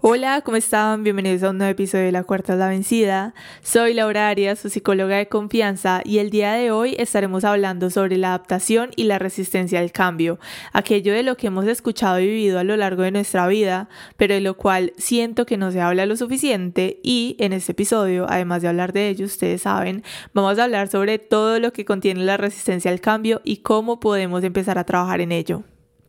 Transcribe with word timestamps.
Hola, 0.00 0.42
¿cómo 0.42 0.56
están? 0.56 1.02
Bienvenidos 1.02 1.42
a 1.42 1.50
un 1.50 1.58
nuevo 1.58 1.72
episodio 1.72 2.04
de 2.04 2.12
La 2.12 2.22
Cuarta 2.22 2.54
la 2.54 2.68
Vencida. 2.68 3.34
Soy 3.62 3.94
Laura 3.94 4.28
Arias, 4.28 4.60
su 4.60 4.70
psicóloga 4.70 5.16
de 5.16 5.26
confianza, 5.26 6.02
y 6.04 6.18
el 6.18 6.30
día 6.30 6.52
de 6.52 6.70
hoy 6.70 6.94
estaremos 7.00 7.42
hablando 7.42 7.90
sobre 7.90 8.16
la 8.16 8.28
adaptación 8.28 8.90
y 8.94 9.04
la 9.04 9.18
resistencia 9.18 9.80
al 9.80 9.90
cambio, 9.90 10.38
aquello 10.72 11.12
de 11.12 11.24
lo 11.24 11.36
que 11.36 11.48
hemos 11.48 11.66
escuchado 11.66 12.20
y 12.20 12.28
vivido 12.28 12.60
a 12.60 12.64
lo 12.64 12.76
largo 12.76 13.02
de 13.02 13.10
nuestra 13.10 13.48
vida, 13.48 13.88
pero 14.16 14.34
de 14.34 14.40
lo 14.40 14.56
cual 14.56 14.92
siento 14.96 15.46
que 15.46 15.56
no 15.56 15.72
se 15.72 15.80
habla 15.80 16.06
lo 16.06 16.16
suficiente 16.16 17.00
y 17.02 17.34
en 17.40 17.52
este 17.52 17.72
episodio, 17.72 18.26
además 18.28 18.62
de 18.62 18.68
hablar 18.68 18.92
de 18.92 19.08
ello, 19.08 19.26
ustedes 19.26 19.62
saben, 19.62 20.04
vamos 20.32 20.60
a 20.60 20.64
hablar 20.64 20.86
sobre 20.86 21.18
todo 21.18 21.58
lo 21.58 21.72
que 21.72 21.84
contiene 21.84 22.22
la 22.22 22.36
resistencia 22.36 22.92
al 22.92 23.00
cambio 23.00 23.40
y 23.42 23.58
cómo 23.58 23.98
podemos 23.98 24.44
empezar 24.44 24.78
a 24.78 24.84
trabajar 24.84 25.20
en 25.20 25.32
ello. 25.32 25.64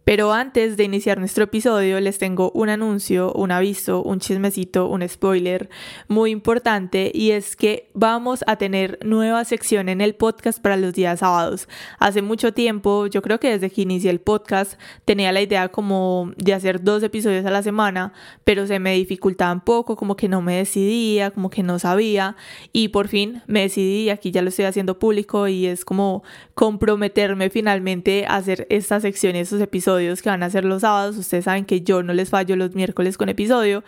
Pero 0.09 0.33
antes 0.33 0.75
de 0.75 0.85
iniciar 0.85 1.19
nuestro 1.19 1.43
episodio 1.43 1.99
les 1.99 2.17
tengo 2.17 2.51
un 2.55 2.69
anuncio, 2.69 3.31
un 3.33 3.51
aviso, 3.51 4.01
un 4.01 4.19
chismecito, 4.19 4.87
un 4.87 5.07
spoiler 5.07 5.69
muy 6.07 6.31
importante 6.31 7.11
y 7.13 7.31
es 7.31 7.55
que 7.55 7.91
vamos 7.93 8.43
a 8.47 8.55
tener 8.55 8.97
nueva 9.03 9.45
sección 9.45 9.87
en 9.87 10.01
el 10.01 10.15
podcast 10.15 10.59
para 10.61 10.77
los 10.77 10.93
días 10.93 11.19
sábados. 11.19 11.67
Hace 11.99 12.23
mucho 12.23 12.53
tiempo, 12.53 13.05
yo 13.05 13.21
creo 13.21 13.39
que 13.39 13.51
desde 13.51 13.69
que 13.69 13.81
inicié 13.81 14.09
el 14.09 14.19
podcast 14.19 14.79
tenía 15.05 15.31
la 15.31 15.41
idea 15.41 15.69
como 15.69 16.31
de 16.37 16.53
hacer 16.53 16.83
dos 16.83 17.03
episodios 17.03 17.45
a 17.45 17.51
la 17.51 17.61
semana, 17.61 18.13
pero 18.43 18.65
se 18.65 18.79
me 18.79 18.95
dificultaba 18.95 19.53
un 19.53 19.61
poco, 19.61 19.95
como 19.95 20.15
que 20.15 20.27
no 20.27 20.41
me 20.41 20.55
decidía, 20.55 21.29
como 21.29 21.51
que 21.51 21.61
no 21.61 21.77
sabía 21.77 22.35
y 22.73 22.87
por 22.87 23.09
fin 23.09 23.43
me 23.45 23.61
decidí 23.61 24.05
y 24.05 24.09
aquí 24.09 24.31
ya 24.31 24.41
lo 24.41 24.49
estoy 24.49 24.65
haciendo 24.65 24.97
público 24.97 25.47
y 25.47 25.67
es 25.67 25.85
como 25.85 26.23
comprometerme 26.55 27.51
finalmente 27.51 28.25
a 28.25 28.37
hacer 28.37 28.65
esta 28.71 28.99
sección 28.99 29.35
y 29.35 29.39
estos 29.39 29.61
episodios 29.61 29.98
que 29.99 30.29
van 30.29 30.43
a 30.43 30.49
ser 30.49 30.65
los 30.65 30.81
sábados. 30.81 31.17
Ustedes 31.17 31.45
saben 31.45 31.65
que 31.65 31.81
yo 31.81 32.03
no 32.03 32.13
les 32.13 32.29
fallo 32.29 32.55
los 32.55 32.73
miércoles 32.73 33.17
con 33.17 33.29
episodio 33.29 33.83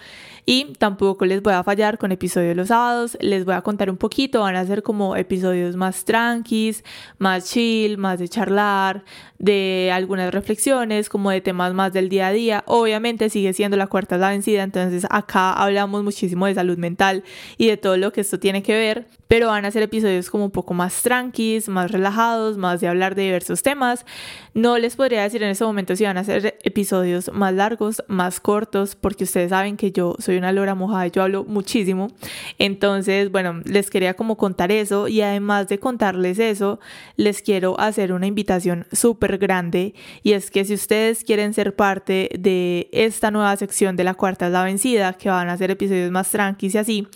y 0.45 0.73
tampoco 0.77 1.25
les 1.25 1.41
voy 1.41 1.53
a 1.53 1.63
fallar 1.63 1.97
con 1.97 2.11
episodio 2.11 2.53
los 2.55 2.69
sábados. 2.69 3.17
Les 3.21 3.45
voy 3.45 3.55
a 3.55 3.61
contar 3.61 3.89
un 3.89 3.97
poquito, 3.97 4.41
van 4.41 4.55
a 4.55 4.65
ser 4.65 4.83
como 4.83 5.15
episodios 5.15 5.75
más 5.75 6.05
tranquis, 6.05 6.83
más 7.17 7.45
chill, 7.51 7.97
más 7.97 8.19
de 8.19 8.27
charlar, 8.27 9.03
de 9.37 9.91
algunas 9.93 10.33
reflexiones, 10.33 11.09
como 11.09 11.31
de 11.31 11.41
temas 11.41 11.73
más 11.73 11.93
del 11.93 12.09
día 12.09 12.27
a 12.27 12.31
día. 12.31 12.63
Obviamente 12.67 13.29
sigue 13.29 13.53
siendo 13.53 13.77
la 13.77 13.87
cuarta 13.87 14.17
la 14.17 14.29
vencida, 14.29 14.63
entonces 14.63 15.05
acá 15.09 15.53
hablamos 15.53 16.03
muchísimo 16.03 16.45
de 16.45 16.55
salud 16.55 16.77
mental 16.77 17.23
y 17.57 17.67
de 17.67 17.77
todo 17.77 17.97
lo 17.97 18.11
que 18.11 18.21
esto 18.21 18.39
tiene 18.39 18.61
que 18.61 18.73
ver, 18.73 19.07
pero 19.27 19.47
van 19.47 19.65
a 19.65 19.71
ser 19.71 19.83
episodios 19.83 20.29
como 20.29 20.45
un 20.45 20.51
poco 20.51 20.73
más 20.73 21.01
tranquis, 21.01 21.69
más 21.69 21.91
relajados, 21.91 22.57
más 22.57 22.81
de 22.81 22.87
hablar 22.87 23.15
de 23.15 23.23
diversos 23.23 23.63
temas. 23.63 24.05
No 24.53 24.77
les 24.77 24.95
podría 24.95 25.23
decir 25.23 25.41
en 25.41 25.49
este 25.49 25.63
momento 25.63 25.90
si 25.95 26.03
van 26.03 26.17
a 26.17 26.23
ser 26.23 26.57
episodios 26.63 27.31
más 27.33 27.53
largos, 27.53 28.03
más 28.07 28.39
cortos, 28.39 28.95
porque 28.95 29.23
ustedes 29.23 29.49
saben 29.49 29.77
que 29.77 29.91
yo 29.91 30.15
soy 30.19 30.37
una 30.37 30.51
lora 30.51 30.75
mojada 30.75 31.07
yo 31.07 31.23
hablo 31.23 31.43
muchísimo. 31.43 32.09
Entonces, 32.57 33.31
bueno, 33.31 33.61
les 33.65 33.89
quería 33.89 34.13
como 34.13 34.37
contar 34.37 34.71
eso 34.71 35.07
y 35.07 35.21
además 35.21 35.67
de 35.67 35.79
contarles 35.79 36.39
eso, 36.39 36.79
les 37.15 37.41
quiero 37.41 37.79
hacer 37.79 38.13
una 38.13 38.27
invitación 38.27 38.85
súper 38.91 39.37
grande 39.37 39.93
y 40.23 40.33
es 40.33 40.51
que 40.51 40.65
si 40.65 40.73
ustedes 40.73 41.23
quieren 41.23 41.53
ser 41.53 41.75
parte 41.75 42.29
de 42.37 42.89
esta 42.91 43.31
nueva 43.31 43.55
sección 43.55 43.95
de 43.95 44.03
la 44.03 44.13
cuarta 44.13 44.47
es 44.47 44.51
la 44.51 44.63
vencida, 44.63 45.13
que 45.13 45.29
van 45.29 45.49
a 45.49 45.57
ser 45.57 45.71
episodios 45.71 46.11
más 46.11 46.29
tranquilos 46.29 46.75
y 46.75 46.77
así, 46.77 47.07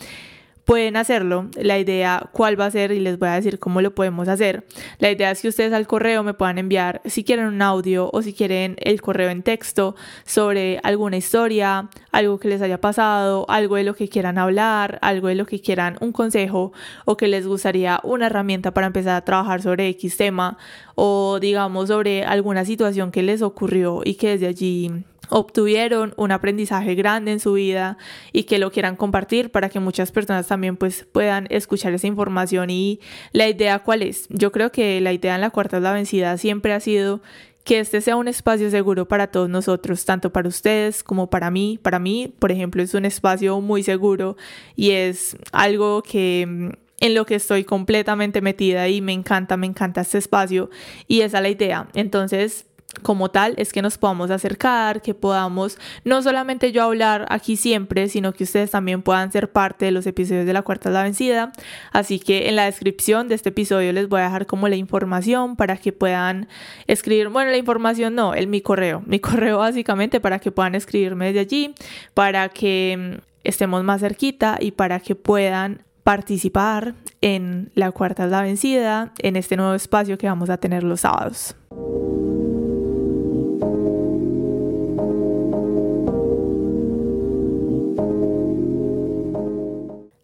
pueden 0.65 0.97
hacerlo. 0.97 1.47
La 1.55 1.79
idea, 1.79 2.29
cuál 2.33 2.59
va 2.59 2.65
a 2.65 2.71
ser 2.71 2.91
y 2.91 2.99
les 2.99 3.17
voy 3.17 3.29
a 3.29 3.35
decir 3.35 3.59
cómo 3.59 3.81
lo 3.81 3.93
podemos 3.93 4.27
hacer. 4.27 4.65
La 4.99 5.11
idea 5.11 5.31
es 5.31 5.41
que 5.41 5.47
ustedes 5.47 5.71
al 5.71 5.87
correo 5.87 6.23
me 6.23 6.33
puedan 6.33 6.57
enviar 6.57 7.01
si 7.05 7.23
quieren 7.23 7.45
un 7.45 7.61
audio 7.61 8.09
o 8.11 8.21
si 8.21 8.33
quieren 8.33 8.75
el 8.79 9.01
correo 9.01 9.29
en 9.29 9.43
texto 9.43 9.95
sobre 10.25 10.79
alguna 10.83 11.17
historia, 11.17 11.89
algo 12.11 12.39
que 12.39 12.47
les 12.47 12.61
haya 12.61 12.81
pasado, 12.81 13.45
algo 13.47 13.75
de 13.75 13.83
lo 13.83 13.93
que 13.93 14.09
quieran 14.09 14.37
hablar, 14.37 14.97
algo 15.01 15.27
de 15.27 15.35
lo 15.35 15.45
que 15.45 15.61
quieran 15.61 15.97
un 16.01 16.11
consejo 16.11 16.73
o 17.05 17.15
que 17.15 17.27
les 17.27 17.45
gustaría 17.47 17.99
una 18.03 18.25
herramienta 18.25 18.73
para 18.73 18.87
empezar 18.87 19.15
a 19.15 19.23
trabajar 19.23 19.61
sobre 19.61 19.87
X 19.89 20.17
tema 20.17 20.57
o 20.95 21.39
digamos 21.39 21.89
sobre 21.89 22.25
alguna 22.25 22.65
situación 22.65 23.11
que 23.11 23.21
les 23.21 23.41
ocurrió 23.41 24.01
y 24.03 24.15
que 24.15 24.29
desde 24.29 24.47
allí 24.47 25.05
obtuvieron 25.29 26.13
un 26.17 26.31
aprendizaje 26.31 26.95
grande 26.95 27.31
en 27.31 27.39
su 27.39 27.53
vida 27.53 27.97
y 28.31 28.43
que 28.43 28.59
lo 28.59 28.71
quieran 28.71 28.95
compartir 28.95 29.51
para 29.51 29.69
que 29.69 29.79
muchas 29.79 30.11
personas 30.11 30.47
también 30.47 30.77
pues 30.77 31.05
puedan 31.11 31.47
escuchar 31.49 31.93
esa 31.93 32.07
información 32.07 32.69
y 32.69 32.99
la 33.31 33.47
idea 33.47 33.79
cuál 33.79 34.01
es. 34.01 34.27
Yo 34.29 34.51
creo 34.51 34.71
que 34.71 35.01
la 35.01 35.13
idea 35.13 35.35
en 35.35 35.41
la 35.41 35.49
cuarta 35.49 35.77
es 35.77 35.83
la 35.83 35.93
vencida 35.93 36.37
siempre 36.37 36.73
ha 36.73 36.79
sido 36.79 37.21
que 37.65 37.79
este 37.79 37.99
sea 37.99 38.15
un 38.15 38.27
espacio 38.27 38.69
seguro 38.69 39.07
para 39.07 39.27
todos 39.27 39.49
nosotros, 39.49 40.05
tanto 40.05 40.31
para 40.31 40.47
ustedes 40.47 41.03
como 41.03 41.31
para 41.31 41.49
mí. 41.49 41.79
Para 41.81 41.97
mí, 41.97 42.31
por 42.37 42.51
ejemplo, 42.51 42.81
es 42.83 42.93
un 42.93 43.05
espacio 43.05 43.59
muy 43.59 43.81
seguro 43.81 44.37
y 44.75 44.91
es 44.91 45.35
algo 45.51 46.03
que 46.03 46.45
mm, 46.47 46.69
en 46.99 47.15
lo 47.15 47.25
que 47.25 47.35
estoy 47.35 47.63
completamente 47.63 48.41
metida 48.41 48.87
y 48.87 49.01
me 49.01 49.13
encanta, 49.13 49.57
me 49.57 49.65
encanta 49.65 50.01
este 50.01 50.19
espacio 50.19 50.69
y 51.07 51.21
esa 51.21 51.37
es 51.39 51.43
la 51.43 51.49
idea. 51.49 51.87
Entonces, 51.95 52.67
como 53.01 53.29
tal 53.29 53.53
es 53.57 53.73
que 53.73 53.81
nos 53.81 53.97
podamos 53.97 54.31
acercar, 54.31 55.01
que 55.01 55.13
podamos 55.13 55.77
no 56.03 56.21
solamente 56.21 56.71
yo 56.71 56.83
hablar 56.83 57.25
aquí 57.29 57.57
siempre, 57.57 58.09
sino 58.09 58.33
que 58.33 58.43
ustedes 58.43 58.71
también 58.71 59.01
puedan 59.01 59.31
ser 59.31 59.51
parte 59.51 59.85
de 59.85 59.91
los 59.91 60.07
episodios 60.07 60.45
de 60.45 60.53
la 60.53 60.61
cuarta 60.61 60.89
la 60.89 61.03
vencida. 61.03 61.51
Así 61.91 62.19
que 62.19 62.49
en 62.49 62.55
la 62.55 62.65
descripción 62.65 63.27
de 63.27 63.35
este 63.35 63.49
episodio 63.49 63.91
les 63.93 64.07
voy 64.09 64.21
a 64.21 64.25
dejar 64.25 64.45
como 64.45 64.67
la 64.67 64.75
información 64.75 65.55
para 65.55 65.77
que 65.77 65.91
puedan 65.91 66.47
escribir, 66.87 67.29
bueno, 67.29 67.51
la 67.51 67.57
información 67.57 68.15
no, 68.15 68.33
el 68.33 68.47
mi 68.47 68.61
correo, 68.61 69.03
mi 69.05 69.19
correo 69.19 69.59
básicamente 69.59 70.19
para 70.19 70.39
que 70.39 70.51
puedan 70.51 70.75
escribirme 70.75 71.27
desde 71.27 71.39
allí, 71.41 71.75
para 72.13 72.49
que 72.49 73.19
mm, 73.19 73.21
estemos 73.43 73.83
más 73.83 74.01
cerquita 74.01 74.57
y 74.59 74.71
para 74.71 74.99
que 74.99 75.15
puedan 75.15 75.83
participar 76.03 76.93
en 77.21 77.71
la 77.73 77.91
cuarta 77.91 78.27
la 78.27 78.43
vencida, 78.43 79.11
en 79.19 79.35
este 79.35 79.57
nuevo 79.57 79.73
espacio 79.73 80.17
que 80.17 80.27
vamos 80.27 80.51
a 80.51 80.57
tener 80.57 80.83
los 80.83 81.01
sábados. 81.01 81.55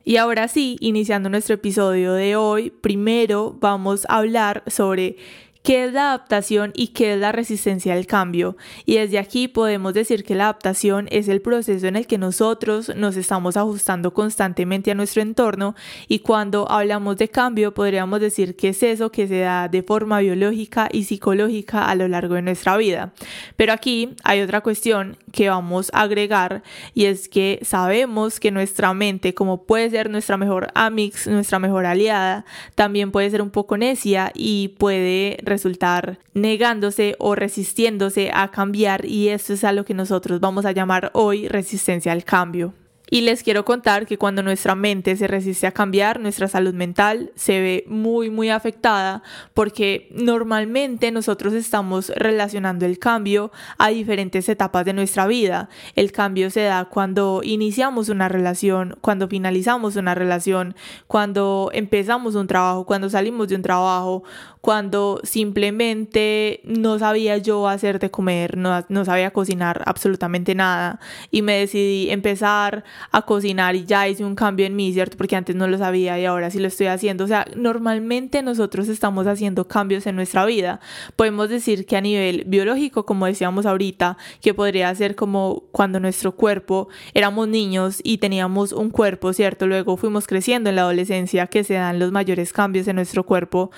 Y 0.04 0.18
ahora 0.18 0.48
sí, 0.48 0.78
iniciando 0.80 1.30
nuestro 1.30 1.56
episodio 1.56 2.14
de 2.14 2.36
hoy, 2.36 2.72
primero 2.72 3.56
vamos 3.60 4.06
a 4.10 4.18
hablar 4.18 4.64
sobre 4.68 5.18
qué 5.64 5.86
es 5.86 5.94
la 5.94 6.10
adaptación 6.10 6.72
y 6.76 6.88
qué 6.88 7.14
es 7.14 7.20
la 7.20 7.32
resistencia 7.32 7.94
al 7.94 8.08
cambio. 8.08 8.58
Y 8.86 8.96
desde 8.96 9.20
aquí 9.20 9.48
podemos 9.48 9.94
decir 9.94 10.24
que 10.24 10.36
la 10.36 10.46
adaptación 10.46 11.08
es 11.12 11.28
el 11.28 11.42
proceso 11.42 11.88
en 11.88 11.96
el 11.96 12.08
que 12.08 12.18
nosotros 12.18 12.92
nos 12.96 13.16
estamos 13.16 13.58
ajustando 13.58 14.14
constantemente 14.14 14.92
a 14.92 14.96
nuestro 14.96 15.22
entorno 15.22 15.76
y 16.08 16.20
cuando 16.20 16.70
hablamos 16.70 17.18
de 17.18 17.30
cambio 17.30 17.74
podríamos 17.74 18.20
decir 18.20 18.56
que 18.56 18.70
es 18.70 18.82
eso 18.84 19.12
que 19.12 19.28
se 19.28 19.40
da 19.40 19.68
de 19.68 19.84
forma 19.84 20.20
biológica 20.20 20.90
y 20.92 21.04
psicológica 21.04 21.88
a 21.88 21.96
lo 21.96 22.08
largo 22.08 22.36
de 22.36 22.42
nuestra 22.42 22.78
vida. 22.78 23.14
Pero 23.56 23.74
aquí 23.74 24.16
hay 24.24 24.42
otra 24.42 24.62
cuestión 24.62 25.18
que 25.32 25.50
vamos 25.50 25.92
a 25.94 26.02
agregar 26.02 26.64
y 26.94 27.06
es 27.06 27.30
que 27.30 27.60
sabemos 27.64 28.40
que 28.40 28.52
nuestra 28.52 28.94
mente, 28.94 29.34
como 29.34 29.64
puede 29.64 29.90
ser 29.90 30.10
nuestra 30.10 30.38
mejor 30.38 30.70
amix, 30.74 31.28
nuestra 31.28 31.60
mejor 31.60 31.86
aliada, 31.86 32.46
también 32.76 33.12
puede 33.12 33.30
ser 33.30 33.42
un 33.42 33.52
poco 33.52 33.78
necia 33.78 34.32
y 34.34 34.70
puede 34.80 35.38
resultar 35.52 36.18
negándose 36.34 37.16
o 37.20 37.36
resistiéndose 37.36 38.32
a 38.34 38.50
cambiar 38.50 39.06
y 39.06 39.28
esto 39.28 39.54
es 39.54 39.64
a 39.64 39.74
lo 39.74 39.86
que 39.86 39.94
nosotros 39.94 40.40
vamos 40.40 40.66
a 40.66 40.72
llamar 40.72 41.12
hoy 41.14 41.48
resistencia 41.48 42.12
al 42.12 42.24
cambio. 42.24 42.74
Y 43.14 43.20
les 43.20 43.44
quiero 43.44 43.66
contar 43.66 44.06
que 44.06 44.18
cuando 44.18 44.42
nuestra 44.42 44.74
mente 44.74 45.18
se 45.18 45.28
resiste 45.28 45.68
a 45.68 45.74
cambiar, 45.74 46.22
nuestra 46.22 46.48
salud 46.48 46.74
mental 46.74 47.34
se 47.36 47.60
ve 47.60 47.84
muy, 47.86 48.30
muy 48.30 48.50
afectada 48.50 49.22
porque 49.54 50.08
normalmente 50.12 51.12
nosotros 51.12 51.52
estamos 51.52 52.08
relacionando 52.16 52.86
el 52.86 53.00
cambio 53.00 53.52
a 53.78 53.90
diferentes 53.90 54.48
etapas 54.48 54.86
de 54.86 54.94
nuestra 54.94 55.28
vida. 55.28 55.68
El 55.98 56.14
cambio 56.14 56.50
se 56.52 56.62
da 56.62 56.86
cuando 56.86 57.42
iniciamos 57.44 58.08
una 58.08 58.30
relación, 58.30 58.98
cuando 59.02 59.28
finalizamos 59.28 59.98
una 59.98 60.16
relación, 60.16 60.74
cuando 61.08 61.70
empezamos 61.74 62.36
un 62.36 62.48
trabajo, 62.48 62.86
cuando 62.86 63.10
salimos 63.10 63.50
de 63.50 63.56
un 63.56 63.62
trabajo, 63.62 64.24
cuando 64.62 65.20
simplemente 65.24 66.62
no 66.64 67.00
sabía 67.00 67.38
yo 67.38 67.68
hacer 67.68 67.98
de 67.98 68.12
comer, 68.12 68.58
no, 68.58 68.86
no 68.90 69.06
sabía 69.06 69.32
cocinar 69.32 69.82
absolutamente 69.88 70.54
nada 70.54 71.00
y 71.32 71.42
me 71.42 71.54
decidí 71.54 72.12
empezar 72.12 72.84
a 73.12 73.24
cocinar 73.24 73.76
y 73.76 73.86
ya 73.86 74.08
hice 74.08 74.24
un 74.24 74.36
cambio 74.36 74.68
en 74.68 74.76
mí, 74.76 74.94
¿cierto? 74.94 75.18
Porque 75.18 75.36
antes 75.36 75.56
no 75.56 75.68
lo 75.68 75.80
sabía 75.80 76.20
y 76.20 76.26
ahora 76.26 76.52
sí 76.52 76.60
lo 76.60 76.68
estoy 76.68 76.88
haciendo. 76.88 77.24
O 77.24 77.28
sea, 77.28 77.48
normalmente 77.56 78.44
nosotros 78.44 78.88
estamos 78.88 79.26
haciendo 79.26 79.68
cambios 79.68 80.06
en 80.06 80.16
nuestra 80.16 80.46
vida. 80.46 80.80
Podemos 81.16 81.50
decir 81.50 81.88
que 81.88 81.98
a 81.98 82.02
nivel 82.02 82.44
biológico, 82.46 83.06
como 83.06 83.26
decíamos 83.26 83.66
ahorita, 83.66 84.18
que 84.42 84.54
podría 84.54 84.94
ser 84.94 85.16
como 85.16 85.64
cuando 85.72 86.00
nuestro 86.00 86.34
cuerpo 86.34 86.88
éramos 87.16 87.48
niños 87.48 88.00
y 88.04 88.20
teníamos 88.20 88.74
un 88.74 88.92
cuerpo, 88.92 89.34
¿cierto? 89.34 89.66
Luego 89.66 89.98
fuimos 89.98 90.28
creciendo 90.28 90.70
en 90.70 90.76
la 90.76 90.84
adolescencia, 90.84 91.48
que 91.48 91.64
se 91.64 91.74
dan 91.74 91.98
los 91.98 92.12
mayores 92.12 92.54
cambios 92.54 92.88
en 92.88 92.98
nuestro 92.98 93.26
cuerpo 93.26 93.72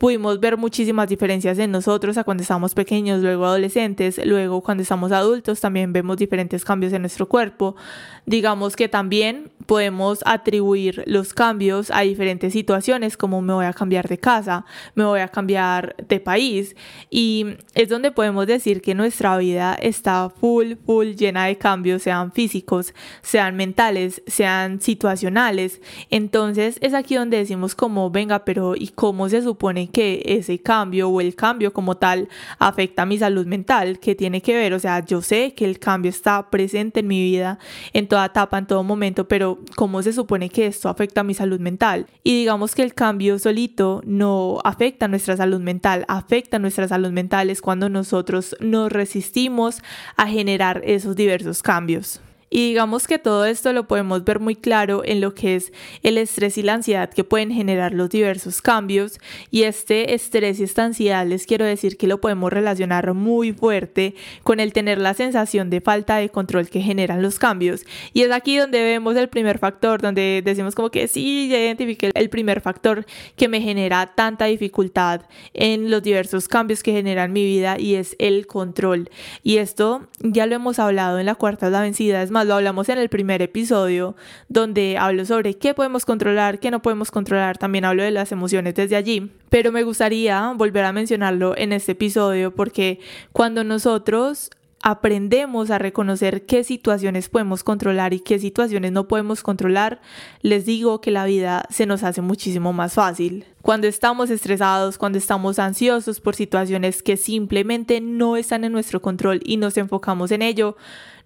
pudimos 0.00 0.40
ver 0.40 0.56
muchísimas 0.56 1.10
diferencias 1.10 1.58
en 1.58 1.70
nosotros 1.70 2.16
a 2.16 2.24
cuando 2.24 2.40
estábamos 2.40 2.74
pequeños, 2.74 3.20
luego 3.20 3.44
adolescentes, 3.44 4.18
luego 4.24 4.62
cuando 4.62 4.82
estamos 4.82 5.12
adultos 5.12 5.60
también 5.60 5.92
vemos 5.92 6.16
diferentes 6.16 6.64
cambios 6.64 6.94
en 6.94 7.02
nuestro 7.02 7.28
cuerpo. 7.28 7.76
Digamos 8.24 8.76
que 8.76 8.88
también 8.88 9.50
podemos 9.66 10.20
atribuir 10.24 11.04
los 11.06 11.34
cambios 11.34 11.90
a 11.90 12.00
diferentes 12.00 12.54
situaciones 12.54 13.18
como 13.18 13.42
me 13.42 13.52
voy 13.52 13.66
a 13.66 13.74
cambiar 13.74 14.08
de 14.08 14.16
casa, 14.16 14.64
me 14.94 15.04
voy 15.04 15.20
a 15.20 15.28
cambiar 15.28 15.94
de 16.08 16.18
país 16.18 16.76
y 17.10 17.58
es 17.74 17.90
donde 17.90 18.10
podemos 18.10 18.46
decir 18.46 18.80
que 18.80 18.94
nuestra 18.94 19.36
vida 19.36 19.74
está 19.74 20.30
full, 20.30 20.76
full 20.86 21.08
llena 21.08 21.44
de 21.44 21.58
cambios, 21.58 22.02
sean 22.02 22.32
físicos, 22.32 22.94
sean 23.20 23.54
mentales, 23.54 24.22
sean 24.26 24.80
situacionales. 24.80 25.82
Entonces 26.08 26.78
es 26.80 26.94
aquí 26.94 27.16
donde 27.16 27.36
decimos 27.36 27.74
como, 27.74 28.10
venga, 28.10 28.46
pero 28.46 28.76
¿y 28.76 28.88
cómo 28.88 29.28
se 29.28 29.42
supone 29.42 29.89
que 29.90 30.22
ese 30.24 30.60
cambio 30.60 31.08
o 31.08 31.20
el 31.20 31.34
cambio 31.34 31.72
como 31.72 31.96
tal 31.96 32.28
afecta 32.58 33.02
a 33.02 33.06
mi 33.06 33.18
salud 33.18 33.46
mental, 33.46 33.98
que 33.98 34.14
tiene 34.14 34.40
que 34.42 34.54
ver, 34.54 34.72
o 34.74 34.78
sea, 34.78 35.04
yo 35.04 35.22
sé 35.22 35.54
que 35.54 35.64
el 35.64 35.78
cambio 35.78 36.10
está 36.10 36.50
presente 36.50 37.00
en 37.00 37.06
mi 37.06 37.22
vida 37.22 37.58
en 37.92 38.08
toda 38.08 38.26
etapa, 38.26 38.58
en 38.58 38.66
todo 38.66 38.82
momento, 38.82 39.28
pero 39.28 39.58
¿cómo 39.76 40.02
se 40.02 40.12
supone 40.12 40.48
que 40.48 40.66
esto 40.66 40.88
afecta 40.88 41.22
a 41.22 41.24
mi 41.24 41.34
salud 41.34 41.60
mental? 41.60 42.06
Y 42.22 42.38
digamos 42.38 42.74
que 42.74 42.82
el 42.82 42.94
cambio 42.94 43.38
solito 43.38 44.02
no 44.04 44.58
afecta 44.64 45.08
nuestra 45.08 45.36
salud 45.36 45.60
mental, 45.60 46.04
afecta 46.08 46.58
nuestra 46.58 46.88
salud 46.88 47.10
mental 47.10 47.50
es 47.50 47.60
cuando 47.60 47.88
nosotros 47.88 48.56
nos 48.60 48.90
resistimos 48.92 49.82
a 50.16 50.26
generar 50.26 50.82
esos 50.84 51.16
diversos 51.16 51.62
cambios. 51.62 52.20
Y 52.52 52.70
digamos 52.70 53.06
que 53.06 53.20
todo 53.20 53.44
esto 53.44 53.72
lo 53.72 53.86
podemos 53.86 54.24
ver 54.24 54.40
muy 54.40 54.56
claro 54.56 55.02
en 55.04 55.20
lo 55.20 55.34
que 55.34 55.54
es 55.54 55.72
el 56.02 56.18
estrés 56.18 56.58
y 56.58 56.64
la 56.64 56.74
ansiedad 56.74 57.08
que 57.08 57.22
pueden 57.22 57.52
generar 57.52 57.94
los 57.94 58.10
diversos 58.10 58.60
cambios. 58.60 59.20
Y 59.52 59.62
este 59.62 60.14
estrés 60.14 60.58
y 60.58 60.64
esta 60.64 60.84
ansiedad 60.84 61.24
les 61.24 61.46
quiero 61.46 61.64
decir 61.64 61.96
que 61.96 62.08
lo 62.08 62.20
podemos 62.20 62.52
relacionar 62.52 63.14
muy 63.14 63.52
fuerte 63.52 64.16
con 64.42 64.58
el 64.58 64.72
tener 64.72 64.98
la 64.98 65.14
sensación 65.14 65.70
de 65.70 65.80
falta 65.80 66.16
de 66.16 66.28
control 66.28 66.68
que 66.68 66.80
generan 66.80 67.22
los 67.22 67.38
cambios. 67.38 67.84
Y 68.12 68.22
es 68.22 68.32
aquí 68.32 68.56
donde 68.56 68.82
vemos 68.82 69.16
el 69.16 69.28
primer 69.28 69.58
factor, 69.58 70.02
donde 70.02 70.42
decimos 70.44 70.74
como 70.74 70.90
que 70.90 71.06
sí, 71.06 71.48
ya 71.48 71.58
identifiqué 71.58 72.10
el 72.12 72.30
primer 72.30 72.60
factor 72.60 73.06
que 73.36 73.46
me 73.46 73.60
genera 73.60 74.12
tanta 74.16 74.46
dificultad 74.46 75.22
en 75.54 75.88
los 75.88 76.02
diversos 76.02 76.48
cambios 76.48 76.82
que 76.82 76.90
generan 76.92 77.32
mi 77.32 77.44
vida 77.44 77.78
y 77.78 77.94
es 77.94 78.16
el 78.18 78.48
control. 78.48 79.08
Y 79.44 79.58
esto 79.58 80.08
ya 80.18 80.46
lo 80.46 80.56
hemos 80.56 80.80
hablado 80.80 81.20
en 81.20 81.26
la 81.26 81.36
cuarta 81.36 81.70
la 81.70 81.82
vencida, 81.82 82.22
es 82.22 82.30
más 82.30 82.39
lo 82.44 82.54
hablamos 82.54 82.88
en 82.88 82.98
el 82.98 83.08
primer 83.08 83.42
episodio, 83.42 84.16
donde 84.48 84.98
hablo 84.98 85.24
sobre 85.24 85.54
qué 85.54 85.74
podemos 85.74 86.04
controlar, 86.04 86.60
qué 86.60 86.70
no 86.70 86.82
podemos 86.82 87.10
controlar, 87.10 87.58
también 87.58 87.84
hablo 87.84 88.02
de 88.02 88.10
las 88.10 88.32
emociones 88.32 88.74
desde 88.74 88.96
allí, 88.96 89.32
pero 89.48 89.72
me 89.72 89.82
gustaría 89.82 90.52
volver 90.56 90.84
a 90.84 90.92
mencionarlo 90.92 91.56
en 91.56 91.72
este 91.72 91.92
episodio 91.92 92.54
porque 92.54 93.00
cuando 93.32 93.64
nosotros 93.64 94.50
aprendemos 94.82 95.70
a 95.70 95.78
reconocer 95.78 96.46
qué 96.46 96.64
situaciones 96.64 97.28
podemos 97.28 97.62
controlar 97.62 98.14
y 98.14 98.20
qué 98.20 98.38
situaciones 98.38 98.92
no 98.92 99.08
podemos 99.08 99.42
controlar, 99.42 100.00
les 100.40 100.64
digo 100.64 101.02
que 101.02 101.10
la 101.10 101.26
vida 101.26 101.64
se 101.68 101.84
nos 101.84 102.02
hace 102.02 102.22
muchísimo 102.22 102.72
más 102.72 102.94
fácil. 102.94 103.44
Cuando 103.60 103.86
estamos 103.86 104.30
estresados, 104.30 104.96
cuando 104.96 105.18
estamos 105.18 105.58
ansiosos 105.58 106.20
por 106.20 106.34
situaciones 106.34 107.02
que 107.02 107.18
simplemente 107.18 108.00
no 108.00 108.36
están 108.36 108.64
en 108.64 108.72
nuestro 108.72 109.02
control 109.02 109.40
y 109.44 109.58
nos 109.58 109.76
enfocamos 109.76 110.30
en 110.30 110.40
ello, 110.40 110.76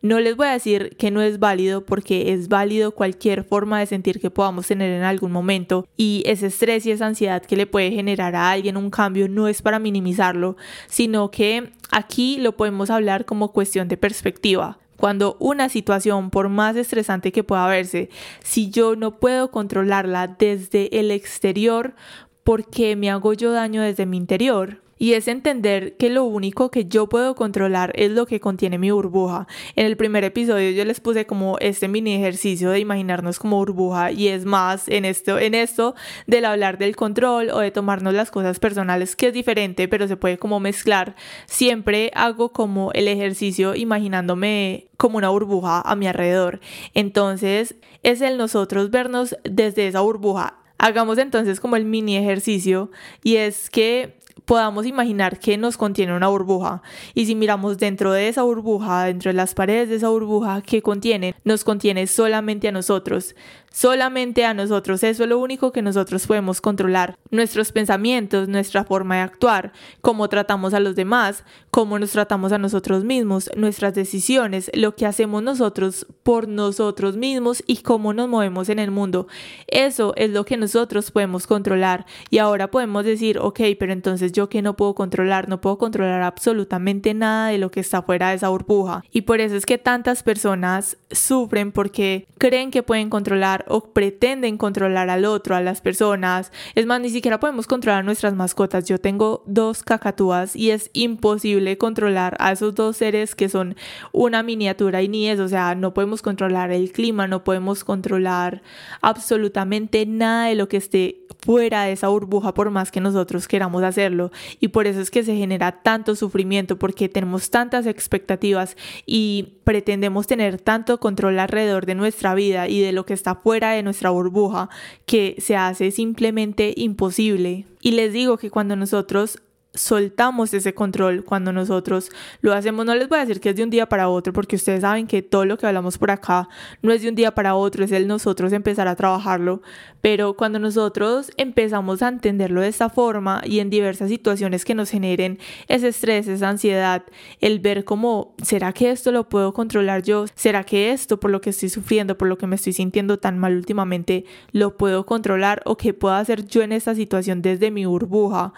no 0.05 0.21
les 0.21 0.37
voy 0.37 0.49
a 0.49 0.53
decir 0.53 0.97
que 0.99 1.11
no 1.11 1.23
es 1.23 1.39
válido 1.39 1.87
porque 1.87 2.35
es 2.35 2.49
válido 2.49 2.91
cualquier 2.91 3.43
forma 3.43 3.79
de 3.79 3.87
sentir 3.87 4.21
que 4.21 4.29
podamos 4.31 4.67
tener 4.67 4.91
en 4.91 5.03
algún 5.03 5.33
momento 5.33 5.89
y 5.97 6.23
ese 6.27 6.49
estrés 6.49 6.85
y 6.85 6.91
esa 6.91 7.07
ansiedad 7.07 7.43
que 7.43 7.57
le 7.57 7.67
puede 7.67 7.91
generar 7.91 8.37
a 8.37 8.51
alguien 8.51 8.77
un 8.77 8.91
cambio 8.91 9.31
no 9.31 9.49
es 9.49 9.63
para 9.63 9.79
minimizarlo, 9.79 10.59
sino 10.89 11.31
que 11.31 11.71
aquí 11.91 12.37
lo 12.37 12.55
podemos 12.55 12.91
hablar 12.91 13.25
como 13.25 13.53
cuestión 13.53 13.89
de 13.89 13.97
perspectiva. 13.97 14.79
Cuando 14.99 15.39
una 15.41 15.71
situación, 15.71 16.29
por 16.29 16.51
más 16.51 16.77
estresante 16.77 17.33
que 17.33 17.43
pueda 17.43 17.67
verse, 17.67 18.11
si 18.43 18.69
yo 18.69 18.97
no 18.97 19.19
puedo 19.19 19.51
controlarla 19.51 20.27
desde 20.27 21.01
el 21.01 21.13
exterior, 21.13 21.95
¿por 22.43 22.69
qué 22.69 22.95
me 22.95 23.11
hago 23.11 23.33
yo 23.33 23.53
daño 23.53 23.81
desde 23.81 24.05
mi 24.05 24.19
interior? 24.19 24.84
Y 24.99 25.15
es 25.15 25.29
entender 25.29 25.97
que 25.97 26.11
lo 26.11 26.25
único 26.25 26.71
que 26.71 26.87
yo 26.87 27.09
puedo 27.09 27.35
controlar 27.35 27.93
es 27.97 28.11
lo 28.11 28.27
que 28.27 28.41
contiene 28.41 28.79
mi 28.79 28.91
burbuja. 28.91 29.47
En 29.77 29.87
el 29.87 29.97
primer 29.97 30.25
episodio 30.25 30.71
yo 30.71 30.85
les 30.85 31.01
puse 31.01 31.27
como 31.27 31.59
este 31.59 31.89
mini 31.89 32.15
ejercicio 32.15 32.71
de 32.71 32.81
imaginarnos 32.81 33.39
como 33.39 33.57
burbuja 33.57 34.13
y 34.13 34.29
es 34.29 34.45
más 34.45 34.89
en 34.89 35.05
esto, 35.05 35.39
en 35.39 35.55
esto 35.55 35.95
del 36.27 36.45
hablar 36.45 36.79
del 36.79 36.97
control 36.97 37.51
o 37.51 37.59
de 37.61 37.71
tomarnos 37.71 38.15
las 38.15 38.31
cosas 38.31 38.59
personales 38.59 39.17
que 39.17 39.29
es 39.29 39.35
diferente 39.35 39.89
pero 39.89 40.09
se 40.09 40.17
puede 40.17 40.39
como 40.39 40.61
mezclar. 40.61 41.17
Siempre 41.47 42.11
hago 42.15 42.53
como 42.53 42.93
el 42.93 43.09
ejercicio 43.09 43.75
imaginándome 43.75 44.89
como 44.97 45.19
una 45.19 45.29
burbuja 45.29 45.81
a 45.81 45.97
mi 45.97 46.07
alrededor. 46.07 46.61
Entonces 46.95 47.77
es 48.03 48.21
el 48.21 48.39
nosotros 48.39 48.91
vernos 48.91 49.37
desde 49.45 49.89
esa 49.89 50.01
burbuja. 50.01 50.59
Hagamos 50.79 51.19
entonces 51.19 51.61
como 51.61 51.77
el 51.77 51.85
mini 51.85 52.17
ejercicio 52.17 52.91
y 53.23 53.37
es 53.37 53.71
que 53.71 54.19
podamos 54.45 54.87
imaginar 54.87 55.39
que 55.39 55.57
nos 55.57 55.77
contiene 55.77 56.15
una 56.15 56.29
burbuja. 56.29 56.83
Y 57.15 57.27
si 57.27 57.35
miramos 57.35 57.79
dentro 57.79 58.13
de 58.13 58.29
esa 58.29 58.43
burbuja, 58.43 59.05
dentro 59.05 59.31
de 59.31 59.35
las 59.35 59.55
paredes 59.55 59.89
de 59.89 59.97
esa 59.97 60.09
burbuja, 60.09 60.63
que 60.63 60.83
contiene? 60.83 61.35
Nos 61.45 61.65
contiene 61.65 62.07
solamente 62.07 62.69
a 62.69 62.73
nosotros 62.73 63.35
solamente 63.75 64.45
a 64.45 64.55
nosotros. 64.55 65.03
Eso 65.03 65.25
es 65.25 65.29
lo 65.29 65.39
único 65.39 65.73
que 65.73 65.83
nosotros 65.83 66.27
podemos 66.29 66.61
controlar. 66.61 67.19
Nuestros 67.31 67.73
pensamientos, 67.73 68.49
nuestra 68.49 68.85
forma 68.85 69.17
de 69.17 69.23
actuar, 69.23 69.73
cómo 70.01 70.29
tratamos 70.29 70.75
a 70.75 70.81
los 70.81 70.95
demás, 70.95 71.45
cómo 71.73 71.99
nos 71.99 72.13
tratamos 72.13 72.53
a 72.53 72.59
nosotros 72.59 73.03
mismos, 73.03 73.51
nuestras 73.57 73.93
decisiones, 73.93 74.71
lo 74.75 74.95
que 74.95 75.07
hacemos 75.07 75.43
nosotros 75.43 76.07
por 76.23 76.47
nosotros 76.47 77.17
mismos 77.17 77.65
y 77.67 77.79
cómo 77.79 78.15
nos 78.15 78.29
movemos 78.29 78.69
en 78.69 78.79
el 78.79 78.93
mundo. 78.93 79.27
Eso 79.67 80.15
es 80.17 80.31
lo 80.31 80.45
que 80.45 80.57
nosotros 80.57 81.11
podemos 81.11 81.49
controlar. 81.49 82.07
Y 82.31 82.39
ahora 82.39 82.71
podemos 82.71 83.05
decir, 83.05 83.39
ok, 83.41 83.61
pero 83.79 83.93
entonces 83.93 84.24
yo 84.33 84.49
que 84.49 84.63
no 84.63 84.77
puedo 84.77 84.95
controlar, 84.95 85.49
no 85.49 85.61
puedo 85.61 85.79
controlar 85.79 86.23
absolutamente 86.23 87.15
nada 87.15 87.49
de 87.49 87.59
lo 87.59 87.71
que 87.71 87.81
está 87.81 88.03
fuera 88.03 88.31
de 88.31 88.37
esa 88.37 88.49
burbuja. 88.49 89.05
Y 89.11 89.23
por 89.23 89.41
eso 89.41 89.57
es 89.57 89.67
que 89.67 89.79
tantas 89.79 90.23
personas 90.23 90.97
sufren 91.11 91.73
porque 91.73 92.27
creen 92.39 92.71
que 92.71 92.83
pueden 92.83 93.11
controlar 93.11 93.65
o 93.69 93.93
pretenden 93.93 94.59
controlar 94.59 95.11
al 95.11 95.25
otro, 95.25 95.57
a 95.57 95.61
las 95.61 95.81
personas. 95.81 96.53
Es 96.75 96.87
más, 96.87 97.01
ni 97.01 97.11
siquiera 97.11 97.41
podemos 97.41 97.67
controlar 97.67 98.05
nuestras 98.05 98.35
mascotas. 98.35 98.85
Yo 98.85 98.99
tengo 98.99 99.43
dos 99.47 99.83
cacatúas 99.83 100.57
y 100.57 100.71
es 100.71 100.91
imposible 100.93 101.79
controlar 101.79 102.37
a 102.39 102.53
esos 102.53 102.75
dos 102.75 102.97
seres 102.97 103.35
que 103.35 103.49
son 103.49 103.77
una 104.13 104.43
miniatura 104.43 105.03
y 105.03 105.09
ni 105.09 105.29
eso, 105.29 105.45
o 105.45 105.49
sea, 105.49 105.75
no 105.75 105.95
podemos 105.95 106.23
controlar 106.23 106.71
el 106.71 106.93
clima, 106.93 107.27
no 107.27 107.45
podemos 107.45 107.85
controlar 107.85 108.63
absolutamente 109.01 110.07
nada 110.07 110.47
de 110.47 110.55
lo 110.55 110.69
que 110.69 110.77
esté 110.77 111.25
fuera 111.45 111.85
de 111.85 111.93
esa 111.93 112.09
burbuja 112.09 112.55
por 112.55 112.71
más 112.71 112.91
que 112.91 113.01
nosotros 113.01 113.49
queramos 113.49 113.83
hacerlo 113.83 114.14
y 114.61 114.69
por 114.69 114.87
eso 114.87 115.01
es 115.01 115.11
que 115.11 115.25
se 115.25 115.37
genera 115.37 115.83
tanto 115.83 116.17
sufrimiento 116.17 116.79
porque 116.79 117.09
tenemos 117.09 117.51
tantas 117.51 117.87
expectativas 117.87 118.77
y 119.07 119.55
pretendemos 119.65 120.27
tener 120.27 120.61
tanto 120.61 120.99
control 120.99 121.39
alrededor 121.39 121.87
de 121.87 121.95
nuestra 121.95 122.35
vida 122.35 122.69
y 122.69 122.81
de 122.81 122.93
lo 122.93 123.07
que 123.07 123.15
está 123.15 123.35
fuera 123.35 123.73
de 123.73 123.83
nuestra 123.83 124.11
burbuja 124.11 124.69
que 125.07 125.37
se 125.39 125.57
hace 125.57 125.91
simplemente 125.91 126.75
imposible. 126.77 127.67
Y 127.81 127.93
les 127.93 128.13
digo 128.13 128.39
que 128.39 128.51
cuando 128.51 128.77
nosotros 128.77 129.39
soltamos 129.75 130.55
ese 130.55 130.73
control 130.73 131.25
cuando 131.25 131.53
nosotros 131.53 132.11
lo 132.41 132.53
hacemos. 132.53 132.87
No 132.87 132.95
les 132.95 133.09
voy 133.09 133.19
a 133.19 133.23
decir 133.23 133.41
que 133.41 133.51
es 133.51 133.57
de 133.57 133.65
un 133.65 133.71
día 133.71 133.87
para 133.87 134.09
otro, 134.09 134.33
porque 134.33 134.57
ustedes 134.57 134.83
saben 134.83 135.07
que 135.07 135.23
todo 135.23 135.45
lo 135.45 135.59
que 135.59 135.67
hablamos 135.67 135.99
por 135.99 136.11
acá 136.11 136.49
no 136.83 136.93
es 136.93 137.03
de 137.03 137.09
un 137.09 137.15
día 137.15 137.35
para 137.35 137.55
otro, 137.55 137.85
es 137.85 137.93
el 137.93 138.07
nosotros 138.07 138.53
empezar 138.53 138.89
a 138.89 138.97
trabajarlo. 138.97 139.63
Pero 140.01 140.35
cuando 140.35 140.59
nosotros 140.59 141.33
empezamos 141.37 142.03
a 142.03 142.09
entenderlo 142.09 142.61
de 142.61 142.69
esta 142.69 142.89
forma 142.89 143.43
y 143.45 143.59
en 143.59 143.71
diversas 143.71 144.11
situaciones 144.11 144.65
que 144.65 144.75
nos 144.75 144.91
generen 144.91 145.39
ese 145.67 145.89
estrés, 145.89 146.29
esa 146.29 146.49
ansiedad, 146.49 147.05
el 147.41 147.59
ver 147.59 147.85
cómo, 147.85 148.35
¿será 148.43 148.73
que 148.73 148.91
esto 148.91 149.11
lo 149.13 149.29
puedo 149.29 149.53
controlar 149.53 150.03
yo? 150.03 150.27
¿Será 150.35 150.65
que 150.65 150.93
esto, 150.93 151.19
por 151.19 151.31
lo 151.31 151.41
que 151.41 151.51
estoy 151.51 151.69
sufriendo, 151.69 152.17
por 152.17 152.29
lo 152.29 152.39
que 152.39 152.47
me 152.47 152.57
estoy 152.57 152.75
sintiendo 152.75 153.19
tan 153.19 153.39
mal 153.39 153.57
últimamente, 153.57 154.25
lo 154.53 154.77
puedo 154.77 155.07
controlar 155.07 155.63
o 155.65 155.77
qué 155.77 155.95
puedo 155.95 156.15
hacer 156.15 156.47
yo 156.47 156.63
en 156.63 156.73
esta 156.73 156.95
situación 156.95 157.43
desde 157.43 157.71
mi 157.71 157.87
burbuja? 157.87 158.53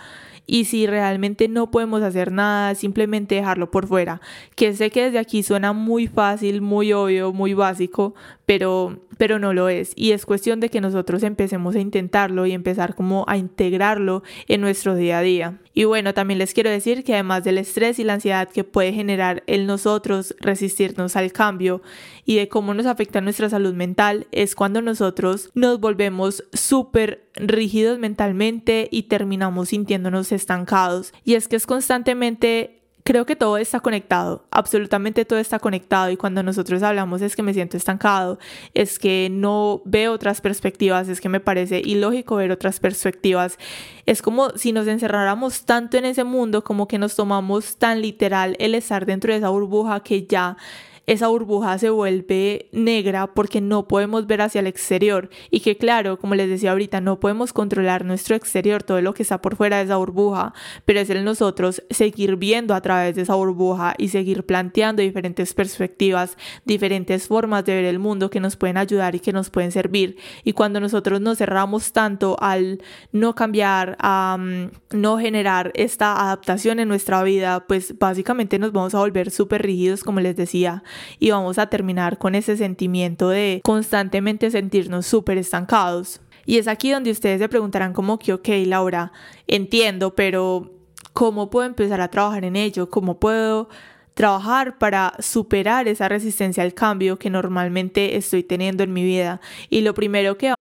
Y 0.47 0.67
si 0.67 0.87
realmente 0.87 1.49
no 1.49 1.71
podemos 1.71 2.03
hacer 2.03 2.33
nada, 2.33 2.75
simplemente 2.75 3.35
dejarlo 3.35 3.71
por 3.71 3.87
fuera. 3.87 4.21
Que 4.55 4.75
sé 4.75 4.91
que 4.91 5.05
desde 5.05 5.19
aquí 5.19 5.43
suena 5.43 5.73
muy 5.73 6.07
fácil, 6.07 6.61
muy 6.61 6.93
obvio, 6.93 7.33
muy 7.33 7.53
básico, 7.55 8.15
pero, 8.47 9.01
pero 9.19 9.39
no 9.39 9.53
lo 9.53 9.69
es. 9.69 9.93
Y 9.97 10.13
es 10.13 10.25
cuestión 10.25 10.61
de 10.61 10.71
que 10.71 10.81
nosotros 10.81 11.25
empecemos 11.25 11.75
a 11.75 11.81
intentarlo 11.81 12.47
y 12.47 12.53
empezar 12.53 12.95
como 12.95 13.25
a 13.27 13.37
integrarlo 13.37 14.23
en 14.47 14.61
nuestro 14.61 14.95
día 14.95 15.19
a 15.19 15.23
día. 15.23 15.59
Y 15.75 15.85
bueno, 15.85 16.15
también 16.15 16.39
les 16.39 16.55
quiero 16.55 16.71
decir 16.71 17.05
que 17.05 17.15
además 17.15 17.45
del 17.45 17.59
estrés 17.59 17.99
y 17.99 18.05
la 18.05 18.15
ansiedad 18.15 18.49
que 18.49 18.65
puede 18.65 18.93
generar 18.93 19.43
el 19.47 19.67
nosotros 19.67 20.35
resistirnos 20.41 21.17
al 21.17 21.33
cambio 21.33 21.83
y 22.25 22.37
de 22.37 22.49
cómo 22.49 22.73
nos 22.73 22.87
afecta 22.87 23.21
nuestra 23.21 23.51
salud 23.51 23.75
mental, 23.75 24.27
es 24.33 24.55
cuando 24.55 24.81
nosotros 24.81 25.51
nos 25.55 25.79
volvemos 25.79 26.45
súper 26.53 27.27
rígidos 27.35 27.99
mentalmente 27.99 28.89
y 28.91 29.05
terminamos 29.05 29.69
sintiéndonos 29.69 30.33
estancados. 30.37 31.13
Y 31.25 31.35
es 31.35 31.49
que 31.49 31.57
es 31.57 31.67
constantemente 31.67 32.77
creo 33.07 33.25
que 33.25 33.37
todo 33.37 33.57
está 33.57 33.79
conectado, 33.81 34.45
absolutamente 34.51 35.25
todo 35.25 35.39
está 35.39 35.61
conectado 35.61 36.11
y 36.11 36.17
cuando 36.17 36.43
nosotros 36.43 36.83
hablamos 36.83 37.23
es 37.23 37.37
que 37.37 37.43
me 37.45 37.55
siento 37.55 37.77
estancado, 37.77 38.39
es 38.75 38.99
que 38.99 39.29
no 39.31 39.81
veo 39.85 40.13
otras 40.13 40.41
perspectivas, 40.41 41.09
es 41.09 41.21
que 41.21 41.29
me 41.29 41.39
parece 41.39 41.81
ilógico 41.83 42.35
ver 42.37 42.51
otras 42.51 42.81
perspectivas. 42.81 43.59
Es 44.07 44.23
como 44.23 44.51
si 44.51 44.73
nos 44.73 44.89
encerráramos 44.89 45.65
tanto 45.65 45.97
en 45.97 46.05
ese 46.05 46.25
mundo 46.25 46.65
como 46.65 46.89
que 46.89 46.99
nos 46.99 47.15
tomamos 47.15 47.77
tan 47.77 48.03
literal 48.03 48.57
el 48.59 48.75
estar 48.75 49.07
dentro 49.07 49.33
de 49.33 49.39
esa 49.39 49.51
burbuja 49.51 50.01
que 50.01 50.27
ya 50.27 50.57
esa 51.07 51.29
burbuja 51.29 51.79
se 51.79 51.91
vuelve 51.91 52.69
negra 52.73 53.29
porque 53.29 53.61
no 53.61 53.87
podemos 53.87 54.27
ver 54.27 54.43
hacia 54.43 54.61
el 54.61 54.67
exterior 54.67 55.31
y 55.51 55.61
que 55.61 55.77
claro, 55.77 56.19
como 56.19 56.35
les 56.35 56.49
decía 56.49 56.73
ahorita, 56.73 57.01
no 57.01 57.21
podemos 57.21 57.53
controlar 57.53 58.05
nuestro 58.05 58.35
exterior, 58.35 58.83
todo 58.83 59.01
lo 59.01 59.15
que 59.15 59.23
está 59.23 59.41
por 59.41 59.57
fuera 59.57 59.79
de 59.79 59.85
esa 59.85 59.97
burbuja, 59.97 60.53
pero 60.85 61.01
es 61.01 61.11
el 61.11 61.25
nosotros 61.25 61.83
seguir 61.91 62.37
viendo 62.37 62.75
a 62.75 62.81
través 62.81 63.15
de 63.17 63.23
esa 63.23 63.35
burbuja 63.35 63.95
y 63.99 64.09
seguir 64.09 64.45
planteando 64.45 65.03
diferentes 65.03 65.55
perspectivas, 65.55 66.37
diferentes 66.65 67.29
formas 67.29 67.65
de 67.65 67.75
ver 67.75 67.85
el 67.85 67.99
mundo 67.99 68.31
que 68.31 68.41
nos 68.41 68.57
pueden 68.57 68.77
ayudar 68.77 69.15
y 69.15 69.21
que 69.21 69.33
nos 69.33 69.51
pueden 69.51 69.73
servir. 69.73 70.17
Y 70.45 70.53
cuando 70.53 70.81
nosotros 70.81 71.21
nos 71.21 71.39
cerramos 71.39 71.93
tanto 71.93 72.37
al 72.41 72.83
no 73.13 73.35
cambiar, 73.35 73.97
a 74.01 74.37
mm, 74.39 74.71
no 74.99 75.19
generar 75.19 75.73
esta 75.75 76.21
adaptación 76.21 76.81
en 76.81 76.89
nuestra 76.89 77.23
vida, 77.23 77.65
pues 77.67 77.99
básicamente 77.99 78.59
nos 78.59 78.73
vamos 78.73 78.95
a 78.95 78.99
volver 78.99 79.31
súper 79.31 79.63
rígidos, 79.63 80.03
como 80.03 80.21
les 80.21 80.37
decía, 80.37 80.83
y 81.19 81.31
vamos 81.31 81.59
a 81.59 81.69
terminar 81.69 82.19
con 82.19 82.35
ese 82.35 82.57
sentimiento 82.57 83.29
de 83.29 83.61
constantemente 83.65 84.51
sentirnos 84.51 85.07
súper 85.07 85.39
estancados. 85.39 86.21
Y 86.47 86.59
es 86.59 86.69
aquí 86.69 86.93
donde 86.93 87.11
ustedes 87.11 87.41
se 87.41 87.49
preguntarán 87.49 87.93
como 87.93 88.19
que, 88.19 88.33
ok, 88.33 88.49
Laura, 88.67 89.13
entiendo, 89.49 90.15
pero 90.15 90.73
¿cómo 91.13 91.51
puedo 91.51 91.67
empezar 91.67 92.01
a 92.01 92.09
trabajar 92.09 92.45
en 92.45 92.55
ello? 92.55 92.89
¿Cómo 92.89 93.19
puedo 93.19 93.69
trabajar 94.15 94.79
para 94.79 95.15
superar 95.19 95.89
esa 95.89 96.09
resistencia 96.09 96.63
al 96.63 96.73
cambio 96.73 97.19
que 97.19 97.31
normalmente 97.31 98.17
estoy 98.17 98.45
teniendo 98.45 98.85
en 98.85 98.93
mi 98.93 99.03
vida? 99.03 99.41
Y 99.69 99.81
lo 99.81 99.93
primero 99.95 100.39
que... 100.39 100.55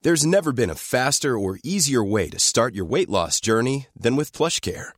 There's 0.00 0.24
never 0.24 0.52
been 0.52 0.70
a 0.70 0.76
faster 0.76 1.36
or 1.36 1.58
easier 1.64 2.04
way 2.04 2.30
to 2.30 2.38
start 2.38 2.72
your 2.74 2.86
weight 2.86 3.10
loss 3.10 3.40
journey 3.40 3.88
than 4.00 4.16
with 4.16 4.30
PlushCare. 4.30 4.97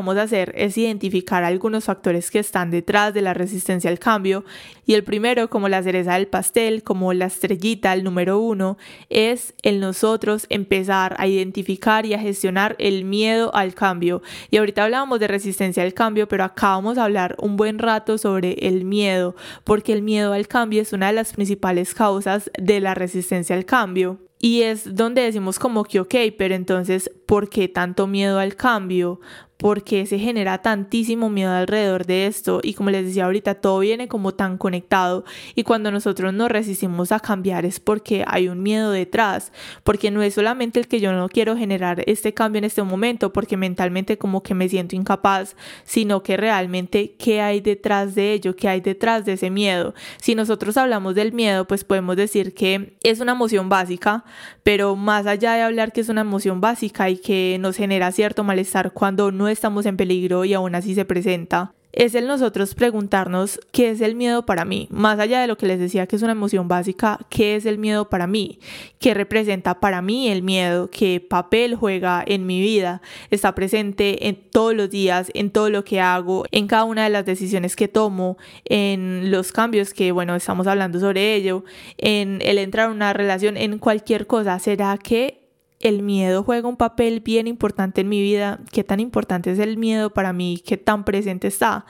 Vamos 0.00 0.16
a 0.16 0.22
hacer 0.22 0.54
es 0.56 0.78
identificar 0.78 1.44
algunos 1.44 1.84
factores 1.84 2.30
que 2.30 2.38
están 2.38 2.70
detrás 2.70 3.12
de 3.12 3.20
la 3.20 3.34
resistencia 3.34 3.90
al 3.90 3.98
cambio 3.98 4.46
y 4.86 4.94
el 4.94 5.04
primero, 5.04 5.50
como 5.50 5.68
la 5.68 5.82
cereza 5.82 6.14
del 6.14 6.26
pastel, 6.26 6.82
como 6.82 7.12
la 7.12 7.26
estrellita, 7.26 7.92
el 7.92 8.02
número 8.02 8.38
uno, 8.38 8.78
es 9.10 9.52
el 9.60 9.78
nosotros 9.78 10.46
empezar 10.48 11.16
a 11.18 11.26
identificar 11.26 12.06
y 12.06 12.14
a 12.14 12.18
gestionar 12.18 12.76
el 12.78 13.04
miedo 13.04 13.54
al 13.54 13.74
cambio. 13.74 14.22
Y 14.50 14.56
ahorita 14.56 14.84
hablábamos 14.84 15.20
de 15.20 15.28
resistencia 15.28 15.82
al 15.82 15.92
cambio, 15.92 16.26
pero 16.28 16.44
acá 16.44 16.68
vamos 16.68 16.96
a 16.96 17.04
hablar 17.04 17.36
un 17.38 17.58
buen 17.58 17.78
rato 17.78 18.16
sobre 18.16 18.54
el 18.66 18.86
miedo, 18.86 19.36
porque 19.64 19.92
el 19.92 20.00
miedo 20.00 20.32
al 20.32 20.48
cambio 20.48 20.80
es 20.80 20.94
una 20.94 21.08
de 21.08 21.12
las 21.12 21.34
principales 21.34 21.92
causas 21.92 22.50
de 22.58 22.80
la 22.80 22.94
resistencia 22.94 23.54
al 23.54 23.66
cambio. 23.66 24.29
Y 24.40 24.62
es 24.62 24.94
donde 24.94 25.22
decimos 25.22 25.58
como 25.58 25.84
que, 25.84 26.00
ok, 26.00 26.14
pero 26.38 26.54
entonces, 26.54 27.10
¿por 27.26 27.50
qué 27.50 27.68
tanto 27.68 28.06
miedo 28.06 28.38
al 28.38 28.56
cambio? 28.56 29.20
por 29.60 29.84
qué 29.84 30.06
se 30.06 30.18
genera 30.18 30.62
tantísimo 30.62 31.28
miedo 31.28 31.52
alrededor 31.52 32.06
de 32.06 32.26
esto 32.26 32.60
y 32.62 32.72
como 32.72 32.88
les 32.88 33.04
decía 33.04 33.26
ahorita, 33.26 33.56
todo 33.56 33.80
viene 33.80 34.08
como 34.08 34.32
tan 34.32 34.56
conectado 34.56 35.24
y 35.54 35.64
cuando 35.64 35.92
nosotros 35.92 36.32
nos 36.32 36.50
resistimos 36.50 37.12
a 37.12 37.20
cambiar 37.20 37.66
es 37.66 37.78
porque 37.78 38.24
hay 38.26 38.48
un 38.48 38.62
miedo 38.62 38.90
detrás, 38.90 39.52
porque 39.84 40.10
no 40.10 40.22
es 40.22 40.34
solamente 40.34 40.80
el 40.80 40.88
que 40.88 40.98
yo 40.98 41.12
no 41.12 41.28
quiero 41.28 41.58
generar 41.58 42.02
este 42.06 42.32
cambio 42.32 42.58
en 42.58 42.64
este 42.64 42.82
momento 42.82 43.34
porque 43.34 43.58
mentalmente 43.58 44.16
como 44.16 44.42
que 44.42 44.54
me 44.54 44.68
siento 44.68 44.96
incapaz, 44.96 45.54
sino 45.84 46.22
que 46.22 46.38
realmente 46.38 47.16
qué 47.18 47.42
hay 47.42 47.60
detrás 47.60 48.14
de 48.14 48.32
ello, 48.32 48.56
qué 48.56 48.68
hay 48.68 48.80
detrás 48.80 49.26
de 49.26 49.34
ese 49.34 49.50
miedo. 49.50 49.94
Si 50.16 50.34
nosotros 50.34 50.78
hablamos 50.78 51.14
del 51.14 51.34
miedo, 51.34 51.66
pues 51.66 51.84
podemos 51.84 52.16
decir 52.16 52.54
que 52.54 52.96
es 53.02 53.20
una 53.20 53.32
emoción 53.32 53.68
básica, 53.68 54.24
pero 54.62 54.96
más 54.96 55.26
allá 55.26 55.54
de 55.54 55.62
hablar 55.62 55.92
que 55.92 56.00
es 56.00 56.08
una 56.08 56.22
emoción 56.22 56.60
básica 56.60 57.10
y 57.10 57.18
que 57.18 57.56
nos 57.60 57.76
genera 57.76 58.12
cierto 58.12 58.44
malestar 58.44 58.92
cuando 58.92 59.32
no 59.32 59.48
estamos 59.48 59.86
en 59.86 59.96
peligro 59.96 60.44
y 60.44 60.54
aún 60.54 60.74
así 60.74 60.94
se 60.94 61.04
presenta, 61.04 61.74
es 61.92 62.14
el 62.14 62.26
nosotros 62.26 62.74
preguntarnos 62.74 63.60
qué 63.72 63.90
es 63.90 64.00
el 64.00 64.14
miedo 64.14 64.46
para 64.46 64.64
mí, 64.64 64.88
más 64.90 65.18
allá 65.18 65.40
de 65.40 65.46
lo 65.46 65.56
que 65.56 65.66
les 65.66 65.78
decía 65.78 66.06
que 66.06 66.16
es 66.16 66.22
una 66.22 66.32
emoción 66.32 66.68
básica, 66.68 67.18
qué 67.28 67.56
es 67.56 67.66
el 67.66 67.78
miedo 67.78 68.08
para 68.08 68.26
mí, 68.26 68.60
qué 68.98 69.14
representa 69.14 69.80
para 69.80 70.02
mí 70.02 70.28
el 70.28 70.42
miedo, 70.42 70.90
qué 70.90 71.20
papel 71.20 71.74
juega 71.74 72.22
en 72.26 72.46
mi 72.46 72.60
vida, 72.60 73.02
está 73.30 73.54
presente 73.54 74.28
en 74.28 74.36
todos 74.36 74.74
los 74.74 74.90
días, 74.90 75.30
en 75.34 75.50
todo 75.50 75.70
lo 75.70 75.84
que 75.84 76.00
hago, 76.00 76.44
en 76.52 76.66
cada 76.66 76.84
una 76.84 77.04
de 77.04 77.10
las 77.10 77.26
decisiones 77.26 77.76
que 77.76 77.88
tomo, 77.88 78.38
en 78.64 79.30
los 79.30 79.52
cambios 79.52 79.92
que, 79.92 80.12
bueno, 80.12 80.34
estamos 80.36 80.66
hablando 80.66 81.00
sobre 81.00 81.34
ello, 81.34 81.64
en 81.98 82.40
el 82.42 82.58
entrar 82.58 82.86
en 82.88 82.96
una 82.96 83.12
relación, 83.12 83.56
en 83.56 83.78
cualquier 83.78 84.26
cosa, 84.26 84.58
¿será 84.58 84.96
que 84.98 85.40
el 85.80 86.02
miedo 86.02 86.44
juega 86.44 86.68
un 86.68 86.76
papel 86.76 87.20
bien 87.20 87.46
importante 87.46 88.02
en 88.02 88.08
mi 88.08 88.20
vida, 88.20 88.60
qué 88.70 88.84
tan 88.84 89.00
importante 89.00 89.50
es 89.50 89.58
el 89.58 89.78
miedo 89.78 90.10
para 90.10 90.32
mí, 90.32 90.62
qué 90.64 90.76
tan 90.76 91.04
presente 91.04 91.48
está. 91.48 91.86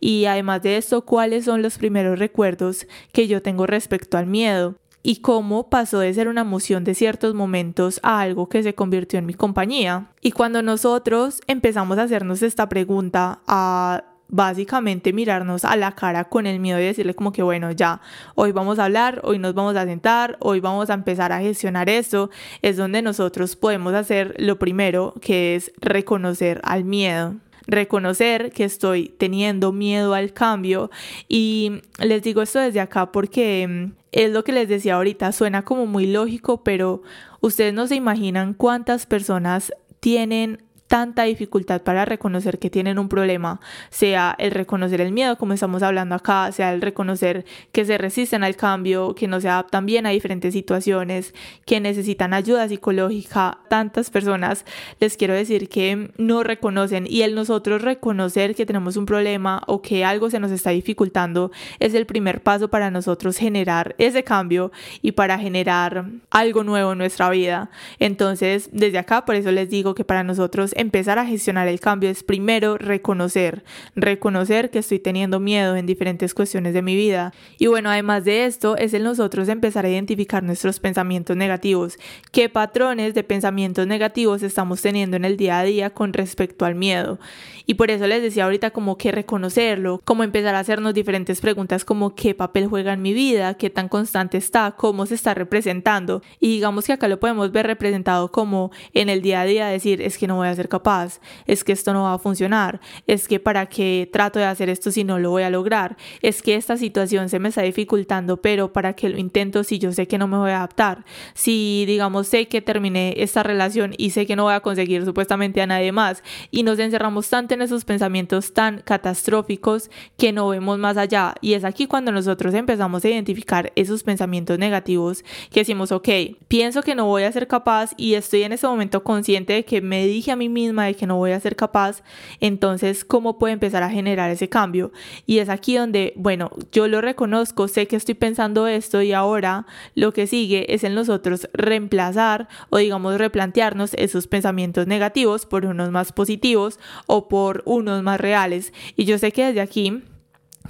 Y 0.00 0.24
además 0.24 0.62
de 0.62 0.78
esto, 0.78 1.02
cuáles 1.04 1.44
son 1.44 1.62
los 1.62 1.78
primeros 1.78 2.18
recuerdos 2.18 2.86
que 3.12 3.28
yo 3.28 3.42
tengo 3.42 3.66
respecto 3.66 4.16
al 4.16 4.26
miedo 4.26 4.76
y 5.02 5.16
cómo 5.16 5.68
pasó 5.68 5.98
de 5.98 6.14
ser 6.14 6.28
una 6.28 6.40
emoción 6.40 6.82
de 6.82 6.94
ciertos 6.94 7.34
momentos 7.34 8.00
a 8.02 8.20
algo 8.20 8.48
que 8.48 8.62
se 8.62 8.74
convirtió 8.74 9.18
en 9.18 9.26
mi 9.26 9.34
compañía. 9.34 10.10
Y 10.22 10.32
cuando 10.32 10.62
nosotros 10.62 11.42
empezamos 11.46 11.98
a 11.98 12.04
hacernos 12.04 12.42
esta 12.42 12.70
pregunta, 12.70 13.40
a 13.46 14.04
básicamente 14.28 15.12
mirarnos 15.12 15.64
a 15.64 15.76
la 15.76 15.92
cara 15.92 16.24
con 16.24 16.46
el 16.46 16.58
miedo 16.60 16.80
y 16.80 16.84
decirle 16.84 17.14
como 17.14 17.32
que 17.32 17.42
bueno, 17.42 17.70
ya, 17.72 18.00
hoy 18.34 18.52
vamos 18.52 18.78
a 18.78 18.86
hablar, 18.86 19.20
hoy 19.24 19.38
nos 19.38 19.54
vamos 19.54 19.76
a 19.76 19.84
sentar, 19.84 20.36
hoy 20.40 20.60
vamos 20.60 20.90
a 20.90 20.94
empezar 20.94 21.32
a 21.32 21.40
gestionar 21.40 21.88
eso, 21.88 22.30
es 22.62 22.76
donde 22.76 23.02
nosotros 23.02 23.56
podemos 23.56 23.94
hacer 23.94 24.34
lo 24.38 24.58
primero, 24.58 25.14
que 25.20 25.54
es 25.54 25.72
reconocer 25.80 26.60
al 26.64 26.84
miedo 26.84 27.36
reconocer 27.66 28.52
que 28.52 28.64
estoy 28.64 29.14
teniendo 29.16 29.72
miedo 29.72 30.14
al 30.14 30.32
cambio. 30.32 30.90
Y 31.28 31.80
les 31.98 32.22
digo 32.22 32.42
esto 32.42 32.58
desde 32.58 32.80
acá 32.80 33.10
porque 33.12 33.66
mm, 33.66 33.92
es 34.12 34.30
lo 34.30 34.44
que 34.44 34.52
les 34.52 34.68
decía 34.68 34.96
ahorita, 34.96 35.32
suena 35.32 35.62
como 35.62 35.86
muy 35.86 36.06
lógico, 36.06 36.62
pero 36.62 37.02
ustedes 37.40 37.74
no 37.74 37.86
se 37.86 37.96
imaginan 37.96 38.54
cuántas 38.54 39.06
personas 39.06 39.72
tienen 40.00 40.62
tanta 40.94 41.24
dificultad 41.24 41.82
para 41.82 42.04
reconocer 42.04 42.60
que 42.60 42.70
tienen 42.70 43.00
un 43.00 43.08
problema, 43.08 43.58
sea 43.90 44.36
el 44.38 44.52
reconocer 44.52 45.00
el 45.00 45.10
miedo, 45.10 45.36
como 45.36 45.52
estamos 45.52 45.82
hablando 45.82 46.14
acá, 46.14 46.52
sea 46.52 46.72
el 46.72 46.80
reconocer 46.80 47.44
que 47.72 47.84
se 47.84 47.98
resisten 47.98 48.44
al 48.44 48.54
cambio, 48.54 49.16
que 49.16 49.26
no 49.26 49.40
se 49.40 49.48
adaptan 49.48 49.86
bien 49.86 50.06
a 50.06 50.10
diferentes 50.10 50.52
situaciones, 50.52 51.34
que 51.66 51.80
necesitan 51.80 52.32
ayuda 52.32 52.68
psicológica. 52.68 53.58
Tantas 53.68 54.08
personas 54.08 54.64
les 55.00 55.16
quiero 55.16 55.34
decir 55.34 55.68
que 55.68 56.12
no 56.16 56.44
reconocen 56.44 57.08
y 57.08 57.22
el 57.22 57.34
nosotros 57.34 57.82
reconocer 57.82 58.54
que 58.54 58.64
tenemos 58.64 58.96
un 58.96 59.04
problema 59.04 59.64
o 59.66 59.82
que 59.82 60.04
algo 60.04 60.30
se 60.30 60.38
nos 60.38 60.52
está 60.52 60.70
dificultando 60.70 61.50
es 61.80 61.94
el 61.94 62.06
primer 62.06 62.40
paso 62.40 62.68
para 62.68 62.92
nosotros 62.92 63.36
generar 63.36 63.96
ese 63.98 64.22
cambio 64.22 64.70
y 65.02 65.10
para 65.10 65.40
generar 65.40 66.04
algo 66.30 66.62
nuevo 66.62 66.92
en 66.92 66.98
nuestra 66.98 67.30
vida. 67.30 67.68
Entonces, 67.98 68.68
desde 68.70 68.98
acá, 68.98 69.24
por 69.24 69.34
eso 69.34 69.50
les 69.50 69.68
digo 69.68 69.96
que 69.96 70.04
para 70.04 70.22
nosotros 70.22 70.72
empezar 70.84 71.18
a 71.18 71.26
gestionar 71.26 71.66
el 71.66 71.80
cambio 71.80 72.10
es 72.10 72.22
primero 72.22 72.78
reconocer, 72.78 73.64
reconocer 73.96 74.70
que 74.70 74.78
estoy 74.78 74.98
teniendo 74.98 75.40
miedo 75.40 75.76
en 75.76 75.86
diferentes 75.86 76.34
cuestiones 76.34 76.74
de 76.74 76.82
mi 76.82 76.94
vida. 76.94 77.32
Y 77.58 77.66
bueno, 77.66 77.90
además 77.90 78.24
de 78.24 78.46
esto, 78.46 78.76
es 78.76 78.94
el 78.94 79.02
nosotros 79.02 79.48
empezar 79.48 79.84
a 79.84 79.90
identificar 79.90 80.42
nuestros 80.42 80.80
pensamientos 80.80 81.36
negativos, 81.36 81.98
qué 82.32 82.48
patrones 82.48 83.14
de 83.14 83.24
pensamientos 83.24 83.86
negativos 83.86 84.42
estamos 84.42 84.80
teniendo 84.80 85.16
en 85.16 85.24
el 85.24 85.36
día 85.36 85.58
a 85.58 85.64
día 85.64 85.90
con 85.90 86.12
respecto 86.12 86.64
al 86.64 86.74
miedo. 86.74 87.18
Y 87.66 87.74
por 87.74 87.90
eso 87.90 88.06
les 88.06 88.22
decía 88.22 88.44
ahorita 88.44 88.70
como 88.70 88.98
que 88.98 89.10
reconocerlo, 89.10 90.00
como 90.04 90.22
empezar 90.22 90.54
a 90.54 90.60
hacernos 90.60 90.92
diferentes 90.92 91.40
preguntas 91.40 91.84
como 91.84 92.14
qué 92.14 92.34
papel 92.34 92.66
juega 92.66 92.92
en 92.92 93.02
mi 93.02 93.14
vida, 93.14 93.54
qué 93.54 93.70
tan 93.70 93.88
constante 93.88 94.36
está, 94.36 94.74
cómo 94.76 95.06
se 95.06 95.14
está 95.14 95.32
representando. 95.34 96.22
Y 96.40 96.48
digamos 96.48 96.86
que 96.86 96.92
acá 96.92 97.08
lo 97.08 97.18
podemos 97.18 97.52
ver 97.52 97.66
representado 97.66 98.30
como 98.30 98.70
en 98.92 99.08
el 99.08 99.22
día 99.22 99.40
a 99.40 99.44
día 99.46 99.66
decir 99.66 100.02
es 100.02 100.18
que 100.18 100.26
no 100.26 100.36
voy 100.36 100.48
a 100.48 100.54
ser 100.54 100.68
capaz, 100.74 101.20
es 101.46 101.62
que 101.62 101.72
esto 101.72 101.92
no 101.92 102.02
va 102.02 102.14
a 102.14 102.18
funcionar, 102.18 102.80
es 103.06 103.28
que 103.28 103.38
para 103.38 103.66
qué 103.66 104.08
trato 104.12 104.40
de 104.40 104.44
hacer 104.46 104.68
esto 104.68 104.90
si 104.90 105.04
no 105.04 105.20
lo 105.20 105.30
voy 105.30 105.44
a 105.44 105.50
lograr, 105.50 105.96
es 106.20 106.42
que 106.42 106.56
esta 106.56 106.76
situación 106.76 107.28
se 107.28 107.38
me 107.38 107.50
está 107.50 107.62
dificultando, 107.62 108.38
pero 108.38 108.72
para 108.72 108.94
qué 108.94 109.08
lo 109.08 109.18
intento 109.18 109.62
si 109.62 109.78
yo 109.78 109.92
sé 109.92 110.08
que 110.08 110.18
no 110.18 110.26
me 110.26 110.36
voy 110.36 110.50
a 110.50 110.56
adaptar, 110.56 111.04
si 111.34 111.84
digamos 111.86 112.26
sé 112.26 112.48
que 112.48 112.60
terminé 112.60 113.14
esta 113.18 113.44
relación 113.44 113.94
y 113.98 114.10
sé 114.10 114.26
que 114.26 114.34
no 114.34 114.44
voy 114.44 114.54
a 114.54 114.60
conseguir 114.60 115.04
supuestamente 115.04 115.62
a 115.62 115.66
nadie 115.66 115.92
más 115.92 116.22
y 116.50 116.64
nos 116.64 116.78
encerramos 116.78 117.28
tanto 117.28 117.54
en 117.54 117.62
esos 117.62 117.84
pensamientos 117.84 118.52
tan 118.52 118.78
catastróficos 118.78 119.90
que 120.16 120.32
no 120.32 120.48
vemos 120.48 120.78
más 120.78 120.96
allá. 120.96 121.34
Y 121.40 121.54
es 121.54 121.64
aquí 121.64 121.86
cuando 121.86 122.10
nosotros 122.10 122.54
empezamos 122.54 123.04
a 123.04 123.08
identificar 123.08 123.72
esos 123.76 124.02
pensamientos 124.02 124.58
negativos 124.58 125.24
que 125.50 125.60
decimos, 125.60 125.92
ok, 125.92 126.08
pienso 126.48 126.82
que 126.82 126.94
no 126.94 127.06
voy 127.06 127.22
a 127.22 127.32
ser 127.32 127.46
capaz 127.46 127.92
y 127.96 128.14
estoy 128.14 128.42
en 128.42 128.52
ese 128.52 128.66
momento 128.66 129.04
consciente 129.04 129.52
de 129.52 129.64
que 129.64 129.80
me 129.80 130.06
dije 130.06 130.32
a 130.32 130.36
mí 130.36 130.48
misma 130.54 130.86
de 130.86 130.94
que 130.94 131.06
no 131.06 131.16
voy 131.16 131.32
a 131.32 131.40
ser 131.40 131.56
capaz, 131.56 132.02
entonces, 132.40 133.04
¿cómo 133.04 133.38
puedo 133.38 133.52
empezar 133.52 133.82
a 133.82 133.90
generar 133.90 134.30
ese 134.30 134.48
cambio? 134.48 134.92
Y 135.26 135.38
es 135.38 135.50
aquí 135.50 135.76
donde, 135.76 136.14
bueno, 136.16 136.50
yo 136.72 136.88
lo 136.88 137.02
reconozco, 137.02 137.68
sé 137.68 137.86
que 137.86 137.96
estoy 137.96 138.14
pensando 138.14 138.66
esto 138.66 139.02
y 139.02 139.12
ahora 139.12 139.66
lo 139.94 140.12
que 140.12 140.26
sigue 140.26 140.72
es 140.72 140.84
en 140.84 140.94
nosotros 140.94 141.48
reemplazar 141.52 142.48
o 142.70 142.78
digamos 142.78 143.18
replantearnos 143.18 143.92
esos 143.94 144.26
pensamientos 144.26 144.86
negativos 144.86 145.44
por 145.44 145.66
unos 145.66 145.90
más 145.90 146.12
positivos 146.12 146.78
o 147.06 147.28
por 147.28 147.62
unos 147.66 148.02
más 148.02 148.20
reales. 148.20 148.72
Y 148.96 149.04
yo 149.04 149.18
sé 149.18 149.32
que 149.32 149.46
desde 149.46 149.60
aquí 149.60 150.02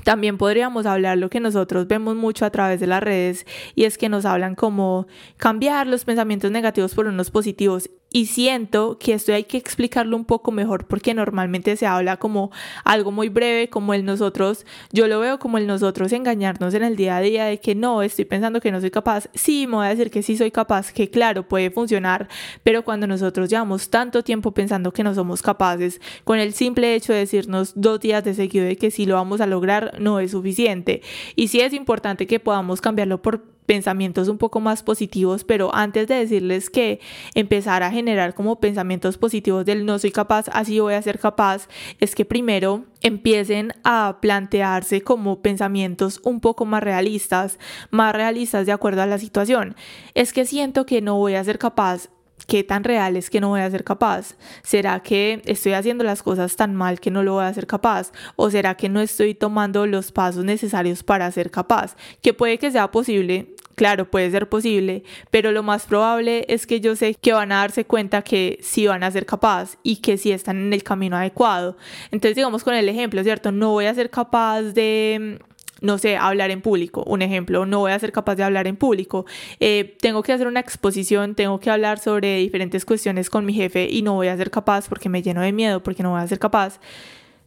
también 0.05 0.37
podríamos 0.37 0.87
hablar 0.87 1.19
lo 1.19 1.31
que 1.31 1.41
nosotros 1.41 1.89
vemos 1.89 2.15
mucho 2.15 2.45
a 2.45 2.51
través 2.51 2.79
de 2.79 2.87
las 2.87 3.03
redes 3.03 3.47
y 3.75 3.85
es 3.85 3.97
que 3.97 4.09
nos 4.09 4.25
hablan 4.27 4.55
como 4.55 5.07
cambiar 5.39 5.87
los 5.87 6.05
pensamientos 6.05 6.51
negativos 6.51 6.95
por 6.95 7.07
unos 7.07 7.31
positivos 7.31 7.91
y 8.15 8.27
siento 8.27 8.97
que 8.97 9.15
esto 9.15 9.35
hay 9.35 9.43
que 9.43 9.57
explicarlo 9.57 10.17
un 10.17 10.25
poco 10.25 10.53
mejor 10.53 10.87
porque 10.87 11.15
normalmente 11.15 11.77
se 11.77 11.85
habla 11.85 12.17
como 12.17 12.53
algo 12.85 13.11
muy 13.11 13.29
breve, 13.29 13.69
como 13.69 13.93
el 13.93 14.05
nosotros, 14.05 14.65
yo 14.93 15.09
lo 15.09 15.19
veo 15.19 15.41
como 15.41 15.59
el 15.59 15.67
nosotros 15.67 16.13
engañarnos 16.13 16.75
en 16.75 16.85
el 16.85 16.95
día 16.95 17.17
a 17.17 17.21
día 17.21 17.45
de 17.47 17.59
que 17.59 17.75
no, 17.75 18.03
estoy 18.03 18.25
pensando 18.25 18.61
que 18.61 18.71
no 18.71 18.81
soy 18.81 18.93
capaz, 18.93 19.29
sí, 19.35 19.67
me 19.67 19.79
voy 19.79 19.87
a 19.87 19.89
decir 19.89 20.13
que 20.13 20.23
sí 20.23 20.37
soy 20.37 20.53
capaz, 20.53 20.93
que 20.93 21.11
claro, 21.11 21.49
puede 21.49 21.73
funcionar, 21.73 22.29
pero 22.63 22.85
cuando 22.85 23.09
nosotros 23.09 23.51
llevamos 23.51 23.91
tanto 23.91 24.23
tiempo 24.23 24.53
pensando 24.53 24.93
que 24.93 25.03
no 25.03 25.13
somos 25.13 25.43
capaces, 25.43 26.01
con 26.23 26.39
el 26.39 26.53
simple 26.53 26.95
hecho 26.95 27.13
de 27.13 27.19
decirnos 27.19 27.73
dos 27.75 27.99
días 27.99 28.23
de 28.23 28.35
seguido 28.35 28.65
de 28.65 28.77
que 28.77 28.93
sí 28.93 29.07
lo 29.07 29.17
vamos 29.17 29.41
a 29.41 29.47
lograr, 29.47 29.97
no 29.99 30.21
es 30.21 30.31
suficiente. 30.31 31.03
Y 31.35 31.49
sí 31.49 31.61
es 31.61 31.73
importante 31.73 32.29
que 32.29 32.39
podamos 32.39 32.81
cambiarlo 32.81 33.21
por 33.21 33.54
pensamientos 33.67 34.29
un 34.29 34.39
poco 34.39 34.61
más 34.61 34.83
positivos, 34.83 35.45
pero 35.45 35.75
antes 35.75 36.07
de 36.07 36.17
decirles 36.17 36.71
que 36.71 37.01
empezar 37.35 37.83
a 37.83 37.91
generar 37.91 38.35
como 38.35 38.61
pensamientos 38.61 39.19
positivos 39.19 39.65
del 39.65 39.87
no 39.87 39.99
soy 39.99 40.11
capaz, 40.11 40.47
así 40.53 40.81
voy 40.81 40.95
a 40.95 41.03
ser 41.03 41.19
capaz, 41.19 41.69
es 42.01 42.15
que 42.15 42.25
primero 42.25 42.85
empiecen 43.03 43.73
a 43.85 44.19
plantearse 44.21 45.03
como 45.03 45.43
pensamientos 45.43 46.21
un 46.25 46.41
poco 46.41 46.65
más 46.65 46.83
realistas, 46.83 47.59
más 47.91 48.15
realistas 48.15 48.67
de 48.67 48.73
acuerdo 48.73 49.03
a 49.03 49.07
la 49.07 49.19
situación. 49.19 49.77
Es 50.15 50.33
que 50.33 50.47
siento 50.47 50.87
que 50.87 51.03
no 51.03 51.17
voy 51.17 51.35
a 51.35 51.45
ser 51.45 51.59
capaz 51.59 52.09
¿Qué 52.47 52.63
tan 52.63 52.85
real 52.85 53.17
es 53.17 53.31
que 53.31 53.41
no 53.41 53.49
voy 53.49 53.61
a 53.61 53.71
ser 53.71 53.85
capaz? 53.85 54.35
¿Será 54.63 55.01
que 55.01 55.41
estoy 55.47 55.73
haciendo 55.73 56.05
las 56.05 56.23
cosas 56.23 56.57
tan 56.57 56.75
mal 56.75 57.01
que 57.01 57.11
no 57.11 57.23
lo 57.23 57.35
voy 57.35 57.45
a 57.45 57.55
ser 57.55 57.67
capaz? 57.67 58.13
¿O 58.37 58.51
será 58.51 58.77
que 58.77 58.89
no 58.89 59.01
estoy 59.01 59.35
tomando 59.35 59.87
los 59.87 60.13
pasos 60.13 60.45
necesarios 60.45 61.03
para 61.03 61.31
ser 61.31 61.51
capaz? 61.51 61.97
Que 62.21 62.35
puede 62.35 62.59
que 62.59 62.71
sea 62.71 62.91
posible, 62.91 63.55
claro, 63.77 64.11
puede 64.11 64.31
ser 64.31 64.49
posible, 64.49 65.05
pero 65.31 65.53
lo 65.53 65.63
más 65.63 65.87
probable 65.87 66.45
es 66.49 66.67
que 66.67 66.81
yo 66.81 66.97
sé 66.97 67.15
que 67.15 67.33
van 67.33 67.53
a 67.53 67.61
darse 67.61 67.87
cuenta 67.87 68.23
que 68.23 68.59
sí 68.61 68.87
van 68.87 69.05
a 69.05 69.11
ser 69.11 69.25
capaz 69.25 69.79
y 69.83 69.97
que 69.97 70.19
sí 70.19 70.31
están 70.31 70.59
en 70.59 70.73
el 70.73 70.83
camino 70.83 71.17
adecuado. 71.17 71.77
Entonces, 72.11 72.37
digamos 72.37 72.63
con 72.63 72.75
el 72.75 72.89
ejemplo, 72.89 73.23
¿cierto? 73.23 73.53
No 73.53 73.71
voy 73.71 73.87
a 73.87 73.95
ser 73.95 74.11
capaz 74.11 74.63
de 74.63 75.39
no 75.85 75.99
sé, 75.99 76.17
hablar 76.17 76.51
en 76.51 76.63
público, 76.63 77.05
un 77.07 77.23
ejemplo, 77.23 77.67
no 77.67 77.81
voy 77.81 77.93
a 77.93 77.99
ser 77.99 78.11
capaz 78.11 78.37
de 78.37 78.43
hablar 78.43 78.67
en 78.67 78.77
público, 78.77 79.27
eh, 79.61 79.97
tengo 80.01 80.23
que 80.23 80.33
hacer 80.33 80.47
una 80.47 80.61
exposición, 80.61 81.35
tengo 81.35 81.61
que 81.61 81.71
hablar 81.71 81.99
sobre 81.99 82.39
diferentes 82.39 82.85
cuestiones 82.85 83.29
con 83.29 83.45
mi 83.45 83.53
jefe 83.53 83.87
y 83.91 84.03
no 84.03 84.15
voy 84.15 84.29
a 84.29 84.37
ser 84.37 84.51
capaz 84.51 84.89
porque 84.89 85.09
me 85.09 85.23
lleno 85.23 85.43
de 85.43 85.53
miedo, 85.53 85.83
porque 85.83 86.03
no 86.03 86.13
voy 86.13 86.21
a 86.21 86.27
ser 86.27 86.39
capaz. 86.39 86.81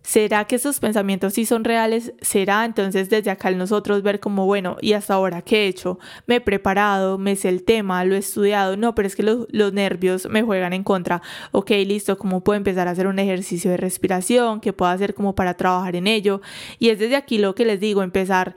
¿Será 0.07 0.45
que 0.45 0.55
esos 0.55 0.79
pensamientos 0.79 1.33
sí 1.33 1.45
son 1.45 1.65
reales? 1.65 2.13
¿Será 2.21 2.63
entonces 2.63 3.09
desde 3.09 3.29
acá 3.29 3.51
nosotros 3.51 4.03
ver 4.03 4.21
como, 4.21 4.45
bueno, 4.45 4.77
¿y 4.79 4.93
hasta 4.93 5.15
ahora 5.15 5.41
qué 5.41 5.65
he 5.65 5.67
hecho? 5.67 5.99
Me 6.27 6.35
he 6.35 6.41
preparado, 6.41 7.17
me 7.17 7.35
sé 7.35 7.49
el 7.49 7.63
tema, 7.63 8.05
lo 8.05 8.15
he 8.15 8.19
estudiado. 8.19 8.77
No, 8.77 8.95
pero 8.95 9.05
es 9.05 9.17
que 9.17 9.23
los, 9.23 9.47
los 9.49 9.73
nervios 9.73 10.29
me 10.29 10.43
juegan 10.43 10.71
en 10.71 10.85
contra. 10.85 11.21
Ok, 11.51 11.71
listo, 11.85 12.17
¿cómo 12.17 12.41
puedo 12.41 12.55
empezar 12.55 12.87
a 12.87 12.91
hacer 12.91 13.05
un 13.05 13.19
ejercicio 13.19 13.69
de 13.69 13.75
respiración? 13.75 14.61
¿Qué 14.61 14.71
puedo 14.71 14.89
hacer 14.89 15.13
como 15.13 15.35
para 15.35 15.55
trabajar 15.55 15.97
en 15.97 16.07
ello? 16.07 16.39
Y 16.79 16.87
es 16.87 16.99
desde 16.99 17.17
aquí 17.17 17.37
lo 17.37 17.53
que 17.53 17.65
les 17.65 17.81
digo, 17.81 18.01
empezar 18.01 18.55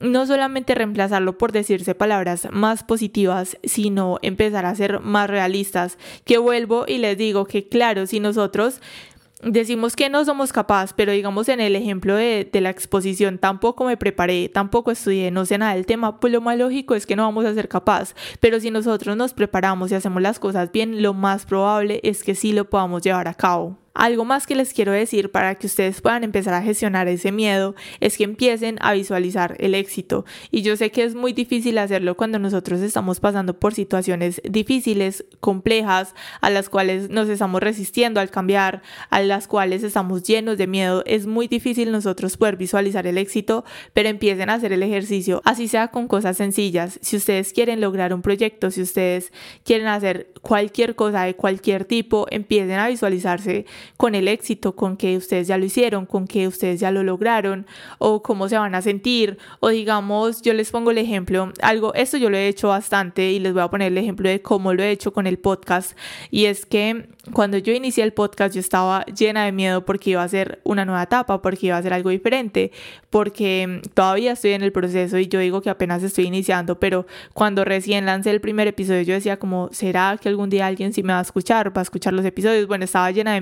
no 0.00 0.26
solamente 0.26 0.74
reemplazarlo 0.74 1.38
por 1.38 1.52
decirse 1.52 1.94
palabras 1.94 2.48
más 2.50 2.82
positivas, 2.82 3.56
sino 3.62 4.18
empezar 4.22 4.66
a 4.66 4.74
ser 4.74 4.98
más 4.98 5.30
realistas. 5.30 5.96
Que 6.24 6.38
vuelvo 6.38 6.86
y 6.88 6.98
les 6.98 7.16
digo 7.16 7.46
que 7.46 7.68
claro, 7.68 8.08
si 8.08 8.18
nosotros 8.18 8.80
decimos 9.42 9.96
que 9.96 10.08
no 10.08 10.24
somos 10.24 10.52
capaces, 10.52 10.92
pero 10.96 11.12
digamos 11.12 11.48
en 11.48 11.60
el 11.60 11.76
ejemplo 11.76 12.14
de, 12.14 12.48
de, 12.50 12.60
la 12.60 12.70
exposición, 12.70 13.38
tampoco 13.38 13.84
me 13.84 13.96
preparé, 13.96 14.48
tampoco 14.48 14.90
estudié, 14.90 15.30
no 15.30 15.44
sé 15.46 15.58
nada 15.58 15.74
del 15.74 15.86
tema, 15.86 16.20
pues 16.20 16.32
lo 16.32 16.40
más 16.40 16.58
lógico 16.58 16.94
es 16.94 17.06
que 17.06 17.16
no 17.16 17.24
vamos 17.24 17.44
a 17.44 17.54
ser 17.54 17.68
capaces. 17.68 18.16
Pero 18.40 18.60
si 18.60 18.70
nosotros 18.70 19.16
nos 19.16 19.34
preparamos 19.34 19.90
y 19.90 19.94
hacemos 19.94 20.22
las 20.22 20.38
cosas 20.38 20.72
bien, 20.72 21.02
lo 21.02 21.14
más 21.14 21.46
probable 21.46 22.00
es 22.02 22.22
que 22.22 22.34
sí 22.34 22.52
lo 22.52 22.68
podamos 22.68 23.02
llevar 23.02 23.28
a 23.28 23.34
cabo. 23.34 23.76
Algo 23.94 24.24
más 24.24 24.46
que 24.46 24.54
les 24.54 24.72
quiero 24.72 24.92
decir 24.92 25.30
para 25.30 25.56
que 25.56 25.66
ustedes 25.66 26.00
puedan 26.00 26.22
empezar 26.22 26.54
a 26.54 26.62
gestionar 26.62 27.08
ese 27.08 27.32
miedo 27.32 27.74
es 28.00 28.16
que 28.16 28.24
empiecen 28.24 28.78
a 28.80 28.92
visualizar 28.92 29.56
el 29.58 29.74
éxito. 29.74 30.24
Y 30.50 30.62
yo 30.62 30.76
sé 30.76 30.90
que 30.90 31.02
es 31.02 31.14
muy 31.14 31.32
difícil 31.32 31.78
hacerlo 31.78 32.16
cuando 32.16 32.38
nosotros 32.38 32.80
estamos 32.80 33.18
pasando 33.20 33.58
por 33.58 33.74
situaciones 33.74 34.40
difíciles, 34.48 35.24
complejas, 35.40 36.14
a 36.40 36.50
las 36.50 36.68
cuales 36.68 37.10
nos 37.10 37.28
estamos 37.28 37.60
resistiendo 37.60 38.20
al 38.20 38.30
cambiar, 38.30 38.82
a 39.10 39.20
las 39.20 39.48
cuales 39.48 39.82
estamos 39.82 40.22
llenos 40.22 40.58
de 40.58 40.66
miedo. 40.66 41.02
Es 41.06 41.26
muy 41.26 41.48
difícil 41.48 41.90
nosotros 41.90 42.36
poder 42.36 42.56
visualizar 42.56 43.06
el 43.06 43.18
éxito, 43.18 43.64
pero 43.94 44.08
empiecen 44.08 44.50
a 44.50 44.54
hacer 44.54 44.72
el 44.72 44.82
ejercicio, 44.82 45.42
así 45.44 45.66
sea 45.68 45.88
con 45.88 46.08
cosas 46.08 46.36
sencillas. 46.36 46.98
Si 47.02 47.16
ustedes 47.16 47.52
quieren 47.52 47.80
lograr 47.80 48.14
un 48.14 48.22
proyecto, 48.22 48.70
si 48.70 48.82
ustedes 48.82 49.32
quieren 49.64 49.88
hacer 49.88 50.32
cualquier 50.42 50.94
cosa 50.94 51.24
de 51.24 51.34
cualquier 51.34 51.84
tipo, 51.84 52.26
empiecen 52.30 52.78
a 52.78 52.88
visualizarse 52.88 53.66
con 53.96 54.14
el 54.14 54.28
éxito, 54.28 54.76
con 54.76 54.96
que 54.96 55.16
ustedes 55.16 55.48
ya 55.48 55.58
lo 55.58 55.64
hicieron, 55.64 56.06
con 56.06 56.26
que 56.26 56.46
ustedes 56.48 56.80
ya 56.80 56.90
lo 56.90 57.02
lograron, 57.02 57.66
o 57.98 58.22
cómo 58.22 58.48
se 58.48 58.58
van 58.58 58.74
a 58.74 58.82
sentir, 58.82 59.38
o 59.60 59.68
digamos, 59.68 60.42
yo 60.42 60.52
les 60.52 60.70
pongo 60.70 60.90
el 60.90 60.98
ejemplo, 60.98 61.52
algo, 61.62 61.94
esto 61.94 62.16
yo 62.16 62.30
lo 62.30 62.36
he 62.36 62.48
hecho 62.48 62.68
bastante 62.68 63.30
y 63.30 63.38
les 63.38 63.52
voy 63.52 63.62
a 63.62 63.68
poner 63.68 63.92
el 63.92 63.98
ejemplo 63.98 64.28
de 64.28 64.42
cómo 64.42 64.72
lo 64.72 64.82
he 64.82 64.90
hecho 64.90 65.12
con 65.12 65.26
el 65.26 65.38
podcast, 65.38 65.96
y 66.30 66.46
es 66.46 66.66
que 66.66 67.08
cuando 67.32 67.58
yo 67.58 67.72
inicié 67.72 68.04
el 68.04 68.12
podcast 68.12 68.54
yo 68.54 68.60
estaba 68.60 69.04
llena 69.06 69.44
de 69.44 69.52
miedo 69.52 69.84
porque 69.84 70.10
iba 70.10 70.22
a 70.22 70.28
ser 70.28 70.60
una 70.64 70.84
nueva 70.84 71.02
etapa, 71.02 71.42
porque 71.42 71.66
iba 71.66 71.76
a 71.76 71.82
ser 71.82 71.92
algo 71.92 72.10
diferente, 72.10 72.72
porque 73.10 73.80
todavía 73.94 74.32
estoy 74.32 74.52
en 74.52 74.62
el 74.62 74.72
proceso 74.72 75.18
y 75.18 75.28
yo 75.28 75.38
digo 75.40 75.60
que 75.60 75.70
apenas 75.70 76.02
estoy 76.02 76.26
iniciando, 76.26 76.78
pero 76.78 77.06
cuando 77.34 77.64
recién 77.64 78.06
lancé 78.06 78.30
el 78.30 78.40
primer 78.40 78.68
episodio 78.68 79.02
yo 79.02 79.14
decía 79.14 79.38
como, 79.38 79.68
¿será 79.72 80.18
que 80.20 80.28
algún 80.28 80.50
día 80.50 80.66
alguien 80.66 80.92
sí 80.92 81.02
me 81.02 81.12
va 81.12 81.18
a 81.18 81.22
escuchar, 81.22 81.76
va 81.76 81.80
a 81.80 81.82
escuchar 81.82 82.12
los 82.12 82.24
episodios? 82.24 82.66
Bueno, 82.66 82.84
estaba 82.84 83.10
llena 83.10 83.34
de 83.34 83.40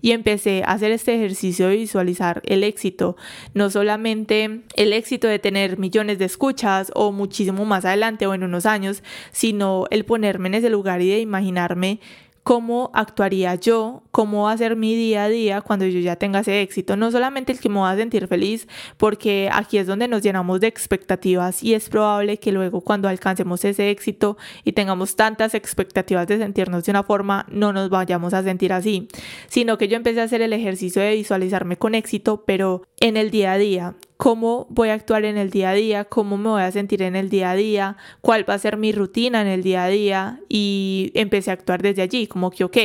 y 0.00 0.12
empecé 0.12 0.62
a 0.64 0.72
hacer 0.72 0.92
este 0.92 1.14
ejercicio 1.14 1.68
de 1.68 1.76
visualizar 1.76 2.42
el 2.44 2.64
éxito, 2.64 3.16
no 3.54 3.70
solamente 3.70 4.62
el 4.76 4.92
éxito 4.92 5.28
de 5.28 5.38
tener 5.38 5.78
millones 5.78 6.18
de 6.18 6.24
escuchas 6.26 6.90
o 6.94 7.12
muchísimo 7.12 7.64
más 7.64 7.84
adelante 7.84 8.26
o 8.26 8.34
en 8.34 8.44
unos 8.44 8.66
años, 8.66 9.02
sino 9.32 9.86
el 9.90 10.04
ponerme 10.04 10.48
en 10.48 10.54
ese 10.54 10.70
lugar 10.70 11.00
y 11.02 11.10
de 11.10 11.20
imaginarme 11.20 12.00
cómo 12.42 12.90
actuaría 12.94 13.54
yo, 13.54 14.02
cómo 14.10 14.44
va 14.44 14.52
a 14.52 14.56
ser 14.58 14.76
mi 14.76 14.94
día 14.94 15.24
a 15.24 15.28
día 15.28 15.60
cuando 15.60 15.86
yo 15.86 16.00
ya 16.00 16.16
tenga 16.16 16.40
ese 16.40 16.62
éxito. 16.62 16.96
No 16.96 17.10
solamente 17.10 17.52
el 17.52 17.60
que 17.60 17.68
me 17.68 17.80
va 17.80 17.90
a 17.90 17.96
sentir 17.96 18.26
feliz, 18.28 18.66
porque 18.96 19.50
aquí 19.52 19.78
es 19.78 19.86
donde 19.86 20.08
nos 20.08 20.22
llenamos 20.22 20.60
de 20.60 20.66
expectativas 20.66 21.62
y 21.62 21.74
es 21.74 21.88
probable 21.88 22.38
que 22.38 22.52
luego 22.52 22.80
cuando 22.80 23.08
alcancemos 23.08 23.64
ese 23.64 23.90
éxito 23.90 24.36
y 24.64 24.72
tengamos 24.72 25.16
tantas 25.16 25.54
expectativas 25.54 26.26
de 26.26 26.38
sentirnos 26.38 26.84
de 26.84 26.90
una 26.92 27.02
forma, 27.02 27.46
no 27.50 27.72
nos 27.72 27.90
vayamos 27.90 28.34
a 28.34 28.42
sentir 28.42 28.72
así, 28.72 29.08
sino 29.48 29.78
que 29.78 29.88
yo 29.88 29.96
empecé 29.96 30.20
a 30.20 30.24
hacer 30.24 30.42
el 30.42 30.52
ejercicio 30.52 31.02
de 31.02 31.14
visualizarme 31.14 31.76
con 31.76 31.94
éxito, 31.94 32.44
pero 32.46 32.82
en 33.00 33.16
el 33.16 33.30
día 33.30 33.52
a 33.52 33.58
día 33.58 33.94
cómo 34.20 34.66
voy 34.68 34.90
a 34.90 34.92
actuar 34.92 35.24
en 35.24 35.38
el 35.38 35.48
día 35.48 35.70
a 35.70 35.72
día, 35.72 36.04
cómo 36.04 36.36
me 36.36 36.50
voy 36.50 36.60
a 36.60 36.70
sentir 36.70 37.00
en 37.00 37.16
el 37.16 37.30
día 37.30 37.52
a 37.52 37.54
día, 37.54 37.96
cuál 38.20 38.46
va 38.46 38.52
a 38.52 38.58
ser 38.58 38.76
mi 38.76 38.92
rutina 38.92 39.40
en 39.40 39.46
el 39.46 39.62
día 39.62 39.84
a 39.84 39.88
día 39.88 40.40
y 40.46 41.10
empecé 41.14 41.50
a 41.50 41.54
actuar 41.54 41.80
desde 41.80 42.02
allí, 42.02 42.26
como 42.26 42.50
que, 42.50 42.64
ok, 42.64 42.76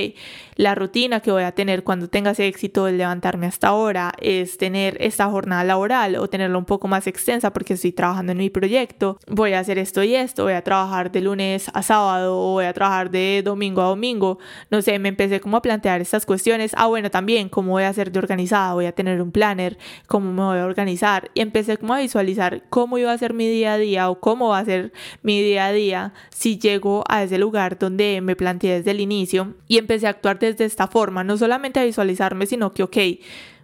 la 0.56 0.74
rutina 0.74 1.20
que 1.20 1.32
voy 1.32 1.44
a 1.44 1.52
tener 1.52 1.84
cuando 1.84 2.08
tenga 2.08 2.32
ese 2.32 2.48
éxito 2.48 2.86
de 2.86 2.94
levantarme 2.94 3.46
hasta 3.48 3.68
ahora 3.68 4.14
es 4.22 4.58
tener 4.58 4.98
esta 5.02 5.28
jornada 5.28 5.64
laboral 5.64 6.16
o 6.16 6.30
tenerla 6.30 6.58
un 6.58 6.66
poco 6.66 6.88
más 6.88 7.08
extensa 7.08 7.52
porque 7.52 7.74
estoy 7.74 7.92
trabajando 7.92 8.32
en 8.32 8.38
mi 8.38 8.50
proyecto, 8.50 9.20
voy 9.28 9.54
a 9.54 9.60
hacer 9.60 9.78
esto 9.78 10.02
y 10.04 10.16
esto, 10.16 10.44
voy 10.44 10.54
a 10.54 10.64
trabajar 10.64 11.12
de 11.12 11.22
lunes 11.22 11.70
a 11.74 11.84
sábado 11.84 12.38
o 12.38 12.54
voy 12.54 12.66
a 12.66 12.74
trabajar 12.74 13.12
de 13.12 13.42
domingo 13.44 13.82
a 13.82 13.88
domingo, 13.88 14.40
no 14.72 14.82
sé, 14.82 14.98
me 14.98 15.10
empecé 15.10 15.42
como 15.42 15.58
a 15.58 15.62
plantear 15.62 16.00
estas 16.00 16.26
cuestiones, 16.26 16.72
ah 16.78 16.88
bueno, 16.88 17.12
también 17.12 17.50
cómo 17.50 17.72
voy 17.72 17.84
a 17.84 17.94
ser 17.94 18.12
de 18.12 18.20
organizada, 18.20 18.74
voy 18.74 18.86
a 18.86 18.94
tener 18.94 19.22
un 19.22 19.32
planner, 19.32 19.78
cómo 20.08 20.32
me 20.32 20.42
voy 20.42 20.60
a 20.60 20.66
organizar, 20.66 21.32
y 21.34 21.42
empecé 21.42 21.78
como 21.78 21.94
a 21.94 22.00
visualizar 22.00 22.64
cómo 22.70 22.98
iba 22.98 23.12
a 23.12 23.18
ser 23.18 23.34
mi 23.34 23.50
día 23.50 23.74
a 23.74 23.78
día 23.78 24.10
o 24.10 24.22
cómo 24.22 24.50
va 24.50 24.60
a 24.60 24.66
ser 24.66 24.94
mi 25.22 25.42
día 25.42 25.66
a 25.66 25.72
día 25.74 26.14
si 26.30 26.58
llego 26.58 27.04
a 27.10 27.24
ese 27.24 27.38
lugar 27.38 27.78
donde 27.78 28.22
me 28.22 28.36
planteé 28.38 28.78
desde 28.78 28.92
el 28.92 29.02
inicio 29.02 29.54
y 29.68 29.78
empecé 29.78 30.08
a 30.08 30.12
actuar 30.12 30.40
desde 30.46 30.66
esta 30.66 30.88
forma, 30.88 31.24
no 31.24 31.38
solamente 31.38 31.80
a 31.80 31.84
visualizarme, 31.84 32.46
sino 32.46 32.74
que, 32.74 32.84
ok, 32.84 32.98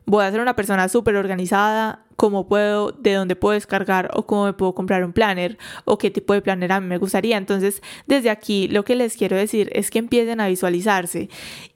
voy 0.05 0.25
a 0.25 0.31
ser 0.31 0.41
una 0.41 0.55
persona 0.55 0.89
súper 0.89 1.15
organizada, 1.15 2.03
cómo 2.21 2.47
puedo, 2.47 2.91
de 2.91 3.15
dónde 3.15 3.35
puedo 3.35 3.53
descargar 3.53 4.11
o 4.13 4.27
cómo 4.27 4.45
me 4.45 4.53
puedo 4.53 4.75
comprar 4.75 5.03
un 5.03 5.11
planner 5.11 5.57
o 5.85 5.97
qué 5.97 6.11
tipo 6.11 6.33
de 6.33 6.43
planner 6.43 6.71
a 6.71 6.79
mí 6.79 6.85
me 6.85 6.99
gustaría. 6.99 7.35
Entonces, 7.35 7.81
desde 8.05 8.29
aquí 8.29 8.67
lo 8.67 8.85
que 8.85 8.95
les 8.95 9.17
quiero 9.17 9.35
decir 9.35 9.71
es 9.73 9.89
que 9.89 9.97
empiecen 9.97 10.39
a 10.39 10.47
visualizarse. 10.47 11.29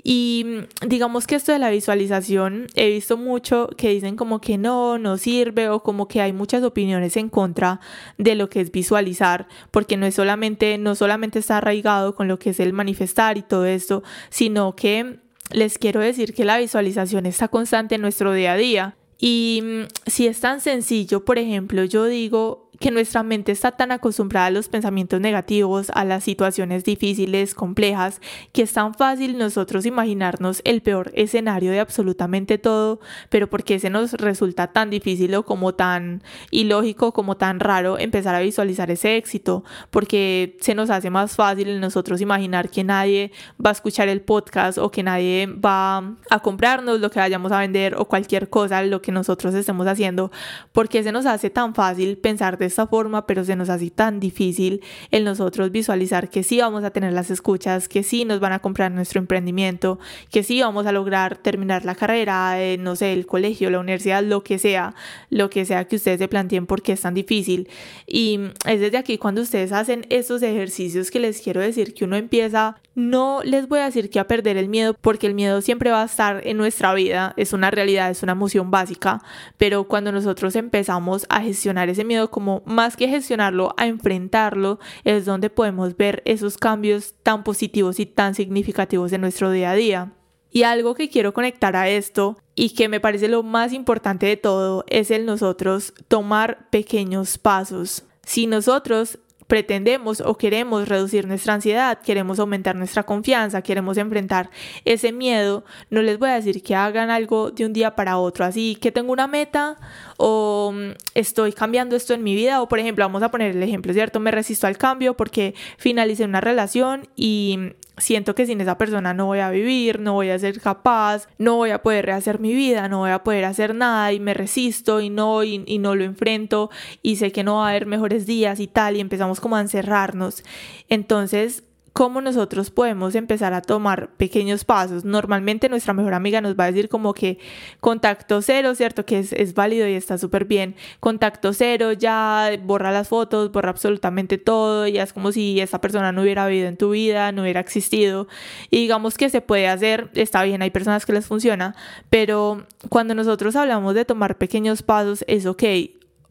Y 0.04 0.46
mm, 0.46 0.88
digamos 0.88 1.26
que 1.26 1.34
esto 1.34 1.52
de 1.52 1.58
la 1.58 1.72
visualización, 1.72 2.68
he 2.76 2.92
visto 2.92 3.18
mucho 3.18 3.70
que 3.76 3.90
dicen 3.90 4.16
como 4.16 4.40
que 4.40 4.60
no, 4.60 5.00
no 5.00 5.18
sirve 5.18 5.70
o 5.70 5.82
como 5.82 6.08
que 6.08 6.22
hay 6.22 6.32
muchas 6.32 6.62
opiniones 6.62 7.18
en 7.18 7.30
contra 7.30 7.80
de 8.20 8.36
lo 8.36 8.48
que 8.48 8.62
es 8.62 8.72
visualizar, 8.72 9.48
porque 9.72 9.98
no 9.98 10.06
es 10.06 10.14
solamente, 10.14 10.78
no 10.78 10.94
solamente 10.94 11.40
está 11.40 11.58
arraigado 11.58 12.14
con 12.14 12.28
lo 12.28 12.38
que 12.38 12.52
es 12.52 12.60
el 12.60 12.72
manifestar 12.72 13.40
y 13.40 13.42
todo 13.42 13.66
esto, 13.66 14.04
sino 14.30 14.76
que 14.76 15.22
les 15.50 15.80
quiero 15.80 16.02
decir 16.02 16.36
que 16.36 16.46
la 16.46 16.60
visualización 16.60 17.26
está 17.26 17.48
constante 17.48 17.96
en 17.96 18.02
nuestro 18.02 18.32
día 18.32 18.54
a 18.54 18.58
día. 18.58 18.96
Y 19.20 19.62
mm, 19.64 19.84
si 20.08 20.28
es 20.28 20.40
tan 20.40 20.62
sencillo, 20.62 21.24
por 21.24 21.40
ejemplo, 21.40 21.84
yo 21.84 22.06
digo, 22.06 22.65
que 22.80 22.92
nuestra 22.92 23.24
mente 23.24 23.52
está 23.52 23.72
tan 23.72 23.92
acostumbrada 23.92 24.48
a 24.48 24.52
los 24.52 24.70
pensamientos 24.70 25.22
negativos, 25.22 25.90
a 25.94 26.06
las 26.06 26.24
situaciones 26.24 26.84
difíciles, 26.84 27.56
complejas, 27.56 28.22
que 28.52 28.64
es 28.64 28.74
tan 28.74 28.94
fácil 28.94 29.38
nosotros 29.38 29.86
imaginarnos 29.86 30.62
el 30.64 30.82
peor 30.82 31.12
escenario 31.16 31.72
de 31.72 31.80
absolutamente 31.80 32.58
todo, 32.58 33.00
pero 33.30 33.50
porque 33.50 33.80
se 33.80 33.90
nos 33.90 34.14
resulta 34.14 34.68
tan 34.68 34.90
difícil 34.90 35.36
o 35.36 35.46
como 35.46 35.74
tan 35.74 36.24
ilógico, 36.52 37.14
como 37.14 37.38
tan 37.38 37.60
raro 37.60 37.98
empezar 38.00 38.36
a 38.36 38.40
visualizar 38.40 38.92
ese 38.92 39.18
éxito, 39.18 39.64
porque 39.90 40.58
se 40.60 40.76
nos 40.76 40.90
hace 40.90 41.10
más 41.10 41.36
fácil 41.36 41.80
nosotros 41.80 42.22
imaginar 42.22 42.70
que 42.70 42.84
nadie 42.84 43.32
va 43.64 43.70
a 43.70 43.74
escuchar 43.74 44.08
el 44.08 44.22
podcast 44.22 44.78
o 44.78 44.92
que 44.92 45.04
nadie 45.04 45.48
va 45.48 46.16
a 46.30 46.40
comprarnos 46.40 47.00
lo 47.00 47.10
que 47.10 47.20
vayamos 47.20 47.52
a 47.52 47.60
vender 47.60 47.96
o 47.96 48.06
cualquier 48.06 48.50
cosa, 48.50 48.82
lo 48.84 49.02
que 49.02 49.12
nosotros 49.12 49.54
estemos 49.54 49.88
haciendo, 49.88 50.32
porque 50.72 51.04
se 51.04 51.12
nos 51.12 51.26
hace 51.26 51.50
tan 51.50 51.74
fácil 51.74 52.18
pensar 52.18 52.58
de 52.58 52.65
esta 52.66 52.88
forma, 52.88 53.26
pero 53.26 53.44
se 53.44 53.56
nos 53.56 53.70
hace 53.70 53.90
tan 53.90 54.20
difícil 54.20 54.82
el 55.12 55.24
nosotros 55.24 55.72
visualizar 55.72 56.30
que 56.30 56.44
sí 56.44 56.60
vamos 56.60 56.84
a 56.84 56.92
tener 56.92 57.14
las 57.14 57.32
escuchas, 57.32 57.88
que 57.88 58.04
sí 58.04 58.26
nos 58.26 58.40
van 58.40 58.54
a 58.54 58.60
comprar 58.60 58.92
nuestro 58.92 59.20
emprendimiento, 59.20 60.00
que 60.32 60.44
sí 60.44 60.62
vamos 60.62 60.86
a 60.86 60.92
lograr 60.92 61.38
terminar 61.38 61.86
la 61.86 61.96
carrera, 61.96 62.62
eh, 62.62 62.78
no 62.78 62.96
sé, 62.96 63.14
el 63.14 63.26
colegio, 63.26 63.70
la 63.70 63.80
universidad, 63.80 64.24
lo 64.24 64.44
que 64.44 64.60
sea, 64.60 64.96
lo 65.30 65.50
que 65.50 65.66
sea 65.66 65.86
que 65.86 65.98
ustedes 65.98 66.20
se 66.20 66.28
planteen 66.28 66.66
porque 66.66 66.94
es 66.94 67.02
tan 67.02 67.14
difícil. 67.14 67.70
Y 68.08 68.40
es 68.66 68.80
desde 68.80 68.98
aquí 68.98 69.18
cuando 69.18 69.42
ustedes 69.42 69.72
hacen 69.72 70.06
estos 70.10 70.42
ejercicios 70.42 71.12
que 71.12 71.20
les 71.20 71.42
quiero 71.42 71.62
decir 71.62 71.94
que 71.94 72.06
uno 72.06 72.16
empieza, 72.16 72.78
no 72.96 73.42
les 73.44 73.68
voy 73.68 73.80
a 73.80 73.86
decir 73.86 74.10
que 74.10 74.20
a 74.20 74.28
perder 74.28 74.58
el 74.58 74.70
miedo, 74.70 74.94
porque 74.94 75.28
el 75.28 75.36
miedo 75.36 75.62
siempre 75.62 75.92
va 75.92 76.02
a 76.02 76.06
estar 76.06 76.42
en 76.48 76.58
nuestra 76.58 76.94
vida, 76.94 77.34
es 77.36 77.54
una 77.54 77.70
realidad, 77.70 78.10
es 78.10 78.24
una 78.24 78.32
emoción 78.32 78.72
básica, 78.72 79.22
pero 79.58 79.84
cuando 79.84 80.14
nosotros 80.14 80.56
empezamos 80.56 81.26
a 81.30 81.42
gestionar 81.42 81.90
ese 81.90 82.06
miedo 82.06 82.32
como 82.32 82.64
más 82.66 82.96
que 82.96 83.10
gestionarlo, 83.10 83.74
a 83.78 83.88
enfrentarlo, 83.88 84.80
es 85.04 85.26
donde 85.26 85.50
podemos 85.50 85.96
ver 85.98 86.24
esos 86.26 86.58
cambios 86.58 87.16
tan 87.22 87.44
positivos 87.44 88.00
y 88.00 88.06
tan 88.06 88.34
significativos 88.34 89.12
en 89.12 89.22
nuestro 89.22 89.52
día 89.52 89.72
a 89.72 89.76
día. 89.76 90.14
Y 90.50 90.64
algo 90.64 90.96
que 90.96 91.10
quiero 91.10 91.34
conectar 91.34 91.76
a 91.76 91.90
esto 91.90 92.38
y 92.56 92.70
que 92.70 92.88
me 92.88 93.02
parece 93.02 93.28
lo 93.28 93.44
más 93.44 93.74
importante 93.74 94.26
de 94.26 94.38
todo 94.38 94.86
es 94.88 95.12
el 95.12 95.26
nosotros 95.26 95.94
tomar 96.08 96.70
pequeños 96.70 97.38
pasos. 97.38 98.06
Si 98.24 98.48
nosotros 98.48 99.20
pretendemos 99.48 100.22
o 100.22 100.38
queremos 100.38 100.88
reducir 100.88 101.28
nuestra 101.28 101.54
ansiedad, 101.54 102.00
queremos 102.02 102.40
aumentar 102.40 102.76
nuestra 102.76 103.04
confianza, 103.04 103.62
queremos 103.62 103.98
enfrentar 103.98 104.50
ese 104.86 105.12
miedo, 105.12 105.64
no 105.90 106.02
les 106.02 106.18
voy 106.18 106.30
a 106.30 106.36
decir 106.36 106.64
que 106.64 106.76
hagan 106.76 107.10
algo 107.10 107.52
de 107.52 107.66
un 107.66 107.74
día 107.74 107.96
para 107.96 108.18
otro, 108.18 108.46
así 108.46 108.76
que 108.76 108.92
tengo 108.92 109.12
una 109.14 109.28
meta 109.28 109.78
o 110.18 110.74
mm, 110.74 110.92
estoy 111.14 111.54
cambiando 111.54 111.96
esto 111.96 112.14
en 112.14 112.24
mi 112.24 112.36
vida 112.36 112.62
o 112.62 112.68
por 112.68 112.80
ejemplo, 112.80 113.06
vamos 113.06 113.24
a 113.24 113.30
poner 113.30 113.56
el 113.56 113.62
ejemplo, 113.62 113.94
¿cierto? 113.94 114.20
Me 114.20 114.32
resisto 114.32 114.68
al 114.68 114.78
cambio 114.78 115.16
porque 115.16 115.54
finalicé 115.78 116.26
una 116.26 116.42
relación 116.42 117.08
y 117.16 117.76
siento 117.98 118.36
que 118.36 118.46
sin 118.46 118.62
esa 118.62 118.78
persona 118.78 119.14
no 119.14 119.26
voy 119.26 119.40
a 119.40 119.50
vivir, 119.50 120.00
no 120.00 120.14
voy 120.14 120.30
a 120.30 120.40
ser 120.40 120.60
capaz, 120.60 121.28
no 121.38 121.56
voy 121.56 121.72
a 121.72 121.82
poder 121.82 122.06
rehacer 122.06 122.40
mi 122.40 122.54
vida, 122.54 122.90
no 122.90 123.00
voy 123.00 123.12
a 123.12 123.24
poder 123.24 123.46
hacer 123.46 123.76
nada 123.76 124.12
y 124.14 124.20
me 124.20 124.34
resisto 124.34 125.02
y 125.02 125.10
no 125.10 125.44
y, 125.44 125.64
y, 125.66 125.80
no 125.80 125.96
lo 125.96 126.04
enfrento 126.04 126.70
y 127.02 127.18
sé 127.18 127.32
que 127.32 127.44
no 127.44 127.58
va 127.58 127.68
a 127.68 127.70
haber 127.72 127.86
mejores 127.86 128.26
días 128.26 128.60
y 128.60 128.68
tal 128.68 128.98
y 128.98 129.00
empezamos 129.00 129.40
como 129.40 129.56
a 129.56 129.62
encerrarnos. 129.62 130.44
Entonces 130.90 131.64
cómo 131.96 132.20
nosotros 132.20 132.72
podemos 132.72 133.16
empezar 133.16 133.54
a 133.54 133.62
tomar 133.62 134.10
pequeños 134.18 134.66
pasos. 134.66 135.06
Normalmente 135.06 135.70
nuestra 135.70 135.94
mejor 135.94 136.14
amiga 136.14 136.42
nos 136.42 136.60
va 136.60 136.66
a 136.66 136.68
decir 136.68 136.90
como 136.90 137.14
que 137.14 137.40
contacto 137.80 138.42
cero, 138.42 138.76
¿cierto? 138.76 139.06
Que 139.06 139.20
es, 139.20 139.54
válido 139.54 139.88
y 139.88 139.94
está 139.94 140.18
súper 140.18 140.44
bien. 140.44 140.76
Contacto 141.00 141.54
cero, 141.54 141.94
ya 141.94 142.52
borra 142.62 142.92
las 142.92 143.08
fotos, 143.08 143.50
borra 143.50 143.70
absolutamente 143.70 144.38
todo, 144.38 144.90
ya 144.90 145.04
es 145.04 145.14
como 145.14 145.32
si 145.32 145.62
esa 145.62 145.80
persona 145.80 146.12
no 146.12 146.24
hubiera 146.24 146.46
vivido 146.48 146.68
en 146.68 146.76
tu 146.76 146.90
vida, 146.90 147.32
no 147.32 147.44
hubiera 147.44 147.62
existido. 147.62 148.28
Y 148.70 148.80
digamos 148.80 149.18
que 149.18 149.30
se 149.30 149.40
puede 149.40 149.70
hacer, 149.70 150.10
está 150.16 150.44
bien, 150.44 150.62
hay 150.64 150.72
personas 150.72 151.06
que 151.06 151.14
les 151.14 151.26
funciona, 151.26 151.78
pero 152.10 152.66
cuando 152.90 153.16
nosotros 153.16 153.56
hablamos 153.56 153.96
de 153.96 154.04
tomar 154.04 154.38
pequeños 154.38 154.84
pasos, 154.84 155.24
es 155.30 155.46
ok 155.46 155.64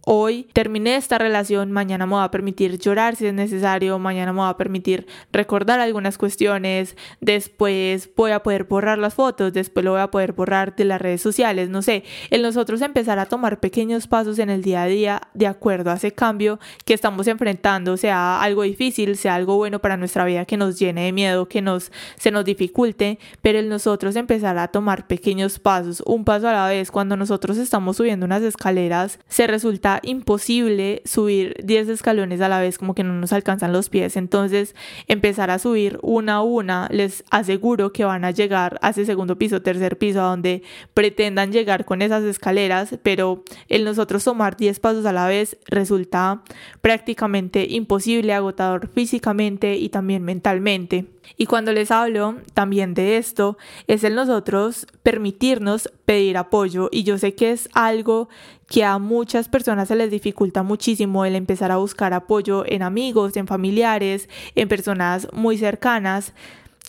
hoy 0.04 0.48
terminé 0.52 0.96
esta 0.96 1.18
relación, 1.18 1.72
mañana 1.72 2.06
me 2.06 2.14
va 2.14 2.24
a 2.24 2.30
permitir 2.30 2.78
llorar 2.78 3.16
si 3.16 3.26
es 3.26 3.34
necesario, 3.34 3.98
mañana 3.98 4.32
me 4.32 4.40
va 4.40 4.50
a 4.50 4.56
permitir 4.56 5.06
recordar 5.32 5.80
algunas 5.80 6.18
cuestiones, 6.18 6.96
después 7.20 8.10
voy 8.16 8.32
a 8.32 8.42
poder 8.42 8.64
borrar 8.64 8.98
las 8.98 9.14
fotos, 9.14 9.52
después 9.52 9.84
lo 9.84 9.92
voy 9.92 10.00
a 10.00 10.10
poder 10.10 10.32
borrar 10.32 10.76
de 10.76 10.84
las 10.84 11.00
redes 11.00 11.22
sociales, 11.22 11.68
no 11.68 11.82
sé, 11.82 12.04
el 12.30 12.42
nosotros 12.42 12.82
empezar 12.82 13.18
a 13.18 13.26
tomar 13.26 13.60
pequeños 13.60 14.06
pasos 14.06 14.38
en 14.38 14.50
el 14.50 14.62
día 14.62 14.82
a 14.82 14.86
día 14.86 15.20
de 15.32 15.46
acuerdo 15.46 15.90
a 15.90 15.94
ese 15.94 16.12
cambio 16.12 16.58
que 16.84 16.94
estamos 16.94 17.26
enfrentando, 17.26 17.96
sea 17.96 18.42
algo 18.42 18.62
difícil, 18.62 19.16
sea 19.16 19.34
algo 19.34 19.56
bueno 19.56 19.78
para 19.78 19.96
nuestra 19.96 20.24
vida 20.24 20.44
que 20.44 20.56
nos 20.56 20.78
llene 20.78 21.04
de 21.04 21.12
miedo, 21.12 21.48
que 21.48 21.62
nos 21.62 21.90
se 22.16 22.30
nos 22.30 22.44
dificulte, 22.44 23.18
pero 23.42 23.58
el 23.58 23.68
nosotros 23.68 24.16
empezar 24.16 24.58
a 24.58 24.68
tomar 24.68 25.06
pequeños 25.06 25.58
pasos, 25.58 26.02
un 26.06 26.24
paso 26.24 26.48
a 26.48 26.52
la 26.52 26.68
vez, 26.68 26.90
cuando 26.90 27.16
nosotros 27.16 27.56
estamos 27.56 27.96
subiendo 27.96 28.26
unas 28.26 28.42
escaleras, 28.42 29.18
se 29.28 29.46
resulta 29.46 29.93
imposible 30.02 31.02
subir 31.04 31.56
10 31.64 31.88
escalones 31.88 32.40
a 32.40 32.48
la 32.48 32.60
vez, 32.60 32.78
como 32.78 32.94
que 32.94 33.04
no 33.04 33.14
nos 33.14 33.32
alcanzan 33.32 33.72
los 33.72 33.88
pies. 33.88 34.16
Entonces, 34.16 34.74
empezar 35.06 35.50
a 35.50 35.58
subir 35.58 35.98
una 36.02 36.34
a 36.34 36.42
una, 36.42 36.88
les 36.90 37.24
aseguro 37.30 37.92
que 37.92 38.04
van 38.04 38.24
a 38.24 38.30
llegar 38.30 38.78
a 38.82 38.90
ese 38.90 39.04
segundo 39.04 39.38
piso, 39.38 39.62
tercer 39.62 39.98
piso, 39.98 40.20
a 40.20 40.30
donde 40.30 40.62
pretendan 40.94 41.52
llegar 41.52 41.84
con 41.84 42.02
esas 42.02 42.24
escaleras, 42.24 42.96
pero 43.02 43.44
el 43.68 43.84
nosotros 43.84 44.24
tomar 44.24 44.56
10 44.56 44.80
pasos 44.80 45.06
a 45.06 45.12
la 45.12 45.26
vez 45.26 45.56
resulta 45.66 46.42
prácticamente 46.80 47.66
imposible, 47.68 48.34
agotador 48.34 48.88
físicamente 48.88 49.76
y 49.76 49.88
también 49.88 50.22
mentalmente. 50.22 51.13
Y 51.36 51.46
cuando 51.46 51.72
les 51.72 51.90
hablo 51.90 52.36
también 52.54 52.94
de 52.94 53.16
esto, 53.16 53.58
es 53.86 54.04
el 54.04 54.14
nosotros 54.14 54.86
permitirnos 55.02 55.90
pedir 56.04 56.36
apoyo. 56.36 56.88
Y 56.92 57.02
yo 57.02 57.18
sé 57.18 57.34
que 57.34 57.50
es 57.50 57.68
algo 57.72 58.28
que 58.68 58.84
a 58.84 58.98
muchas 58.98 59.48
personas 59.48 59.88
se 59.88 59.96
les 59.96 60.10
dificulta 60.10 60.62
muchísimo 60.62 61.24
el 61.24 61.36
empezar 61.36 61.70
a 61.70 61.76
buscar 61.76 62.12
apoyo 62.14 62.64
en 62.66 62.82
amigos, 62.82 63.36
en 63.36 63.46
familiares, 63.46 64.28
en 64.54 64.68
personas 64.68 65.28
muy 65.32 65.58
cercanas. 65.58 66.32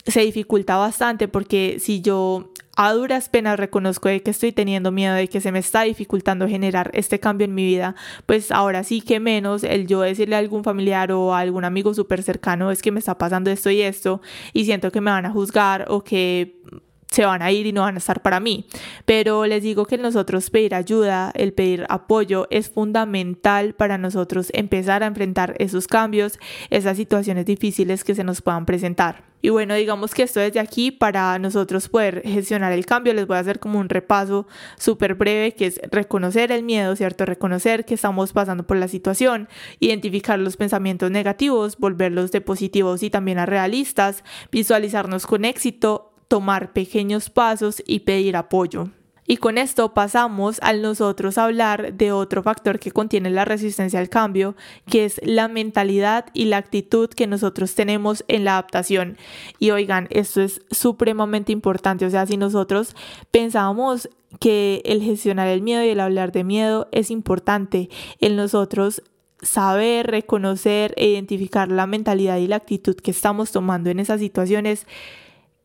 Se 0.05 0.21
dificulta 0.21 0.77
bastante 0.77 1.27
porque 1.27 1.77
si 1.79 2.01
yo 2.01 2.51
a 2.75 2.93
duras 2.93 3.29
penas 3.29 3.57
reconozco 3.57 4.09
de 4.09 4.21
que 4.21 4.31
estoy 4.31 4.51
teniendo 4.51 4.91
miedo 4.91 5.15
de 5.15 5.27
que 5.27 5.41
se 5.41 5.51
me 5.51 5.59
está 5.59 5.83
dificultando 5.83 6.47
generar 6.47 6.91
este 6.93 7.19
cambio 7.19 7.45
en 7.45 7.55
mi 7.55 7.65
vida, 7.65 7.95
pues 8.25 8.51
ahora 8.51 8.83
sí 8.83 9.01
que 9.01 9.19
menos 9.19 9.63
el 9.63 9.87
yo 9.87 10.01
decirle 10.01 10.35
a 10.35 10.39
algún 10.39 10.63
familiar 10.63 11.11
o 11.11 11.33
a 11.33 11.39
algún 11.39 11.63
amigo 11.63 11.93
súper 11.93 12.23
cercano 12.23 12.71
es 12.71 12.81
que 12.81 12.91
me 12.91 12.99
está 12.99 13.17
pasando 13.17 13.49
esto 13.49 13.69
y 13.69 13.81
esto 13.81 14.21
y 14.53 14.65
siento 14.65 14.91
que 14.91 15.01
me 15.01 15.11
van 15.11 15.25
a 15.25 15.31
juzgar 15.31 15.85
o 15.89 16.03
que 16.03 16.61
se 17.09 17.25
van 17.25 17.41
a 17.41 17.51
ir 17.51 17.65
y 17.65 17.71
no 17.71 17.81
van 17.81 17.95
a 17.95 17.99
estar 17.99 18.21
para 18.21 18.39
mí. 18.39 18.67
Pero 19.05 19.45
les 19.45 19.63
digo 19.63 19.85
que 19.85 19.97
nosotros 19.97 20.49
pedir 20.49 20.75
ayuda, 20.75 21.31
el 21.35 21.53
pedir 21.53 21.85
apoyo 21.89 22.47
es 22.49 22.69
fundamental 22.69 23.73
para 23.73 23.97
nosotros 23.97 24.49
empezar 24.53 25.03
a 25.03 25.07
enfrentar 25.07 25.55
esos 25.59 25.87
cambios, 25.87 26.39
esas 26.69 26.97
situaciones 26.97 27.45
difíciles 27.45 28.03
que 28.03 28.15
se 28.15 28.23
nos 28.23 28.41
puedan 28.41 28.65
presentar. 28.65 29.23
Y 29.41 29.49
bueno, 29.49 29.75
digamos 29.75 30.15
que 30.15 30.23
esto 30.23 30.39
desde 30.39 30.59
aquí 30.59 30.89
para 30.89 31.37
nosotros 31.37 31.87
poder 31.87 32.23
gestionar 32.25 32.71
el 32.71 32.87
cambio, 32.87 33.13
les 33.13 33.27
voy 33.27 33.37
a 33.37 33.41
hacer 33.41 33.59
como 33.59 33.79
un 33.79 33.89
repaso 33.89 34.47
súper 34.75 35.13
breve 35.13 35.53
que 35.53 35.67
es 35.67 35.79
reconocer 35.91 36.51
el 36.51 36.63
miedo, 36.63 36.95
¿cierto? 36.95 37.25
Reconocer 37.25 37.85
que 37.85 37.93
estamos 37.93 38.33
pasando 38.33 38.65
por 38.65 38.77
la 38.77 38.87
situación, 38.87 39.47
identificar 39.79 40.39
los 40.39 40.57
pensamientos 40.57 41.11
negativos, 41.11 41.77
volverlos 41.77 42.31
de 42.31 42.41
positivos 42.41 43.03
y 43.03 43.11
también 43.11 43.37
a 43.37 43.45
realistas, 43.45 44.23
visualizarnos 44.51 45.27
con 45.27 45.45
éxito, 45.45 46.14
tomar 46.27 46.73
pequeños 46.73 47.29
pasos 47.29 47.81
y 47.85 47.99
pedir 47.99 48.35
apoyo. 48.35 48.89
Y 49.27 49.37
con 49.37 49.57
esto 49.57 49.93
pasamos 49.93 50.59
al 50.61 50.83
nosotros 50.83 51.39
hablar 51.39 51.95
de 51.95 52.11
otro 52.11 52.43
factor 52.43 52.77
que 52.77 52.91
contiene 52.91 53.31
la 53.31 53.43
resistencia 53.43 53.99
al 53.99 54.09
cambio, 54.09 54.55
que 54.87 55.05
es 55.05 55.19
la 55.23 55.47
mentalidad 55.47 56.25
y 56.33 56.45
la 56.45 56.57
actitud 56.57 57.09
que 57.09 57.25
nosotros 57.25 57.73
tenemos 57.73 58.23
en 58.27 58.45
la 58.45 58.51
adaptación. 58.51 59.17
Y 59.57 59.71
oigan, 59.71 60.07
esto 60.11 60.41
es 60.41 60.61
supremamente 60.69 61.51
importante. 61.51 62.05
O 62.05 62.09
sea, 62.11 62.27
si 62.27 62.37
nosotros 62.37 62.95
pensamos 63.31 64.09
que 64.39 64.83
el 64.85 65.01
gestionar 65.01 65.47
el 65.47 65.63
miedo 65.63 65.83
y 65.83 65.89
el 65.89 66.01
hablar 66.01 66.31
de 66.31 66.43
miedo 66.43 66.87
es 66.91 67.09
importante, 67.09 67.89
el 68.19 68.35
nosotros 68.35 69.01
saber, 69.41 70.07
reconocer 70.07 70.93
e 70.97 71.07
identificar 71.07 71.71
la 71.71 71.87
mentalidad 71.87 72.37
y 72.37 72.47
la 72.47 72.57
actitud 72.57 72.95
que 72.95 73.11
estamos 73.11 73.51
tomando 73.51 73.89
en 73.89 73.99
esas 73.99 74.19
situaciones 74.19 74.85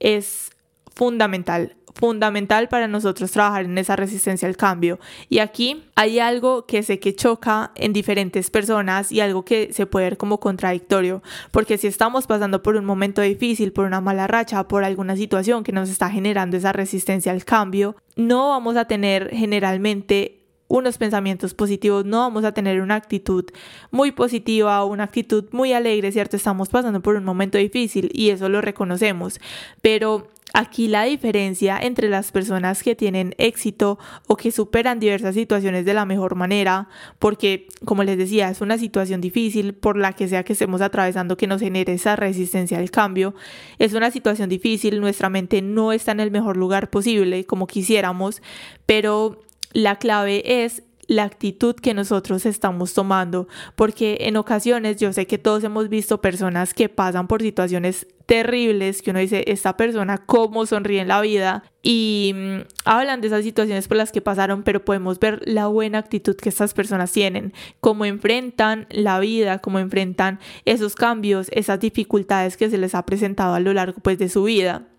es 0.01 0.51
fundamental, 0.95 1.77
fundamental 1.95 2.69
para 2.69 2.89
nosotros 2.89 3.31
trabajar 3.31 3.65
en 3.65 3.79
esa 3.79 3.97
resistencia 3.97 4.49
al 4.49 4.57
cambio. 4.57 4.99
Y 5.29 5.39
aquí 5.39 5.85
hay 5.95 6.19
algo 6.19 6.67
que 6.67 6.83
sé 6.83 6.99
que 6.99 7.15
choca 7.15 7.73
en 7.75 7.93
diferentes 7.93 8.51
personas 8.51 9.13
y 9.13 9.21
algo 9.21 9.45
que 9.45 9.73
se 9.73 9.87
puede 9.87 10.07
ver 10.07 10.17
como 10.17 10.41
contradictorio, 10.41 11.23
porque 11.51 11.79
si 11.79 11.87
estamos 11.87 12.27
pasando 12.27 12.63
por 12.63 12.77
un 12.77 12.85
momento 12.85 13.23
difícil, 13.23 13.73
por 13.73 13.87
una 13.87 14.01
mala 14.01 14.27
racha, 14.27 14.67
por 14.67 14.85
alguna 14.85 15.17
situación 15.17 15.65
que 15.65 15.73
nos 15.73 15.89
está 15.89 16.11
generando 16.11 16.57
esa 16.57 16.73
resistencia 16.73 17.33
al 17.33 17.45
cambio, 17.45 17.97
no 18.17 18.51
vamos 18.51 18.77
a 18.77 18.87
tener 18.87 19.31
generalmente 19.31 20.40
unos 20.71 20.99
pensamientos 20.99 21.53
positivos, 21.53 22.05
no 22.05 22.19
vamos 22.19 22.45
a 22.45 22.53
tener 22.53 22.81
una 22.81 22.95
actitud 22.95 23.45
muy 23.91 24.13
positiva, 24.13 24.85
una 24.85 25.03
actitud 25.05 25.47
muy 25.51 25.73
alegre, 25.73 26.13
¿cierto? 26.13 26.37
Estamos 26.37 26.69
pasando 26.69 27.01
por 27.01 27.17
un 27.17 27.25
momento 27.25 27.59
difícil 27.59 28.09
y 28.15 28.31
eso 28.31 28.49
lo 28.49 28.61
reconocemos, 28.61 29.41
pero 29.83 30.29
Aquí 30.53 30.89
la 30.89 31.05
diferencia 31.05 31.79
entre 31.81 32.09
las 32.09 32.33
personas 32.33 32.83
que 32.83 32.97
tienen 32.97 33.37
éxito 33.39 34.01
o 34.27 34.37
que 34.37 34.51
superan 34.51 34.99
diversas 34.99 35.37
situaciones 35.37 35.85
de 35.85 35.95
la 35.95 36.07
mejor 36.07 36.35
manera, 36.35 36.89
porque 37.21 37.69
como 37.85 38.03
les 38.03 38.19
decía, 38.19 38.51
es 38.51 38.61
una 38.61 38.77
situación 38.77 39.21
difícil 39.21 39.75
por 39.75 39.97
la 39.97 40.13
que 40.13 40.27
sea 40.27 40.43
que 40.43 40.55
estemos 40.55 40.81
atravesando 40.81 41.37
que 41.37 41.47
nos 41.47 41.61
genere 41.61 41.93
esa 41.93 42.17
resistencia 42.17 42.79
al 42.79 42.91
cambio, 42.91 43.33
es 43.79 43.93
una 43.95 44.11
situación 44.11 44.49
difícil, 44.49 45.01
nuestra 45.01 45.29
mente 45.29 45.63
no 45.63 45.93
está 45.93 46.11
en 46.11 46.21
el 46.21 46.33
mejor 46.33 46.57
lugar 46.57 46.91
posible 46.91 47.45
como 47.45 47.69
quisiéramos, 47.69 48.43
pero 48.87 49.39
la 49.73 49.97
clave 49.97 50.65
es 50.65 50.83
la 51.11 51.25
actitud 51.25 51.75
que 51.75 51.93
nosotros 51.93 52.47
estamos 52.47 52.95
tomando, 52.95 53.49
porque 53.75 54.19
en 54.21 54.37
ocasiones 54.37 54.97
yo 54.99 55.13
sé 55.13 55.27
que 55.27 55.39
todos 55.39 55.65
hemos 55.65 55.89
visto 55.89 56.21
personas 56.21 56.73
que 56.73 56.89
pasan 56.89 57.27
por 57.27 57.43
situaciones 57.43 58.07
terribles, 58.27 59.03
que 59.03 59.11
uno 59.11 59.19
dice, 59.19 59.43
esta 59.49 59.77
persona 59.77 60.19
cómo 60.19 60.67
sonríe 60.67 61.01
en 61.01 61.09
la 61.09 61.21
vida 61.21 61.65
y 61.83 62.33
mm, 62.33 62.59
hablan 62.85 63.21
de 63.21 63.27
esas 63.27 63.43
situaciones 63.43 63.89
por 63.89 63.97
las 63.97 64.13
que 64.13 64.21
pasaron, 64.21 64.63
pero 64.63 64.85
podemos 64.85 65.19
ver 65.19 65.41
la 65.47 65.67
buena 65.67 65.99
actitud 65.99 66.37
que 66.37 66.49
estas 66.49 66.75
personas 66.75 67.11
tienen, 67.11 67.53
cómo 67.81 68.05
enfrentan 68.05 68.87
la 68.89 69.19
vida, 69.19 69.59
cómo 69.59 69.81
enfrentan 69.81 70.39
esos 70.65 70.95
cambios, 70.95 71.49
esas 71.51 71.81
dificultades 71.81 72.57
que 72.57 72.71
se 72.71 72.79
les 72.79 72.95
ha 72.95 73.05
presentado 73.05 73.55
a 73.55 73.61
lo 73.61 73.73
largo 73.73 73.99
pues 74.01 74.17
de 74.17 74.29
su 74.29 74.45
vida. 74.45 74.90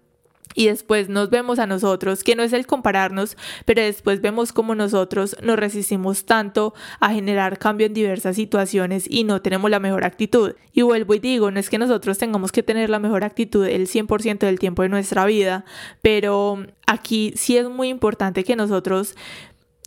Y 0.54 0.68
después 0.68 1.10
nos 1.10 1.30
vemos 1.30 1.60
a 1.60 1.68
nosotros, 1.68 2.24
que 2.24 2.36
no 2.36 2.44
es 2.44 2.54
el 2.54 2.66
compararnos, 2.66 3.38
pero 3.66 3.82
después 3.82 4.22
vemos 4.22 4.54
cómo 4.54 4.76
nosotros 4.76 5.36
nos 5.42 5.58
resistimos 5.58 6.26
tanto 6.26 6.74
a 7.00 7.12
generar 7.14 7.58
cambio 7.58 7.88
en 7.88 7.94
diversas 7.94 8.36
situaciones 8.36 9.06
y 9.10 9.24
no 9.24 9.42
tenemos 9.42 9.70
la 9.72 9.80
mejor 9.80 10.04
actitud. 10.04 10.54
Y 10.74 10.82
vuelvo 10.82 11.14
y 11.14 11.20
digo, 11.20 11.52
no 11.52 11.60
es 11.60 11.70
que 11.70 11.78
nosotros 11.78 12.18
tengamos 12.18 12.52
que 12.52 12.64
tener 12.64 12.90
la 12.90 13.00
mejor 13.00 13.24
actitud 13.24 13.66
el 13.66 13.88
100% 13.88 14.40
del 14.40 14.60
tiempo 14.60 14.82
de 14.84 14.90
nuestra 14.90 15.26
vida, 15.26 15.66
pero 16.02 16.66
aquí 16.88 17.34
sí 17.36 17.58
es 17.58 17.70
muy 17.70 17.90
importante 17.90 18.44
que 18.44 18.56
nosotros 18.56 19.16